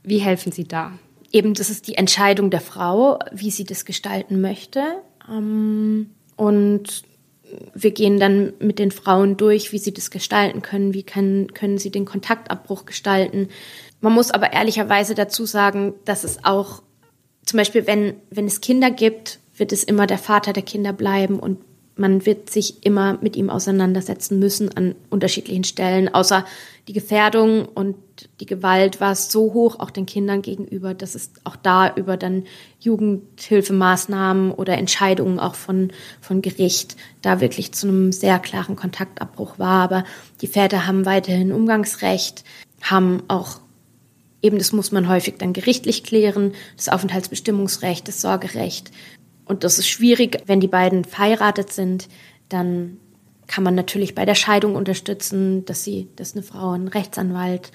wie 0.03 0.19
helfen 0.19 0.53
Sie 0.53 0.65
da? 0.65 0.93
Eben, 1.33 1.55
das 1.55 1.69
ist 1.69 1.87
die 1.87 1.97
Entscheidung 1.97 2.51
der 2.51 2.61
Frau, 2.61 3.19
wie 3.33 3.51
sie 3.51 3.65
das 3.65 3.85
gestalten 3.85 4.41
möchte. 4.41 4.83
Ähm, 5.29 6.11
und 6.37 7.03
wir 7.75 7.91
gehen 7.91 8.19
dann 8.19 8.53
mit 8.59 8.79
den 8.79 8.91
Frauen 8.91 9.37
durch, 9.37 9.73
wie 9.73 9.79
sie 9.79 9.93
das 9.93 10.11
gestalten 10.11 10.63
können, 10.63 10.95
wie 10.95 11.03
können, 11.03 11.53
können 11.55 11.79
sie 11.79 11.91
den 11.91 12.05
Kontaktabbruch 12.05 12.87
gestalten. 12.87 13.49
Man 14.01 14.13
muss 14.13 14.31
aber 14.31 14.53
ehrlicherweise 14.53 15.15
dazu 15.15 15.47
sagen, 15.47 15.95
dass 16.05 16.25
es 16.25 16.45
auch, 16.45 16.83
zum 17.45 17.59
Beispiel, 17.59 17.87
wenn, 17.87 18.15
wenn 18.31 18.47
es 18.47 18.61
Kinder 18.61 18.91
gibt, 18.91 19.39
wird 19.57 19.73
es 19.73 19.85
immer 19.85 20.07
der 20.07 20.19
Vater 20.19 20.53
der 20.53 20.63
Kinder 20.63 20.93
bleiben 20.93 21.39
und 21.39 21.59
man 21.97 22.27
wird 22.27 22.51
sich 22.51 22.85
immer 22.85 23.19
mit 23.23 23.37
ihm 23.37 23.49
auseinandersetzen 23.49 24.39
müssen 24.39 24.77
an 24.77 24.95
unterschiedlichen 25.09 25.65
Stellen, 25.65 26.13
außer 26.13 26.45
die 26.89 26.93
Gefährdung 26.93 27.65
und 27.67 27.97
die 28.41 28.47
Gewalt 28.47 29.01
war 29.01 29.15
so 29.15 29.55
hoch, 29.55 29.81
auch 29.81 29.91
den 29.91 30.07
Kindern 30.07 30.43
gegenüber, 30.43 30.95
dass 30.95 31.15
es 31.15 31.33
auch 31.45 31.57
da 31.57 31.95
über 31.95 32.17
dann 32.17 32.45
Jugendhilfemaßnahmen 32.81 34.53
oder 34.53 34.79
Entscheidungen 34.79 35.41
auch 35.41 35.55
von, 35.55 35.91
von 36.21 36.43
Gericht 36.43 36.97
da 37.23 37.41
wirklich 37.41 37.73
zu 37.73 37.89
einem 37.89 38.13
sehr 38.13 38.39
klaren 38.39 38.77
Kontaktabbruch 38.77 39.59
war. 39.59 39.83
Aber 39.83 40.05
die 40.43 40.47
Väter 40.47 40.87
haben 40.87 41.07
weiterhin 41.07 41.53
Umgangsrecht, 41.53 42.45
haben 42.83 43.23
auch 43.29 43.61
eben, 44.43 44.59
das 44.59 44.73
muss 44.73 44.93
man 44.93 45.09
häufig 45.09 45.37
dann 45.39 45.53
gerichtlich 45.53 46.05
klären, 46.05 46.53
das 46.77 46.89
Aufenthaltsbestimmungsrecht, 46.89 48.07
das 48.07 48.21
Sorgerecht. 48.21 48.91
Und 49.47 49.65
das 49.65 49.79
ist 49.79 49.89
schwierig, 49.89 50.43
wenn 50.47 50.61
die 50.61 50.69
beiden 50.69 51.05
verheiratet 51.05 51.73
sind, 51.73 52.09
dann 52.49 52.99
kann 53.47 53.65
man 53.65 53.75
natürlich 53.75 54.15
bei 54.15 54.25
der 54.25 54.35
Scheidung 54.35 54.75
unterstützen, 54.75 55.65
dass 55.65 55.85
sie, 55.85 56.09
dass 56.17 56.35
eine 56.35 56.43
Frau 56.43 56.73
einen 56.73 56.89
Rechtsanwalt 56.89 57.71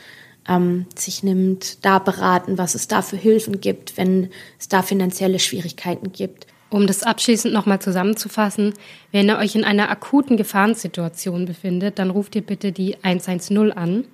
ähm, 0.48 0.86
sich 0.96 1.24
nimmt, 1.24 1.84
da 1.86 2.00
beraten, 2.00 2.58
was 2.58 2.76
es 2.76 2.88
da 2.88 3.02
für 3.02 3.18
Hilfen 3.18 3.62
gibt, 3.62 3.98
wenn 3.98 4.30
es 4.60 4.68
da 4.68 4.82
finanzielle 4.82 5.40
Schwierigkeiten 5.40 6.12
gibt. 6.12 6.48
Um 6.70 6.88
das 6.88 7.04
abschließend 7.04 7.54
nochmal 7.54 7.82
zusammenzufassen, 7.82 8.74
wenn 9.12 9.28
ihr 9.28 9.38
euch 9.38 9.56
in 9.56 9.66
einer 9.66 9.90
akuten 9.90 10.38
Gefahrensituation 10.38 11.46
befindet, 11.46 12.00
dann 12.00 12.10
ruft 12.10 12.36
ihr 12.36 12.42
bitte 12.42 12.72
die 12.72 12.96
110 13.04 13.74
an. 13.74 14.06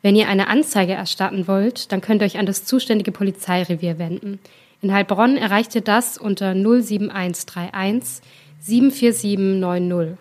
Wenn 0.00 0.16
ihr 0.16 0.28
eine 0.28 0.48
Anzeige 0.48 0.92
erstatten 0.92 1.46
wollt, 1.48 1.92
dann 1.92 2.00
könnt 2.00 2.22
ihr 2.22 2.26
euch 2.26 2.38
an 2.38 2.46
das 2.46 2.64
zuständige 2.64 3.12
Polizeirevier 3.12 3.98
wenden. 3.98 4.38
In 4.80 4.92
Heilbronn 4.92 5.36
erreicht 5.36 5.74
ihr 5.74 5.80
das 5.80 6.18
unter 6.18 6.54
07131 6.54 8.22
74790. 8.60 10.16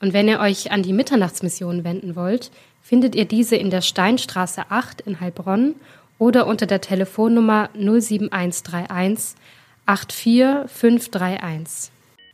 Und 0.00 0.12
wenn 0.12 0.28
ihr 0.28 0.40
euch 0.40 0.72
an 0.72 0.82
die 0.82 0.92
Mitternachtsmission 0.92 1.84
wenden 1.84 2.14
wollt, 2.14 2.50
findet 2.82 3.14
ihr 3.14 3.24
diese 3.24 3.56
in 3.56 3.70
der 3.70 3.80
Steinstraße 3.80 4.64
8 4.68 5.00
in 5.02 5.20
Heilbronn 5.20 5.74
oder 6.18 6.46
unter 6.46 6.66
der 6.66 6.82
Telefonnummer 6.82 7.70
07131 7.74 9.36
84531. 9.86 11.90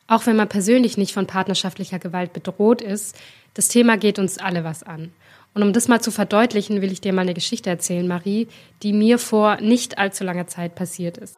Auch 0.09 0.27
wenn 0.27 0.37
man 0.37 0.49
persönlich 0.49 0.97
nicht 0.97 1.15
von 1.15 1.27
partnerschaftlicher 1.27 2.01
Gewalt 2.01 2.33
bedroht 2.33 2.83
ist, 2.83 3.17
das 3.55 3.69
Thema 3.69 3.97
geht 3.97 4.19
uns 4.19 4.39
alle 4.39 4.65
was 4.65 4.83
an. 4.83 5.13
Und 5.55 5.63
um 5.63 5.73
das 5.73 5.87
mal 5.87 6.01
zu 6.01 6.11
verdeutlichen, 6.11 6.83
will 6.83 6.91
ich 6.91 7.01
dir 7.01 7.13
mal 7.13 7.23
eine 7.23 7.35
Geschichte 7.35 7.71
erzählen, 7.71 8.09
Marie, 8.09 8.49
die 8.83 8.93
mir 8.93 9.19
vor 9.19 9.61
nicht 9.61 9.99
allzu 9.99 10.25
langer 10.25 10.49
Zeit 10.49 10.75
passiert 10.75 11.19
ist. 11.19 11.37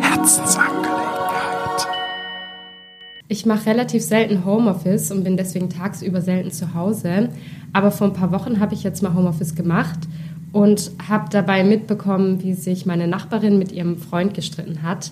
Herzensangelegenheit. 0.00 1.88
Ich 3.26 3.46
mache 3.46 3.66
relativ 3.66 4.04
selten 4.04 4.44
Homeoffice 4.44 5.10
und 5.10 5.24
bin 5.24 5.36
deswegen 5.36 5.70
tagsüber 5.70 6.20
selten 6.20 6.52
zu 6.52 6.74
Hause. 6.74 7.30
Aber 7.72 7.90
vor 7.90 8.06
ein 8.06 8.12
paar 8.12 8.30
Wochen 8.30 8.60
habe 8.60 8.74
ich 8.74 8.84
jetzt 8.84 9.02
mal 9.02 9.14
Homeoffice 9.14 9.56
gemacht 9.56 9.98
und 10.52 10.92
habe 11.08 11.30
dabei 11.30 11.64
mitbekommen, 11.64 12.40
wie 12.42 12.54
sich 12.54 12.86
meine 12.86 13.08
Nachbarin 13.08 13.58
mit 13.58 13.72
ihrem 13.72 13.98
Freund 13.98 14.34
gestritten 14.34 14.82
hat. 14.82 15.10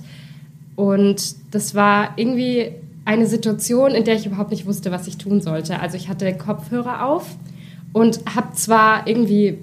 Und 0.77 1.35
das 1.53 1.75
war 1.75 2.11
irgendwie 2.17 2.71
eine 3.05 3.27
Situation, 3.27 3.91
in 3.91 4.05
der 4.05 4.15
ich 4.15 4.27
überhaupt 4.27 4.53
nicht 4.53 4.67
wusste, 4.67 4.93
was 4.93 5.09
ich 5.09 5.19
tun 5.19 5.41
sollte. 5.41 5.81
Also 5.81 5.97
ich 5.97 6.09
hatte 6.09 6.33
Kopfhörer 6.33 7.05
auf 7.05 7.27
und 7.93 8.21
habe 8.37 8.53
zwar 8.53 9.09
irgendwie 9.09 9.59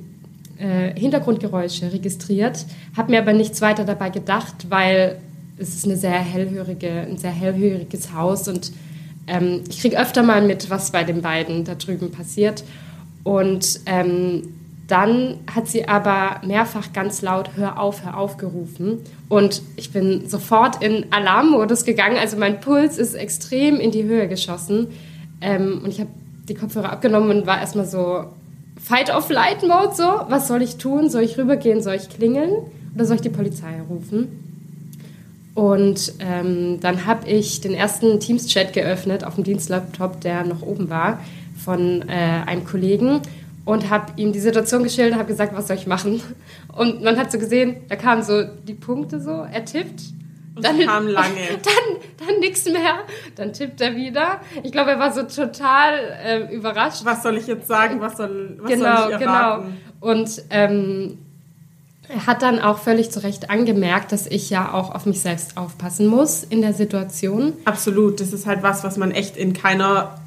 äh, 0.58 0.98
Hintergrundgeräusche 1.00 1.92
registriert, 1.92 2.66
habe 2.96 3.12
mir 3.12 3.20
aber 3.20 3.34
nichts 3.34 3.62
weiter 3.62 3.84
dabei 3.84 4.10
gedacht, 4.10 4.68
weil 4.70 5.20
es 5.58 5.76
ist 5.76 5.86
eine 5.86 5.98
sehr 5.98 6.12
hellhörige, 6.12 6.90
ein 6.90 7.18
sehr 7.18 7.32
hellhöriges 7.32 8.14
Haus 8.14 8.48
und 8.48 8.72
ähm, 9.28 9.64
ich 9.70 9.82
kriege 9.82 10.00
öfter 10.00 10.24
mal 10.24 10.42
mit, 10.42 10.70
was 10.70 10.92
bei 10.92 11.04
den 11.04 11.22
beiden 11.22 11.64
da 11.64 11.76
drüben 11.76 12.12
passiert. 12.12 12.64
Und 13.24 13.80
ähm, 13.88 14.44
dann 14.88 15.40
hat 15.54 15.68
sie 15.68 15.88
aber 15.88 16.42
mehrfach 16.46 16.94
ganz 16.94 17.22
laut 17.24 17.52
Hör 17.56 17.80
auf, 17.80 18.06
hör 18.06 18.18
auf 18.18 18.38
gerufen. 18.38 19.00
Und 19.30 19.64
ich 19.78 19.92
bin 19.92 20.30
sofort 20.30 20.84
in 20.84 21.12
Alarmmodus 21.12 21.86
gegangen. 21.86 22.18
Also 22.18 22.38
mein 22.38 22.60
Puls 22.60 22.98
ist 22.98 23.16
extrem 23.16 23.80
in 23.80 23.92
die 23.92 24.04
Höhe 24.04 24.28
geschossen. 24.28 24.88
Ähm, 25.42 25.82
und 25.84 25.90
ich 25.90 26.00
habe 26.00 26.12
die 26.48 26.54
Kopfhörer 26.54 26.92
abgenommen 26.92 27.32
und 27.32 27.48
war 27.48 27.60
erstmal 27.60 27.88
so 27.88 28.26
Fight-of-Flight-Mode. 28.86 29.96
So, 29.96 30.04
was 30.30 30.48
soll 30.48 30.62
ich 30.62 30.78
tun? 30.78 31.10
Soll 31.10 31.24
ich 31.24 31.38
rübergehen? 31.38 31.82
Soll 31.82 31.96
ich 31.96 32.08
klingeln? 32.10 32.52
Oder 32.94 33.06
soll 33.06 33.16
ich 33.16 33.22
die 33.24 33.30
Polizei 33.30 33.82
rufen? 33.90 34.46
Und 35.56 36.14
ähm, 36.20 36.80
dann 36.82 37.06
habe 37.06 37.28
ich 37.28 37.62
den 37.62 37.74
ersten 37.74 38.20
Teams-Chat 38.20 38.74
geöffnet 38.74 39.24
auf 39.24 39.36
dem 39.36 39.44
Dienstlaptop, 39.44 40.22
der 40.22 40.46
noch 40.46 40.62
oben 40.62 40.90
war, 40.90 41.20
von 41.64 42.04
äh, 42.08 42.44
einem 42.46 42.66
Kollegen 42.66 43.22
und 43.64 43.90
habe 43.90 44.14
ihm 44.18 44.32
die 44.34 44.40
Situation 44.40 44.84
geschildert, 44.84 45.18
habe 45.18 45.28
gesagt, 45.28 45.56
was 45.56 45.68
soll 45.68 45.78
ich 45.78 45.88
machen? 45.88 46.22
Und 46.76 47.02
man 47.04 47.18
hat 47.18 47.32
so 47.32 47.40
gesehen, 47.40 47.78
da 47.90 47.96
kamen 47.96 48.22
so 48.22 48.44
die 48.44 48.74
Punkte 48.74 49.20
so, 49.20 49.32
er 49.32 49.66
tippt. 49.66 50.02
Dann 50.60 50.80
kam 50.80 51.08
lange. 51.08 51.36
Dann, 51.50 52.28
dann 52.28 52.40
nichts 52.40 52.66
mehr. 52.66 53.00
Dann 53.36 53.52
tippt 53.52 53.82
er 53.82 53.96
wieder. 53.96 54.40
Ich 54.64 54.72
glaube, 54.72 54.92
er 54.92 55.00
war 55.00 55.12
so 55.12 55.24
total 55.24 56.18
äh, 56.24 56.56
überrascht. 56.56 57.04
Was 57.04 57.24
soll 57.24 57.38
ich 57.38 57.48
jetzt 57.48 57.68
sagen? 57.68 58.00
Was 58.00 58.18
soll, 58.18 58.58
was 58.60 58.72
genau, 58.72 58.98
soll 58.98 59.12
ich 59.12 59.20
genau. 59.20 59.32
erwarten? 59.34 59.78
Und 60.00 60.44
ähm, 60.52 61.18
er 62.08 62.28
hat 62.28 62.42
dann 62.42 62.60
auch 62.60 62.80
völlig 62.80 63.12
zu 63.12 63.22
Recht 63.24 63.50
angemerkt, 63.50 64.12
dass 64.12 64.28
ich 64.28 64.50
ja 64.50 64.74
auch 64.74 64.94
auf 64.94 65.06
mich 65.06 65.20
selbst 65.20 65.58
aufpassen 65.58 66.08
muss 66.08 66.44
in 66.44 66.62
der 66.62 66.74
Situation. 66.74 67.54
Absolut. 67.66 68.22
Das 68.22 68.32
ist 68.32 68.46
halt 68.46 68.64
was, 68.64 68.84
was 68.84 68.98
man 68.98 69.12
echt 69.12 69.38
in 69.38 69.54
keiner 69.54 70.20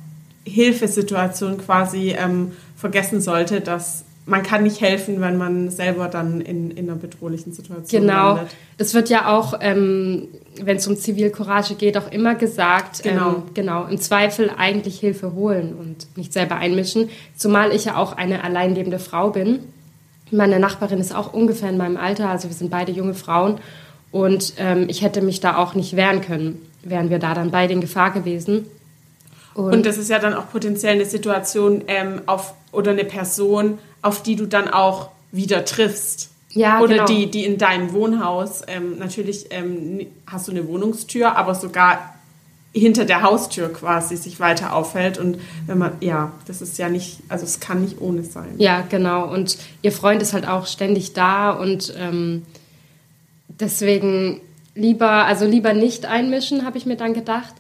Hilfesituation 0.45 1.59
quasi 1.59 2.11
ähm, 2.11 2.53
vergessen 2.77 3.21
sollte, 3.21 3.61
dass 3.61 4.05
man 4.29 4.43
kann 4.43 4.63
nicht 4.63 4.81
helfen, 4.81 5.21
wenn 5.21 5.37
man 5.37 5.71
selber 5.71 6.09
dann 6.09 6.41
in, 6.41 6.71
in 6.71 6.89
einer 6.89 6.99
bedrohlichen 6.99 7.53
Situation 7.53 8.03
Genau. 8.03 8.35
landet. 8.35 8.49
Das 8.77 8.95
wird 8.95 9.09
ja 9.09 9.35
auch, 9.35 9.55
ähm, 9.61 10.29
wenn 10.61 10.77
es 10.77 10.87
um 10.87 10.97
Zivilcourage 10.97 11.75
geht, 11.75 11.97
auch 11.97 12.11
immer 12.13 12.35
gesagt. 12.35 13.03
Genau. 13.03 13.31
Ähm, 13.31 13.43
genau. 13.55 13.87
Im 13.87 13.99
Zweifel 13.99 14.51
eigentlich 14.57 15.01
Hilfe 15.01 15.33
holen 15.35 15.75
und 15.75 16.17
nicht 16.17 16.33
selber 16.33 16.57
einmischen. 16.57 17.09
Zumal 17.37 17.75
ich 17.75 17.87
ja 17.87 17.97
auch 17.97 18.13
eine 18.13 18.45
alleinlebende 18.45 18.99
Frau 18.99 19.31
bin. 19.31 19.61
Meine 20.31 20.59
Nachbarin 20.61 21.01
ist 21.01 21.15
auch 21.15 21.33
ungefähr 21.33 21.71
in 21.71 21.79
meinem 21.79 21.97
Alter, 21.97 22.29
also 22.29 22.49
wir 22.49 22.55
sind 22.55 22.71
beide 22.71 22.93
junge 22.93 23.15
Frauen. 23.15 23.59
Und 24.11 24.55
ähm, 24.59 24.87
ich 24.89 25.03
hätte 25.03 25.23
mich 25.23 25.41
da 25.41 25.57
auch 25.57 25.75
nicht 25.75 25.97
wehren 25.97 26.21
können, 26.21 26.61
wären 26.83 27.09
wir 27.09 27.19
da 27.19 27.35
dann 27.35 27.51
beide 27.51 27.73
in 27.73 27.81
Gefahr 27.81 28.11
gewesen. 28.11 28.67
Und 29.55 29.87
das 29.87 29.99
ist 29.99 30.09
ja 30.09 30.19
dann 30.19 30.35
auch 30.35 30.51
potenziell 30.51 30.95
eine 30.95 31.05
Situation 31.05 31.83
ähm, 31.89 32.23
auf, 32.27 32.55
oder 32.71 32.93
eine 32.93 33.05
Person, 33.05 33.79
auf 34.03 34.23
die 34.23 34.37
du 34.37 34.47
dann 34.47 34.69
auch 34.69 35.11
wieder 35.33 35.65
triffst. 35.65 36.31
Ja, 36.51 36.81
oder 36.81 36.95
genau. 36.95 37.07
die, 37.07 37.31
die 37.31 37.45
in 37.45 37.59
deinem 37.59 37.93
Wohnhaus, 37.93 38.63
ähm, 38.67 38.99
natürlich 38.99 39.47
ähm, 39.51 40.07
hast 40.27 40.49
du 40.49 40.53
eine 40.53 40.67
Wohnungstür, 40.67 41.37
aber 41.37 41.55
sogar 41.55 42.15
hinter 42.73 43.05
der 43.05 43.23
Haustür 43.23 43.73
quasi 43.73 44.17
sich 44.17 44.41
weiter 44.41 44.75
aufhält. 44.75 45.19
Und 45.19 45.39
wenn 45.67 45.79
man, 45.79 45.93
ja, 46.01 46.33
das 46.47 46.63
ist 46.63 46.79
ja 46.79 46.89
nicht, 46.89 47.19
also 47.29 47.45
es 47.45 47.61
kann 47.61 47.83
nicht 47.83 48.01
ohne 48.01 48.23
sein. 48.23 48.55
Ja, 48.59 48.83
genau. 48.89 49.33
Und 49.33 49.59
ihr 49.83 49.93
Freund 49.93 50.23
ist 50.23 50.33
halt 50.33 50.47
auch 50.49 50.67
ständig 50.67 51.13
da 51.13 51.51
und 51.51 51.93
ähm, 51.99 52.45
deswegen 53.49 54.41
lieber, 54.75 55.11
also 55.27 55.45
lieber 55.45 55.73
nicht 55.73 56.07
einmischen, 56.07 56.65
habe 56.65 56.79
ich 56.79 56.87
mir 56.87 56.97
dann 56.97 57.15
gedacht. 57.15 57.55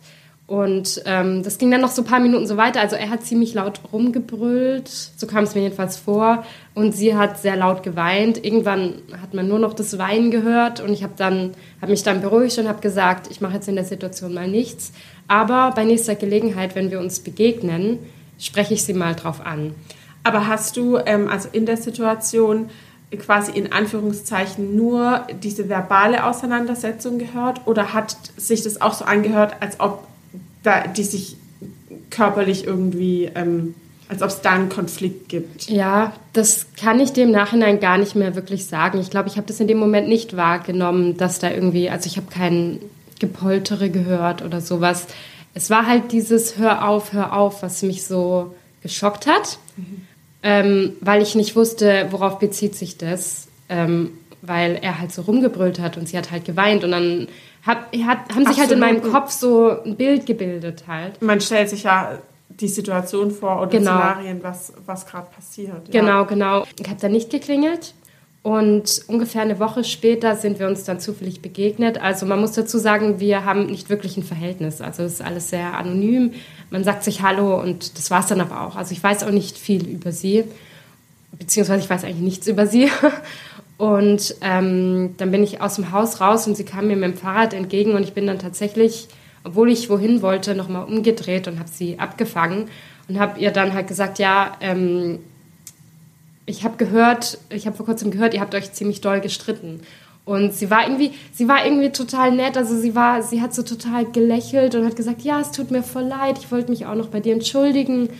Und 0.48 1.02
ähm, 1.04 1.42
das 1.42 1.58
ging 1.58 1.70
dann 1.70 1.82
noch 1.82 1.90
so 1.90 2.00
ein 2.00 2.06
paar 2.06 2.20
Minuten 2.20 2.46
so 2.46 2.56
weiter. 2.56 2.80
Also 2.80 2.96
er 2.96 3.10
hat 3.10 3.22
ziemlich 3.22 3.52
laut 3.52 3.80
rumgebrüllt, 3.92 4.88
so 4.88 5.26
kam 5.26 5.44
es 5.44 5.54
mir 5.54 5.60
jedenfalls 5.60 5.98
vor. 5.98 6.42
Und 6.74 6.96
sie 6.96 7.14
hat 7.14 7.38
sehr 7.38 7.54
laut 7.54 7.82
geweint. 7.82 8.42
Irgendwann 8.42 8.94
hat 9.20 9.34
man 9.34 9.46
nur 9.46 9.58
noch 9.58 9.74
das 9.74 9.98
Weinen 9.98 10.30
gehört 10.30 10.80
und 10.80 10.90
ich 10.90 11.02
habe 11.02 11.12
dann 11.18 11.52
habe 11.82 11.90
mich 11.90 12.02
dann 12.02 12.22
beruhigt 12.22 12.56
und 12.56 12.66
habe 12.66 12.80
gesagt, 12.80 13.30
ich 13.30 13.42
mache 13.42 13.56
jetzt 13.56 13.68
in 13.68 13.74
der 13.74 13.84
Situation 13.84 14.32
mal 14.32 14.48
nichts. 14.48 14.92
Aber 15.28 15.72
bei 15.76 15.84
nächster 15.84 16.14
Gelegenheit, 16.14 16.74
wenn 16.74 16.90
wir 16.90 16.98
uns 16.98 17.20
begegnen, 17.20 17.98
spreche 18.38 18.72
ich 18.72 18.84
sie 18.84 18.94
mal 18.94 19.14
drauf 19.14 19.44
an. 19.44 19.74
Aber 20.24 20.46
hast 20.46 20.78
du 20.78 20.96
ähm, 20.96 21.28
also 21.28 21.50
in 21.52 21.66
der 21.66 21.76
Situation 21.76 22.70
quasi 23.18 23.52
in 23.52 23.70
Anführungszeichen 23.70 24.74
nur 24.74 25.26
diese 25.42 25.68
verbale 25.68 26.24
Auseinandersetzung 26.24 27.18
gehört 27.18 27.66
oder 27.66 27.92
hat 27.92 28.16
sich 28.38 28.62
das 28.62 28.80
auch 28.80 28.94
so 28.94 29.04
angehört, 29.04 29.56
als 29.60 29.78
ob 29.78 30.08
da, 30.62 30.86
die 30.86 31.04
sich 31.04 31.36
körperlich 32.10 32.64
irgendwie, 32.64 33.30
ähm, 33.34 33.74
als 34.08 34.22
ob 34.22 34.28
es 34.28 34.40
da 34.40 34.52
einen 34.52 34.68
Konflikt 34.68 35.28
gibt? 35.28 35.68
Ja, 35.68 36.12
das 36.32 36.66
kann 36.78 37.00
ich 37.00 37.12
dem 37.12 37.30
Nachhinein 37.30 37.80
gar 37.80 37.98
nicht 37.98 38.14
mehr 38.14 38.34
wirklich 38.34 38.66
sagen. 38.66 38.98
Ich 39.00 39.10
glaube, 39.10 39.28
ich 39.28 39.36
habe 39.36 39.46
das 39.46 39.60
in 39.60 39.68
dem 39.68 39.78
Moment 39.78 40.08
nicht 40.08 40.36
wahrgenommen, 40.36 41.16
dass 41.16 41.38
da 41.38 41.50
irgendwie, 41.50 41.90
also 41.90 42.06
ich 42.06 42.16
habe 42.16 42.28
kein 42.30 42.80
Gepoltere 43.18 43.90
gehört 43.90 44.42
oder 44.42 44.60
sowas. 44.60 45.06
Es 45.54 45.70
war 45.70 45.86
halt 45.86 46.12
dieses 46.12 46.56
Hör 46.56 46.88
auf, 46.88 47.12
hör 47.12 47.36
auf, 47.36 47.62
was 47.62 47.82
mich 47.82 48.04
so 48.04 48.54
geschockt 48.82 49.26
hat, 49.26 49.58
ähm, 50.42 50.92
weil 51.00 51.20
ich 51.20 51.34
nicht 51.34 51.56
wusste, 51.56 52.06
worauf 52.10 52.38
bezieht 52.38 52.74
sich 52.76 52.96
das. 52.96 53.48
Ähm, 53.68 54.12
weil 54.40 54.78
er 54.80 54.98
halt 54.98 55.12
so 55.12 55.22
rumgebrüllt 55.22 55.80
hat 55.80 55.96
und 55.96 56.08
sie 56.08 56.16
hat 56.16 56.30
halt 56.30 56.44
geweint 56.44 56.84
und 56.84 56.92
dann 56.92 57.28
hat, 57.62 57.78
hat, 57.92 58.18
haben 58.34 58.46
sich 58.46 58.48
Absolut. 58.48 58.58
halt 58.58 58.72
in 58.72 58.78
meinem 58.78 59.02
Kopf 59.02 59.30
so 59.30 59.82
ein 59.84 59.96
Bild 59.96 60.26
gebildet 60.26 60.84
halt. 60.86 61.20
Man 61.22 61.40
stellt 61.40 61.68
sich 61.68 61.84
ja 61.84 62.18
die 62.48 62.68
Situation 62.68 63.30
vor 63.30 63.60
oder 63.62 63.70
genau. 63.70 63.98
Szenarien, 63.98 64.42
was, 64.42 64.72
was 64.86 65.06
gerade 65.06 65.28
passiert. 65.30 65.92
Ja. 65.92 66.00
Genau, 66.00 66.24
genau. 66.24 66.64
Ich 66.78 66.88
habe 66.88 67.00
da 67.00 67.08
nicht 67.08 67.30
geklingelt 67.30 67.94
und 68.42 69.02
ungefähr 69.08 69.42
eine 69.42 69.58
Woche 69.58 69.84
später 69.84 70.36
sind 70.36 70.58
wir 70.58 70.68
uns 70.68 70.84
dann 70.84 71.00
zufällig 71.00 71.42
begegnet. 71.42 72.00
Also 72.00 72.24
man 72.24 72.40
muss 72.40 72.52
dazu 72.52 72.78
sagen, 72.78 73.20
wir 73.20 73.44
haben 73.44 73.66
nicht 73.66 73.90
wirklich 73.90 74.16
ein 74.16 74.22
Verhältnis. 74.22 74.80
Also 74.80 75.02
es 75.02 75.14
ist 75.14 75.22
alles 75.22 75.50
sehr 75.50 75.76
anonym. 75.76 76.32
Man 76.70 76.84
sagt 76.84 77.04
sich 77.04 77.22
Hallo 77.22 77.60
und 77.60 77.98
das 77.98 78.10
war 78.10 78.20
es 78.20 78.26
dann 78.26 78.40
aber 78.40 78.66
auch. 78.66 78.76
Also 78.76 78.92
ich 78.92 79.02
weiß 79.02 79.24
auch 79.24 79.30
nicht 79.30 79.58
viel 79.58 79.86
über 79.86 80.12
sie, 80.12 80.44
beziehungsweise 81.38 81.80
ich 81.82 81.90
weiß 81.90 82.04
eigentlich 82.04 82.22
nichts 82.22 82.46
über 82.46 82.66
sie. 82.66 82.90
Und 83.78 84.34
ähm, 84.40 85.14
dann 85.16 85.30
bin 85.30 85.42
ich 85.44 85.62
aus 85.62 85.76
dem 85.76 85.92
Haus 85.92 86.20
raus 86.20 86.46
und 86.48 86.56
sie 86.56 86.64
kam 86.64 86.88
mir 86.88 86.96
mit 86.96 87.12
dem 87.12 87.16
Fahrrad 87.16 87.54
entgegen 87.54 87.92
und 87.94 88.02
ich 88.02 88.12
bin 88.12 88.26
dann 88.26 88.40
tatsächlich, 88.40 89.06
obwohl 89.44 89.70
ich 89.70 89.88
wohin 89.88 90.20
wollte, 90.20 90.56
nochmal 90.56 90.84
umgedreht 90.84 91.46
und 91.46 91.60
habe 91.60 91.68
sie 91.68 91.98
abgefangen 92.00 92.68
und 93.08 93.20
habe 93.20 93.38
ihr 93.38 93.52
dann 93.52 93.72
halt 93.72 93.86
gesagt, 93.86 94.18
ja, 94.18 94.56
ähm, 94.60 95.20
ich 96.44 96.64
habe 96.64 96.76
gehört, 96.76 97.38
ich 97.50 97.66
habe 97.66 97.76
vor 97.76 97.86
kurzem 97.86 98.10
gehört, 98.10 98.34
ihr 98.34 98.40
habt 98.40 98.54
euch 98.54 98.72
ziemlich 98.72 99.00
doll 99.00 99.20
gestritten. 99.20 99.80
Und 100.24 100.52
sie 100.52 100.70
war 100.70 100.82
irgendwie, 100.82 101.12
sie 101.32 101.48
war 101.48 101.64
irgendwie 101.64 101.90
total 101.90 102.32
nett. 102.32 102.56
Also 102.58 102.76
sie 102.76 102.94
war, 102.94 103.22
sie 103.22 103.40
hat 103.40 103.54
so 103.54 103.62
total 103.62 104.04
gelächelt 104.04 104.74
und 104.74 104.84
hat 104.84 104.96
gesagt, 104.96 105.22
ja, 105.22 105.40
es 105.40 105.52
tut 105.52 105.70
mir 105.70 105.82
voll 105.82 106.02
leid, 106.02 106.36
ich 106.38 106.50
wollte 106.50 106.70
mich 106.70 106.84
auch 106.84 106.96
noch 106.96 107.08
bei 107.08 107.20
dir 107.20 107.32
entschuldigen. 107.32 108.10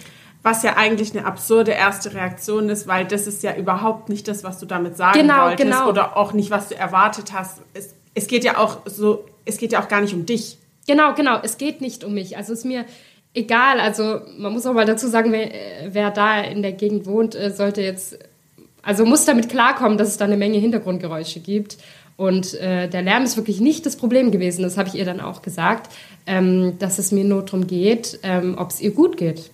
Was 0.48 0.62
ja 0.62 0.78
eigentlich 0.78 1.14
eine 1.14 1.26
absurde 1.26 1.72
erste 1.72 2.14
Reaktion 2.14 2.70
ist, 2.70 2.86
weil 2.88 3.04
das 3.04 3.26
ist 3.26 3.42
ja 3.42 3.54
überhaupt 3.54 4.08
nicht 4.08 4.26
das, 4.28 4.44
was 4.44 4.58
du 4.58 4.64
damit 4.64 4.96
sagen 4.96 5.20
genau, 5.20 5.44
wolltest 5.44 5.70
genau. 5.70 5.90
oder 5.90 6.16
auch 6.16 6.32
nicht, 6.32 6.50
was 6.50 6.68
du 6.68 6.74
erwartet 6.74 7.34
hast. 7.34 7.60
Es, 7.74 7.94
es 8.14 8.28
geht 8.28 8.44
ja 8.44 8.56
auch 8.56 8.78
so, 8.86 9.26
es 9.44 9.58
geht 9.58 9.72
ja 9.72 9.82
auch 9.82 9.88
gar 9.88 10.00
nicht 10.00 10.14
um 10.14 10.24
dich. 10.24 10.56
Genau, 10.86 11.12
genau. 11.12 11.38
Es 11.42 11.58
geht 11.58 11.82
nicht 11.82 12.02
um 12.02 12.14
mich. 12.14 12.38
Also 12.38 12.54
es 12.54 12.60
ist 12.60 12.64
mir 12.64 12.86
egal. 13.34 13.78
Also 13.78 14.22
man 14.38 14.54
muss 14.54 14.64
auch 14.64 14.72
mal 14.72 14.86
dazu 14.86 15.06
sagen, 15.08 15.32
wer, 15.32 15.50
wer 15.92 16.10
da 16.10 16.40
in 16.40 16.62
der 16.62 16.72
Gegend 16.72 17.04
wohnt, 17.04 17.34
äh, 17.34 17.50
sollte 17.50 17.82
jetzt, 17.82 18.18
also 18.80 19.04
muss 19.04 19.26
damit 19.26 19.50
klarkommen, 19.50 19.98
dass 19.98 20.08
es 20.08 20.16
da 20.16 20.24
eine 20.24 20.38
Menge 20.38 20.56
Hintergrundgeräusche 20.56 21.40
gibt. 21.40 21.76
Und 22.16 22.54
äh, 22.54 22.88
der 22.88 23.02
Lärm 23.02 23.24
ist 23.24 23.36
wirklich 23.36 23.60
nicht 23.60 23.84
das 23.84 23.96
Problem 23.96 24.30
gewesen. 24.30 24.62
Das 24.62 24.78
habe 24.78 24.88
ich 24.88 24.94
ihr 24.94 25.04
dann 25.04 25.20
auch 25.20 25.42
gesagt, 25.42 25.92
ähm, 26.26 26.78
dass 26.78 26.98
es 26.98 27.12
mir 27.12 27.24
nur 27.24 27.44
darum 27.44 27.66
geht, 27.66 28.18
ähm, 28.22 28.56
ob 28.56 28.70
es 28.70 28.80
ihr 28.80 28.92
gut 28.92 29.18
geht. 29.18 29.50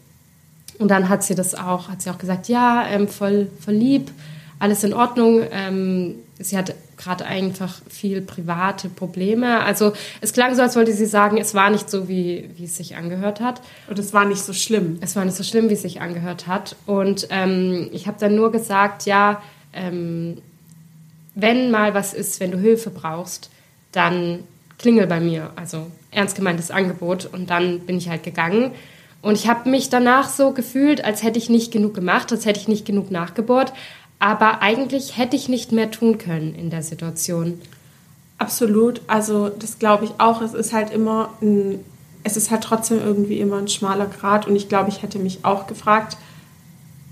Und 0.79 0.89
dann 0.89 1.09
hat 1.09 1.23
sie 1.23 1.35
das 1.35 1.55
auch, 1.55 1.89
hat 1.89 2.03
sie 2.03 2.11
auch 2.11 2.19
gesagt, 2.19 2.49
ja, 2.49 2.87
ähm, 2.89 3.09
voll, 3.09 3.49
voll 3.61 3.75
lieb, 3.75 4.11
alles 4.59 4.85
in 4.85 4.93
Ordnung. 4.93 5.43
Ähm, 5.51 6.17
sie 6.39 6.57
hat 6.57 6.75
gerade 6.97 7.25
einfach 7.27 7.81
viel 7.89 8.21
private 8.21 8.89
Probleme. 8.89 9.61
Also 9.61 9.93
es 10.21 10.33
klang 10.33 10.55
so, 10.55 10.63
als 10.63 10.77
wollte 10.77 10.93
sie 10.93 11.07
sagen, 11.07 11.39
es 11.39 11.55
war 11.55 11.71
nicht 11.71 11.91
so, 11.91 12.09
wie, 12.09 12.51
wie 12.57 12.65
es 12.65 12.77
sich 12.77 12.97
angehört 12.97 13.41
hat. 13.41 13.61
Und 13.89 13.99
es 13.99 14.13
war 14.13 14.25
nicht 14.25 14.43
so 14.43 14.53
schlimm. 14.53 14.99
Es 15.01 15.17
war 15.17 15.25
nicht 15.25 15.37
so 15.37 15.43
schlimm, 15.43 15.69
wie 15.69 15.75
es 15.75 15.83
sich 15.83 16.01
angehört 16.01 16.47
hat. 16.47 16.77
Und 16.87 17.29
ähm, 17.31 17.89
ich 17.93 18.07
habe 18.07 18.19
dann 18.19 18.35
nur 18.35 18.53
gesagt, 18.53 19.07
ja, 19.07 19.43
ähm, 19.73 20.39
wenn 21.35 21.71
mal 21.71 21.95
was 21.95 22.15
ist, 22.15 22.41
wenn 22.41 22.53
du 22.53 22.59
Hilfe 22.59 22.91
brauchst, 22.91 23.51
dann 23.93 24.41
klingel 24.79 25.07
bei 25.07 25.21
mir. 25.21 25.51
Also 25.57 25.91
ernst 26.11 26.37
gemeintes 26.37 26.71
Angebot. 26.71 27.27
Und 27.27 27.51
dann 27.51 27.81
bin 27.81 27.99
ich 27.99 28.09
halt 28.09 28.23
gegangen. 28.23 28.73
Und 29.25 29.37
ich 29.37 29.49
habe 29.49 29.71
mich 29.71 29.89
danach 29.89 30.29
so 30.29 30.51
gefühlt, 30.53 31.03
als 31.03 31.23
hätte 31.23 31.39
ich 31.39 31.49
nicht 31.49 31.73
genug 31.73 31.95
gemacht, 31.95 32.31
als 32.31 32.45
hätte 32.45 32.61
ich 32.61 32.69
nicht 32.69 32.85
genug 32.85 33.11
nachgebohrt. 33.11 33.73
Aber 34.19 34.61
eigentlich 34.61 35.17
hätte 35.17 35.35
ich 35.35 35.49
nicht 35.49 35.73
mehr 35.73 35.91
tun 35.91 36.19
können 36.19 36.55
in 36.55 36.69
der 36.69 36.83
Situation. 36.83 37.59
Absolut. 38.37 39.01
Also 39.07 39.49
das 39.49 39.79
glaube 39.79 40.05
ich 40.05 40.11
auch. 40.19 40.43
Es 40.43 40.53
ist 40.53 40.75
halt 40.75 40.93
immer 40.93 41.31
ein, 41.41 41.81
es 42.23 42.37
ist 42.37 42.51
halt 42.51 42.65
trotzdem 42.65 42.99
irgendwie 42.99 43.41
immer 43.41 43.57
ein 43.57 43.69
schmaler 43.69 44.07
Grad. 44.07 44.47
Und 44.47 44.57
ich 44.57 44.69
glaube, 44.69 44.91
ich 44.91 45.03
hätte 45.03 45.19
mich 45.19 45.43
auch 45.43 45.67
gefragt, 45.67 46.19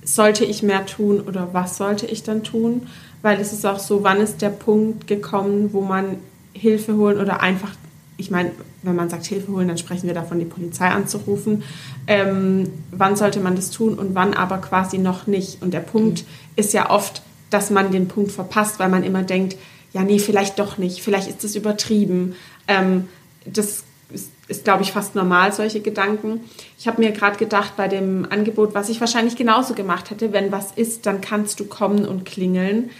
sollte 0.04 0.44
ich 0.44 0.62
mehr 0.62 0.84
tun 0.84 1.18
oder 1.20 1.48
was 1.52 1.78
sollte 1.78 2.04
ich 2.04 2.22
dann 2.22 2.44
tun? 2.44 2.88
Weil 3.22 3.40
es 3.40 3.54
ist 3.54 3.64
auch 3.64 3.78
so, 3.78 4.02
wann 4.02 4.20
ist 4.20 4.42
der 4.42 4.50
Punkt 4.50 5.06
gekommen, 5.06 5.72
wo 5.72 5.80
man 5.80 6.16
Hilfe 6.52 6.94
holen 6.94 7.18
oder 7.18 7.40
einfach, 7.40 7.70
ich 8.16 8.30
meine, 8.30 8.52
wenn 8.82 8.94
man 8.94 9.08
sagt 9.08 9.26
Hilfe 9.26 9.52
holen, 9.52 9.68
dann 9.68 9.78
sprechen 9.78 10.06
wir 10.06 10.14
davon, 10.14 10.38
die 10.38 10.44
Polizei 10.44 10.88
anzurufen. 10.88 11.62
Ähm, 12.06 12.70
wann 12.90 13.16
sollte 13.16 13.40
man 13.40 13.56
das 13.56 13.70
tun 13.70 13.98
und 13.98 14.14
wann 14.14 14.34
aber 14.34 14.58
quasi 14.58 14.98
noch 14.98 15.26
nicht? 15.26 15.62
Und 15.62 15.72
der 15.72 15.80
Punkt 15.80 16.22
mhm. 16.22 16.26
ist 16.56 16.72
ja 16.72 16.90
oft, 16.90 17.22
dass 17.50 17.70
man 17.70 17.90
den 17.90 18.08
Punkt 18.08 18.32
verpasst, 18.32 18.78
weil 18.78 18.88
man 18.88 19.02
immer 19.02 19.22
denkt, 19.22 19.56
ja, 19.92 20.02
nee, 20.02 20.18
vielleicht 20.18 20.58
doch 20.58 20.78
nicht, 20.78 21.02
vielleicht 21.02 21.28
ist 21.28 21.44
das 21.44 21.54
übertrieben. 21.54 22.34
Ähm, 22.68 23.08
das 23.44 23.84
ist, 24.10 24.30
ist 24.48 24.64
glaube 24.64 24.82
ich, 24.82 24.92
fast 24.92 25.14
normal, 25.14 25.52
solche 25.52 25.80
Gedanken. 25.80 26.40
Ich 26.78 26.86
habe 26.86 27.02
mir 27.02 27.12
gerade 27.12 27.36
gedacht, 27.36 27.76
bei 27.76 27.88
dem 27.88 28.26
Angebot, 28.30 28.74
was 28.74 28.88
ich 28.88 29.00
wahrscheinlich 29.00 29.36
genauso 29.36 29.74
gemacht 29.74 30.10
hätte, 30.10 30.32
wenn 30.32 30.52
was 30.52 30.72
ist, 30.72 31.06
dann 31.06 31.20
kannst 31.20 31.60
du 31.60 31.64
kommen 31.64 32.06
und 32.06 32.24
klingeln 32.24 32.90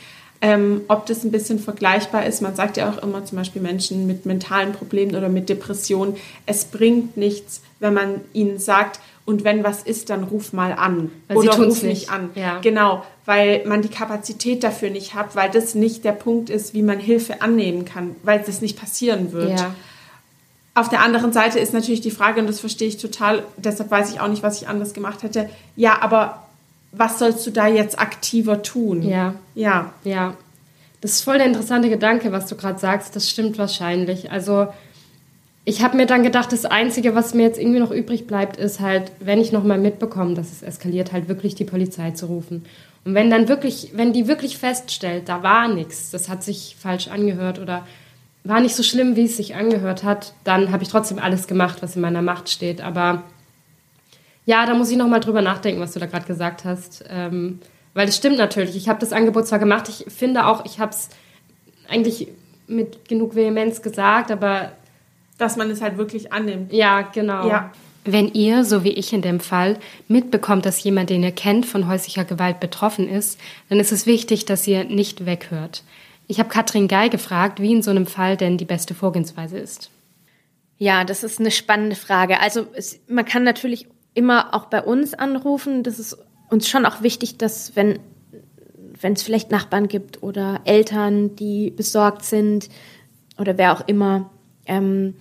ähm, 0.43 0.82
ob 0.88 1.07
das 1.07 1.24
ein 1.24 1.30
bisschen 1.30 1.61
vergleichbar 1.61 2.26
ist. 2.26 2.43
Man 2.43 2.57
sagt 2.57 2.76
ja 2.76 2.90
auch 2.90 3.01
immer 3.01 3.24
zum 3.24 3.38
Beispiel 3.38 3.62
Menschen 3.62 4.09
mit 4.09 4.26
mentalen 4.26 4.72
Problemen 4.72 5.14
oder 5.14 5.28
mit 5.28 5.49
Depressionen, 5.49 6.16
es 6.47 6.64
bringt 6.64 7.16
nichts, 7.16 7.62
wenn 7.78 7.95
man 7.95 8.20
ihnen 8.32 8.59
sagt, 8.59 9.01
und 9.24 9.45
wenn 9.45 9.62
was 9.62 9.84
ist, 9.84 10.11
dann 10.11 10.24
ruf 10.24 10.53
mal 10.53 10.72
an 10.72 11.12
weil 11.28 11.36
oder 11.36 11.57
ruf 11.57 11.84
mich 11.84 12.11
an. 12.11 12.30
Ja. 12.34 12.59
Genau, 12.59 13.05
weil 13.24 13.64
man 13.66 13.82
die 13.82 13.88
Kapazität 13.88 14.64
dafür 14.64 14.90
nicht 14.90 15.14
hat, 15.14 15.36
weil 15.36 15.49
das 15.49 15.76
nicht 15.76 16.05
der 16.05 16.11
Punkt 16.11 16.51
ist, 16.51 16.74
wie 16.74 16.82
man 16.82 16.99
Hilfe 16.99 17.40
annehmen 17.40 17.84
kann, 17.84 18.16
weil 18.24 18.43
das 18.45 18.61
nicht 18.61 18.76
passieren 18.76 19.30
wird. 19.30 19.61
Ja. 19.61 19.74
Auf 20.74 20.88
der 20.88 21.03
anderen 21.03 21.32
Seite 21.32 21.61
ist 21.61 21.72
natürlich 21.72 22.01
die 22.01 22.11
Frage, 22.11 22.40
und 22.40 22.49
das 22.49 22.59
verstehe 22.59 22.88
ich 22.88 22.97
total, 22.97 23.45
deshalb 23.59 23.93
weiß 23.93 24.11
ich 24.11 24.18
auch 24.18 24.28
nicht, 24.28 24.43
was 24.43 24.61
ich 24.61 24.66
anders 24.66 24.93
gemacht 24.93 25.22
hätte. 25.22 25.49
Ja, 25.76 26.03
aber 26.03 26.41
was 26.93 27.18
sollst 27.18 27.47
du 27.47 27.51
da 27.51 27.66
jetzt 27.66 27.99
aktiver 27.99 28.62
tun? 28.62 29.03
Ja. 29.03 29.34
Ja. 29.55 29.93
Ja. 30.05 30.34
Das 31.01 31.12
ist 31.12 31.22
voll 31.22 31.38
der 31.38 31.47
interessante 31.47 31.88
Gedanke, 31.88 32.30
was 32.30 32.47
du 32.47 32.55
gerade 32.55 32.78
sagst. 32.78 33.16
Das 33.16 33.28
stimmt 33.28 33.59
wahrscheinlich. 33.59 34.30
Also, 34.30 34.68
ich 35.64 35.82
habe 35.82 35.97
mir 35.97 36.07
dann 36.07 36.22
gedacht, 36.22 36.53
das 36.53 36.64
Einzige, 36.64 37.14
was 37.14 37.34
mir 37.34 37.43
jetzt 37.43 37.59
irgendwie 37.59 37.80
noch 37.80 37.90
übrig 37.90 38.26
bleibt, 38.26 38.57
ist 38.57 38.80
halt, 38.80 39.11
wenn 39.18 39.40
ich 39.40 39.53
nochmal 39.53 39.78
mitbekomme, 39.78 40.34
dass 40.34 40.53
es 40.53 40.62
eskaliert, 40.62 41.12
halt 41.12 41.28
wirklich 41.28 41.55
die 41.55 41.64
Polizei 41.64 42.12
zu 42.12 42.26
rufen. 42.26 42.64
Und 43.05 43.14
wenn 43.14 43.30
dann 43.30 43.49
wirklich, 43.49 43.90
wenn 43.95 44.12
die 44.12 44.28
wirklich 44.28 44.59
feststellt, 44.59 45.28
da 45.28 45.43
war 45.43 45.66
nichts, 45.66 46.11
das 46.11 46.28
hat 46.28 46.45
sich 46.45 46.76
falsch 46.78 47.09
angehört 47.09 47.59
oder 47.59 47.84
war 48.45 48.61
nicht 48.61 48.76
so 48.76 48.82
schlimm, 48.82 49.16
wie 49.16 49.24
es 49.24 49.36
sich 49.36 49.55
angehört 49.55 50.05
hat, 50.05 50.34
dann 50.45 50.72
habe 50.72 50.82
ich 50.82 50.88
trotzdem 50.88 51.18
alles 51.18 51.47
gemacht, 51.47 51.78
was 51.80 51.97
in 51.97 52.03
meiner 52.03 52.22
Macht 52.22 52.49
steht. 52.49 52.80
Aber 52.80 53.22
ja, 54.45 54.66
da 54.66 54.74
muss 54.74 54.90
ich 54.90 54.97
nochmal 54.97 55.20
drüber 55.20 55.43
nachdenken, 55.43 55.80
was 55.80 55.93
du 55.93 56.01
da 56.01 56.07
gerade 56.07 56.26
gesagt 56.26 56.64
hast. 56.64 57.05
Ähm, 57.09 57.61
weil 57.95 58.09
es 58.09 58.16
stimmt 58.16 58.38
natürlich. 58.38 58.76
Ich 58.76 58.88
habe 58.88 58.99
das 58.99 59.12
Angebot 59.12 59.47
zwar 59.47 59.59
gemacht, 59.59 59.88
ich 59.88 60.12
finde 60.12 60.47
auch, 60.47 60.64
ich 60.64 60.80
habe 60.80 60.93
es 60.93 61.11
eigentlich 61.88 62.28
mit 62.66 63.09
genug 63.09 63.34
Vehemenz 63.34 63.82
gesagt, 63.82 64.30
aber. 64.30 64.72
Dass 65.38 65.57
man 65.57 65.70
es 65.70 65.80
halt 65.80 65.97
wirklich 65.97 66.32
annimmt. 66.32 66.72
Ja, 66.72 67.03
genau. 67.03 67.49
Ja. 67.49 67.72
Wenn 68.05 68.32
ihr, 68.32 68.64
so 68.64 68.84
wie 68.84 68.90
ich 68.90 69.12
in 69.12 69.22
dem 69.22 69.40
Fall, 69.40 69.78
mitbekommt, 70.09 70.66
dass 70.66 70.82
jemand, 70.82 71.11
den 71.11 71.22
ihr 71.22 71.32
kennt, 71.32 71.66
von 71.66 71.88
häuslicher 71.88 72.24
Gewalt 72.24 72.61
betroffen 72.61 73.09
ist, 73.09 73.40
dann 73.68 73.80
ist 73.80 73.93
es 73.93 74.07
wichtig, 74.07 74.45
dass 74.45 74.66
ihr 74.66 74.84
nicht 74.84 75.24
weghört. 75.24 75.82
Ich 76.26 76.38
habe 76.38 76.49
Katrin 76.49 76.88
Geil 76.88 77.11
gefragt, 77.11 77.61
wie 77.61 77.72
in 77.72 77.82
so 77.82 77.90
einem 77.90 78.07
Fall 78.07 78.36
denn 78.36 78.59
die 78.59 78.64
beste 78.64 78.95
Vorgehensweise 78.95 79.59
ist. 79.59 79.90
Ja, 80.78 81.05
das 81.05 81.22
ist 81.22 81.38
eine 81.38 81.51
spannende 81.51 81.97
Frage. 81.97 82.40
Also 82.40 82.66
es, 82.74 82.99
man 83.09 83.24
kann 83.24 83.45
natürlich 83.45 83.86
immer 84.15 84.55
auch 84.55 84.67
bei 84.67 84.83
uns 84.83 85.15
anrufen. 85.15 85.83
Das 85.83 85.99
ist 85.99 86.19
uns 86.51 86.69
schon 86.69 86.87
auch 86.87 87.03
wichtig, 87.03 87.39
dass 87.39 87.77
wenn 87.77 87.99
wenn 89.03 89.15
es 89.15 89.23
vielleicht 89.23 89.51
Nachbarn 89.51 89.89
gibt 89.89 90.23
oder 90.23 90.61
Eltern, 90.65 91.35
die 91.37 91.71
besorgt 91.71 92.25
sind 92.25 92.69
oder 93.39 93.59
wer 93.59 93.73
auch 93.73 93.87
immer, 93.89 94.31
ähm, 94.67 95.15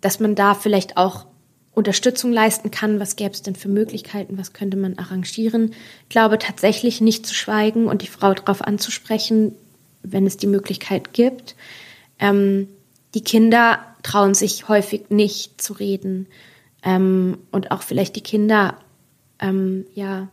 dass 0.00 0.20
man 0.20 0.34
da 0.34 0.54
vielleicht 0.54 0.96
auch 0.96 1.26
Unterstützung 1.72 2.32
leisten 2.32 2.70
kann. 2.70 2.98
Was 2.98 3.14
gäbe 3.14 3.30
es 3.30 3.42
denn 3.42 3.54
für 3.54 3.68
Möglichkeiten? 3.68 4.38
Was 4.38 4.52
könnte 4.52 4.76
man 4.76 4.98
arrangieren? 4.98 5.72
Ich 6.02 6.08
glaube 6.08 6.38
tatsächlich 6.38 7.00
nicht 7.00 7.26
zu 7.26 7.34
schweigen 7.34 7.86
und 7.86 8.02
die 8.02 8.08
Frau 8.08 8.34
darauf 8.34 8.62
anzusprechen, 8.62 9.54
wenn 10.02 10.26
es 10.26 10.36
die 10.36 10.48
Möglichkeit 10.48 11.12
gibt. 11.12 11.54
Ähm, 12.18 12.68
die 13.14 13.22
Kinder 13.22 13.78
trauen 14.02 14.34
sich 14.34 14.68
häufig 14.68 15.10
nicht 15.10 15.60
zu 15.60 15.72
reden 15.72 16.26
ähm, 16.88 17.38
und 17.52 17.70
auch 17.70 17.82
vielleicht 17.82 18.16
die 18.16 18.22
Kinder 18.22 18.78
ähm, 19.40 19.84
ja 19.94 20.28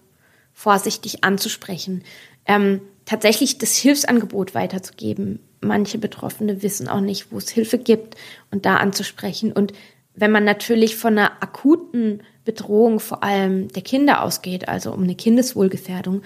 vorsichtig 0.54 1.26
anzusprechen. 1.26 2.04
Ähm, 2.46 2.80
tatsächlich 3.04 3.58
das 3.58 3.76
Hilfsangebot 3.76 4.56
weiterzugeben. 4.56 5.40
Manche 5.60 5.98
Betroffene 5.98 6.64
wissen 6.64 6.88
auch 6.88 7.02
nicht, 7.02 7.32
wo 7.32 7.38
es 7.38 7.50
Hilfe 7.50 7.78
gibt 7.78 8.16
und 8.52 8.66
da 8.66 8.78
anzusprechen. 8.78 9.52
Und 9.52 9.74
wenn 10.16 10.32
man 10.32 10.46
natürlich 10.46 10.96
von 10.96 11.18
einer 11.18 11.44
akuten 11.44 12.24
Bedrohung 12.46 13.02
vor 13.02 13.22
allem 13.22 13.68
der 13.70 13.82
Kinder 13.82 14.24
ausgeht, 14.24 14.70
also 14.70 14.94
um 14.94 15.04
eine 15.04 15.16
Kindeswohlgefährdung, 15.16 16.22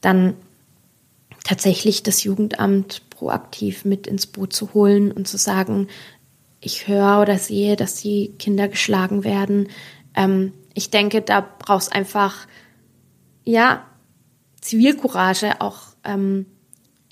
dann 0.00 0.34
tatsächlich 1.42 2.04
das 2.04 2.22
Jugendamt 2.22 3.02
proaktiv 3.10 3.84
mit 3.84 4.06
ins 4.06 4.28
Boot 4.28 4.52
zu 4.52 4.74
holen 4.74 5.10
und 5.10 5.26
zu 5.26 5.38
sagen, 5.38 5.88
ich 6.62 6.86
höre 6.86 7.20
oder 7.20 7.38
sehe, 7.38 7.76
dass 7.76 7.96
die 7.96 8.32
Kinder 8.38 8.68
geschlagen 8.68 9.24
werden. 9.24 9.68
Ähm, 10.14 10.52
ich 10.74 10.90
denke, 10.90 11.20
da 11.20 11.46
brauchst 11.58 11.92
einfach, 11.92 12.46
ja, 13.44 13.84
Zivilcourage 14.60 15.60
auch, 15.60 15.80
ähm, 16.04 16.46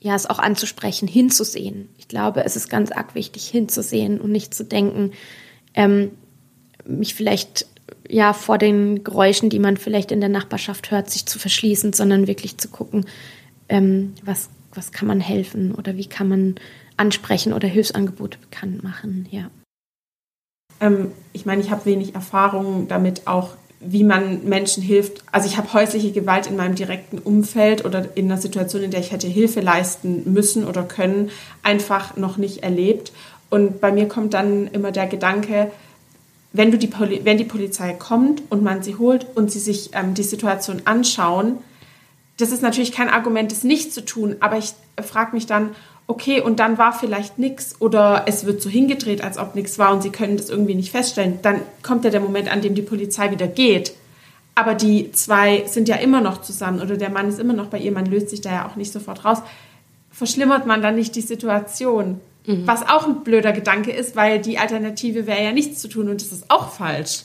ja, 0.01 0.15
es 0.15 0.31
auch 0.31 0.39
anzusprechen, 0.39 1.09
hinzusehen. 1.09 1.89
Ich 1.99 2.07
glaube, 2.07 2.45
es 2.45 2.57
ist 2.57 2.71
ganz 2.71 2.93
arg 2.93 3.15
wichtig, 3.15 3.49
hinzusehen 3.49 4.21
und 4.21 4.31
nicht 4.31 4.55
zu 4.55 4.65
denken, 4.65 5.13
ähm, 5.75 6.13
mich 6.87 7.15
vielleicht 7.15 7.67
ja 8.09 8.33
vor 8.33 8.57
den 8.57 9.03
Geräuschen, 9.03 9.51
die 9.51 9.59
man 9.59 9.77
vielleicht 9.77 10.13
in 10.13 10.21
der 10.21 10.29
Nachbarschaft 10.29 10.93
hört, 10.93 11.11
sich 11.11 11.27
zu 11.27 11.39
verschließen, 11.39 11.93
sondern 11.93 12.29
wirklich 12.29 12.57
zu 12.57 12.69
gucken, 12.69 13.07
ähm, 13.69 14.15
was, 14.23 14.49
was 14.73 14.93
kann 14.93 15.09
man 15.09 15.21
helfen 15.21 15.75
oder 15.75 15.97
wie 15.97 16.07
kann 16.07 16.29
man 16.29 16.55
ansprechen 17.01 17.53
oder 17.53 17.67
Hilfsangebote 17.67 18.39
bekannt 18.39 18.85
machen, 18.85 19.27
ja. 19.31 19.51
Ähm, 20.81 21.13
ich 21.33 21.47
meine, 21.47 21.63
ich 21.63 21.71
habe 21.71 21.87
wenig 21.87 22.15
Erfahrung 22.15 22.87
damit 22.89 23.27
auch, 23.27 23.51
wie 23.81 24.05
man 24.05 24.45
Menschen 24.45 24.83
hilft. 24.83 25.25
Also 25.33 25.49
ich 25.49 25.57
habe 25.57 25.73
häusliche 25.73 26.13
Gewalt 26.13 26.47
in 26.47 26.57
meinem 26.57 26.75
direkten 26.75 27.19
Umfeld 27.19 27.85
oder 27.87 28.15
in 28.15 28.27
einer 28.27 28.41
Situation, 28.41 28.83
in 28.83 28.91
der 28.91 29.01
ich 29.01 29.11
hätte 29.11 29.27
Hilfe 29.27 29.61
leisten 29.61 30.31
müssen 30.33 30.67
oder 30.67 30.83
können, 30.83 31.31
einfach 31.63 32.17
noch 32.17 32.37
nicht 32.37 32.63
erlebt. 32.63 33.13
Und 33.49 33.81
bei 33.81 33.91
mir 33.91 34.07
kommt 34.07 34.35
dann 34.35 34.69
immer 34.69 34.93
der 34.93 35.07
Gedanke, 35.07 35.71
wenn, 36.53 36.71
du 36.71 36.79
die, 36.79 36.87
Poli 36.87 37.23
wenn 37.25 37.39
die 37.39 37.45
Polizei 37.45 37.95
kommt 37.95 38.43
und 38.51 38.63
man 38.63 38.83
sie 38.83 38.97
holt 38.97 39.27
und 39.35 39.51
sie 39.51 39.59
sich 39.59 39.91
ähm, 39.95 40.13
die 40.15 40.23
Situation 40.23 40.83
anschauen, 40.85 41.59
das 42.37 42.53
ist 42.53 42.63
natürlich 42.63 42.93
kein 42.93 43.09
Argument, 43.09 43.51
das 43.53 43.65
nicht 43.65 43.93
zu 43.93 44.05
tun, 44.05 44.37
aber 44.41 44.59
ich 44.59 44.73
frage 45.03 45.35
mich 45.35 45.47
dann, 45.47 45.71
okay, 46.11 46.41
und 46.41 46.59
dann 46.59 46.77
war 46.77 46.93
vielleicht 46.93 47.39
nichts 47.39 47.81
oder 47.81 48.25
es 48.27 48.45
wird 48.45 48.61
so 48.61 48.69
hingedreht, 48.69 49.23
als 49.23 49.39
ob 49.39 49.55
nichts 49.55 49.79
war 49.79 49.93
und 49.93 50.03
sie 50.03 50.11
können 50.11 50.37
das 50.37 50.51
irgendwie 50.51 50.75
nicht 50.75 50.91
feststellen, 50.91 51.39
dann 51.43 51.61
kommt 51.85 52.05
ja 52.05 52.11
der 52.11 52.19
Moment, 52.19 52.51
an 52.51 52.61
dem 52.61 52.75
die 52.75 52.83
Polizei 52.83 53.31
wieder 53.31 53.47
geht. 53.47 53.95
Aber 54.57 54.75
die 54.75 55.13
zwei 55.13 55.63
sind 55.67 55.89
ja 55.89 55.97
immer 55.97 56.21
noch 56.21 56.43
zusammen 56.43 56.81
oder 56.81 56.97
der 56.97 57.11
Mann 57.11 57.29
ist 57.29 57.39
immer 57.39 57.53
noch 57.53 57.69
bei 57.69 57.79
ihr, 57.79 57.93
man 57.93 58.07
löst 58.07 58.31
sich 58.31 58.41
da 58.41 58.51
ja 58.51 58.69
auch 58.69 58.75
nicht 58.75 58.93
sofort 58.93 59.25
raus. 59.25 59.39
Verschlimmert 60.11 60.67
man 60.67 60.83
dann 60.83 60.97
nicht 60.97 61.15
die 61.15 61.21
Situation? 61.21 62.21
Mhm. 62.45 62.67
Was 62.67 62.83
auch 62.89 63.07
ein 63.07 63.23
blöder 63.23 63.53
Gedanke 63.53 63.93
ist, 63.93 64.17
weil 64.17 64.41
die 64.41 64.59
Alternative 64.59 65.29
wäre 65.29 65.45
ja 65.45 65.53
nichts 65.53 65.81
zu 65.81 65.87
tun 65.87 66.09
und 66.09 66.21
das 66.21 66.33
ist 66.33 66.51
auch 66.51 66.73
falsch. 66.73 67.23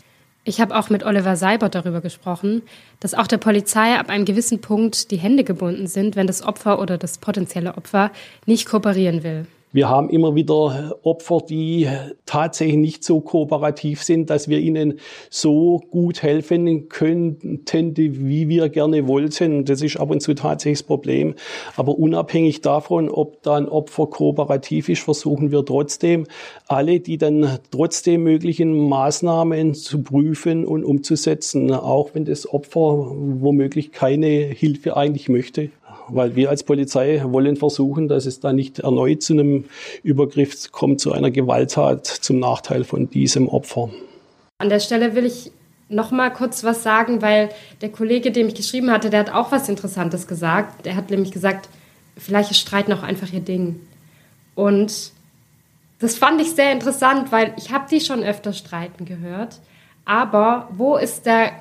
Ich 0.48 0.62
habe 0.62 0.78
auch 0.78 0.92
mit 0.92 1.04
Oliver 1.04 1.36
Seibert 1.36 1.74
darüber 1.74 2.02
gesprochen, 2.02 2.62
dass 3.00 3.16
auch 3.16 3.26
der 3.26 3.40
Polizei 3.40 3.98
ab 3.98 4.10
einem 4.10 4.26
gewissen 4.26 4.62
Punkt 4.62 5.10
die 5.10 5.18
Hände 5.18 5.44
gebunden 5.44 5.88
sind, 5.88 6.16
wenn 6.16 6.28
das 6.28 6.44
Opfer 6.44 6.80
oder 6.80 7.00
das 7.00 7.18
potenzielle 7.18 7.76
Opfer 7.76 8.12
nicht 8.46 8.68
kooperieren 8.68 9.24
will. 9.24 9.48
Wir 9.76 9.90
haben 9.90 10.10
immer 10.10 10.36
wieder 10.36 10.98
Opfer, 11.04 11.40
die 11.50 11.90
tatsächlich 12.26 12.78
nicht 12.78 13.04
so 13.04 13.20
kooperativ 13.20 14.04
sind, 14.04 14.30
dass 14.30 14.48
wir 14.48 14.60
ihnen 14.60 15.02
so 15.30 15.82
gut 15.92 16.24
helfen 16.24 16.88
könnten, 16.88 17.98
wie 17.98 18.48
wir 18.48 18.70
gerne 18.70 19.06
wollten. 19.10 19.66
Das 19.66 19.82
ist 19.82 19.98
ab 19.98 20.12
und 20.12 20.22
zu 20.22 20.34
tatsächlich 20.34 20.80
das 20.80 20.88
Problem. 20.88 21.36
Aber 21.76 22.00
unabhängig 22.00 22.62
davon, 22.62 23.10
ob 23.10 23.44
da 23.44 23.58
ein 23.58 23.68
Opfer 23.68 24.08
kooperativ 24.08 24.88
ist, 24.88 25.02
versuchen 25.02 25.52
wir 25.52 25.66
trotzdem, 25.66 26.26
alle, 26.70 27.02
die 27.02 27.18
dann 27.18 27.60
trotzdem 27.70 28.24
möglichen 28.24 28.88
Maßnahmen 28.88 29.74
zu 29.74 30.04
prüfen 30.04 30.64
und 30.64 30.86
umzusetzen, 30.86 31.74
auch 31.74 32.12
wenn 32.14 32.24
das 32.24 32.48
Opfer 32.48 33.12
womöglich 33.14 33.92
keine 33.92 34.28
Hilfe 34.28 34.96
eigentlich 34.96 35.28
möchte 35.28 35.70
weil 36.10 36.36
wir 36.36 36.50
als 36.50 36.64
Polizei 36.64 37.22
wollen 37.26 37.58
versuchen, 37.58 38.08
dass 38.08 38.26
es 38.26 38.40
da 38.40 38.54
nicht 38.54 38.80
erneut 38.80 39.24
zu 39.24 39.34
einem 39.34 39.66
Übergriff 40.04 40.72
kommt, 40.72 41.02
zu 41.02 41.12
einer 41.12 41.32
Gewalttat 41.32 42.08
zum 42.08 42.40
Nachteil 42.40 42.84
von 42.84 43.10
diesem 43.10 43.48
Opfer. 43.48 43.90
An 44.58 44.70
der 44.70 44.80
Stelle 44.80 45.16
will 45.16 45.26
ich 45.26 45.52
noch 45.90 46.12
mal 46.12 46.32
kurz 46.32 46.64
was 46.64 46.84
sagen, 46.84 47.22
weil 47.22 47.50
der 47.82 47.90
Kollege, 47.90 48.32
dem 48.32 48.48
ich 48.48 48.56
geschrieben 48.56 48.92
hatte, 48.92 49.10
der 49.10 49.22
hat 49.22 49.34
auch 49.34 49.52
was 49.52 49.70
Interessantes 49.70 50.28
gesagt. 50.28 50.86
Der 50.86 50.96
hat 50.96 51.10
nämlich 51.10 51.32
gesagt, 51.32 51.70
vielleicht 52.18 52.56
streiten 52.56 52.94
auch 52.94 53.04
einfach 53.04 53.32
ihr 53.32 53.42
Ding. 53.42 53.80
Und 54.56 55.12
das 56.00 56.18
fand 56.18 56.42
ich 56.42 56.52
sehr 56.52 56.72
interessant, 56.72 57.32
weil 57.32 57.54
ich 57.58 57.72
habe 57.72 57.86
die 57.90 58.02
schon 58.02 58.24
öfter 58.24 58.54
streiten 58.54 59.06
gehört. 59.06 59.60
Aber 60.06 60.70
wo 60.72 60.98
ist 60.98 61.26
der 61.26 61.52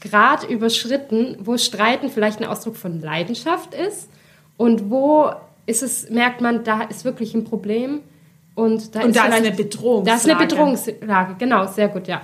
Grad 0.00 0.48
überschritten, 0.48 1.36
wo 1.40 1.56
Streiten 1.58 2.10
vielleicht 2.10 2.40
ein 2.40 2.46
Ausdruck 2.46 2.76
von 2.76 3.00
Leidenschaft 3.00 3.74
ist 3.74 4.08
und 4.56 4.90
wo 4.90 5.30
ist 5.66 5.82
es, 5.82 6.10
merkt 6.10 6.40
man, 6.40 6.64
da 6.64 6.82
ist 6.82 7.04
wirklich 7.04 7.34
ein 7.34 7.44
Problem 7.44 8.00
und 8.54 8.94
da, 8.94 9.02
und 9.02 9.10
ist, 9.10 9.16
da 9.16 9.26
ist 9.26 9.34
eine 9.34 9.50
Bedrohungslage. 9.52 10.04
Da 10.04 10.14
ist 10.16 10.28
eine 10.28 10.46
Bedrohungslage, 10.46 11.36
genau, 11.38 11.66
sehr 11.66 11.88
gut, 11.88 12.08
ja. 12.08 12.22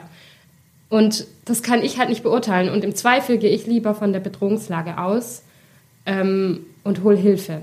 Und 0.88 1.26
das 1.44 1.62
kann 1.62 1.82
ich 1.82 1.98
halt 1.98 2.08
nicht 2.08 2.22
beurteilen 2.22 2.70
und 2.70 2.84
im 2.84 2.94
Zweifel 2.94 3.38
gehe 3.38 3.50
ich 3.50 3.66
lieber 3.66 3.94
von 3.94 4.12
der 4.12 4.20
Bedrohungslage 4.20 4.98
aus 4.98 5.42
ähm, 6.06 6.66
und 6.84 7.02
hole 7.02 7.16
Hilfe. 7.16 7.62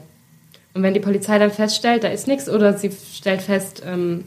Und 0.73 0.83
wenn 0.83 0.93
die 0.93 0.99
Polizei 0.99 1.39
dann 1.39 1.51
feststellt, 1.51 2.03
da 2.03 2.09
ist 2.09 2.27
nichts 2.27 2.49
oder 2.49 2.77
sie 2.77 2.91
stellt 2.91 3.41
fest, 3.41 3.83
ähm, 3.85 4.25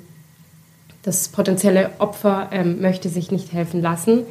das 1.03 1.28
potenzielle 1.28 1.91
Opfer 1.99 2.49
ähm, 2.53 2.80
möchte 2.80 3.09
sich 3.09 3.30
nicht 3.30 3.53
helfen 3.53 3.82
lassen, 3.82 4.24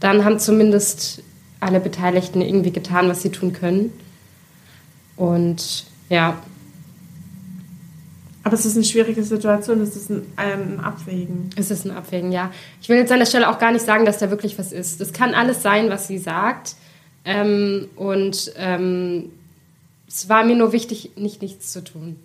dann 0.00 0.24
haben 0.24 0.38
zumindest 0.38 1.22
alle 1.60 1.80
Beteiligten 1.80 2.40
irgendwie 2.40 2.72
getan, 2.72 3.08
was 3.08 3.22
sie 3.22 3.30
tun 3.30 3.52
können. 3.52 3.92
Und 5.16 5.86
ja. 6.08 6.38
Aber 8.42 8.54
es 8.54 8.64
ist 8.64 8.76
eine 8.76 8.84
schwierige 8.84 9.24
Situation, 9.24 9.80
es 9.80 9.96
ist 9.96 10.10
ein, 10.10 10.22
ein 10.36 10.80
Abwägen. 10.80 11.50
Es 11.56 11.70
ist 11.70 11.84
ein 11.84 11.90
Abwägen, 11.90 12.30
ja. 12.30 12.52
Ich 12.80 12.88
will 12.88 12.96
jetzt 12.96 13.10
an 13.10 13.18
der 13.18 13.26
Stelle 13.26 13.48
auch 13.48 13.58
gar 13.58 13.72
nicht 13.72 13.84
sagen, 13.84 14.04
dass 14.04 14.18
da 14.18 14.30
wirklich 14.30 14.58
was 14.58 14.70
ist. 14.70 15.00
Das 15.00 15.12
kann 15.12 15.34
alles 15.34 15.62
sein, 15.62 15.90
was 15.90 16.06
sie 16.06 16.18
sagt. 16.18 16.76
Ähm, 17.24 17.88
und 17.96 18.52
ähm, 18.56 19.32
es 20.06 20.28
war 20.28 20.44
mir 20.44 20.54
nur 20.54 20.72
wichtig, 20.72 21.10
nicht 21.16 21.42
nichts 21.42 21.72
zu 21.72 21.82
tun. 21.82 22.16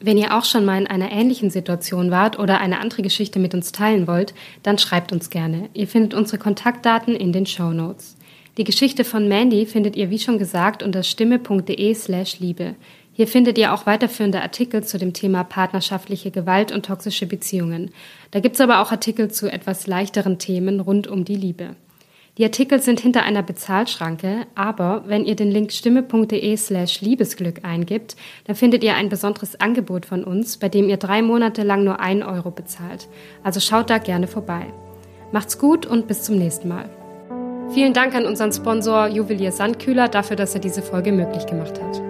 Wenn 0.00 0.16
ihr 0.16 0.36
auch 0.36 0.44
schon 0.44 0.64
mal 0.64 0.78
in 0.78 0.86
einer 0.86 1.10
ähnlichen 1.10 1.50
Situation 1.50 2.12
wart 2.12 2.38
oder 2.38 2.60
eine 2.60 2.78
andere 2.78 3.02
Geschichte 3.02 3.40
mit 3.40 3.52
uns 3.52 3.72
teilen 3.72 4.06
wollt, 4.06 4.32
dann 4.62 4.78
schreibt 4.78 5.10
uns 5.10 5.28
gerne. 5.28 5.68
Ihr 5.74 5.88
findet 5.88 6.14
unsere 6.14 6.38
Kontaktdaten 6.38 7.16
in 7.16 7.32
den 7.32 7.46
Show 7.46 7.72
Notes. 7.72 8.16
Die 8.58 8.64
Geschichte 8.64 9.04
von 9.04 9.28
Mandy 9.28 9.66
findet 9.66 9.96
ihr 9.96 10.10
wie 10.10 10.18
schon 10.18 10.38
gesagt 10.38 10.82
unter 10.82 11.02
stimme.de 11.02 11.94
slash 11.94 12.38
Liebe. 12.38 12.76
Hier 13.12 13.26
findet 13.26 13.58
ihr 13.58 13.74
auch 13.74 13.86
weiterführende 13.86 14.40
Artikel 14.40 14.84
zu 14.84 14.98
dem 14.98 15.12
Thema 15.12 15.42
partnerschaftliche 15.42 16.30
Gewalt 16.30 16.70
und 16.70 16.86
toxische 16.86 17.26
Beziehungen. 17.26 17.90
Da 18.30 18.38
gibt's 18.38 18.60
aber 18.60 18.80
auch 18.80 18.92
Artikel 18.92 19.28
zu 19.28 19.50
etwas 19.50 19.88
leichteren 19.88 20.38
Themen 20.38 20.78
rund 20.78 21.08
um 21.08 21.24
die 21.24 21.34
Liebe. 21.34 21.74
Die 22.38 22.44
Artikel 22.44 22.80
sind 22.80 23.00
hinter 23.00 23.24
einer 23.24 23.42
Bezahlschranke, 23.42 24.46
aber 24.54 25.02
wenn 25.06 25.24
ihr 25.24 25.34
den 25.34 25.50
Link 25.50 25.72
stimme.de 25.72 26.56
slash 26.56 27.00
Liebesglück 27.00 27.64
eingibt, 27.64 28.14
dann 28.44 28.54
findet 28.54 28.84
ihr 28.84 28.94
ein 28.94 29.08
besonderes 29.08 29.60
Angebot 29.60 30.06
von 30.06 30.22
uns, 30.22 30.56
bei 30.56 30.68
dem 30.68 30.88
ihr 30.88 30.98
drei 30.98 31.20
Monate 31.20 31.64
lang 31.64 31.82
nur 31.82 31.98
ein 31.98 32.22
Euro 32.22 32.52
bezahlt. 32.52 33.08
Also 33.42 33.58
schaut 33.58 33.90
da 33.90 33.98
gerne 33.98 34.28
vorbei. 34.28 34.66
Macht's 35.32 35.58
gut 35.58 35.84
und 35.84 36.06
bis 36.06 36.22
zum 36.22 36.36
nächsten 36.38 36.68
Mal. 36.68 36.88
Vielen 37.74 37.92
Dank 37.92 38.14
an 38.14 38.24
unseren 38.24 38.52
Sponsor 38.52 39.08
Juwelier 39.08 39.50
Sandkühler 39.50 40.06
dafür, 40.06 40.36
dass 40.36 40.54
er 40.54 40.60
diese 40.60 40.80
Folge 40.80 41.10
möglich 41.10 41.44
gemacht 41.44 41.82
hat. 41.82 42.07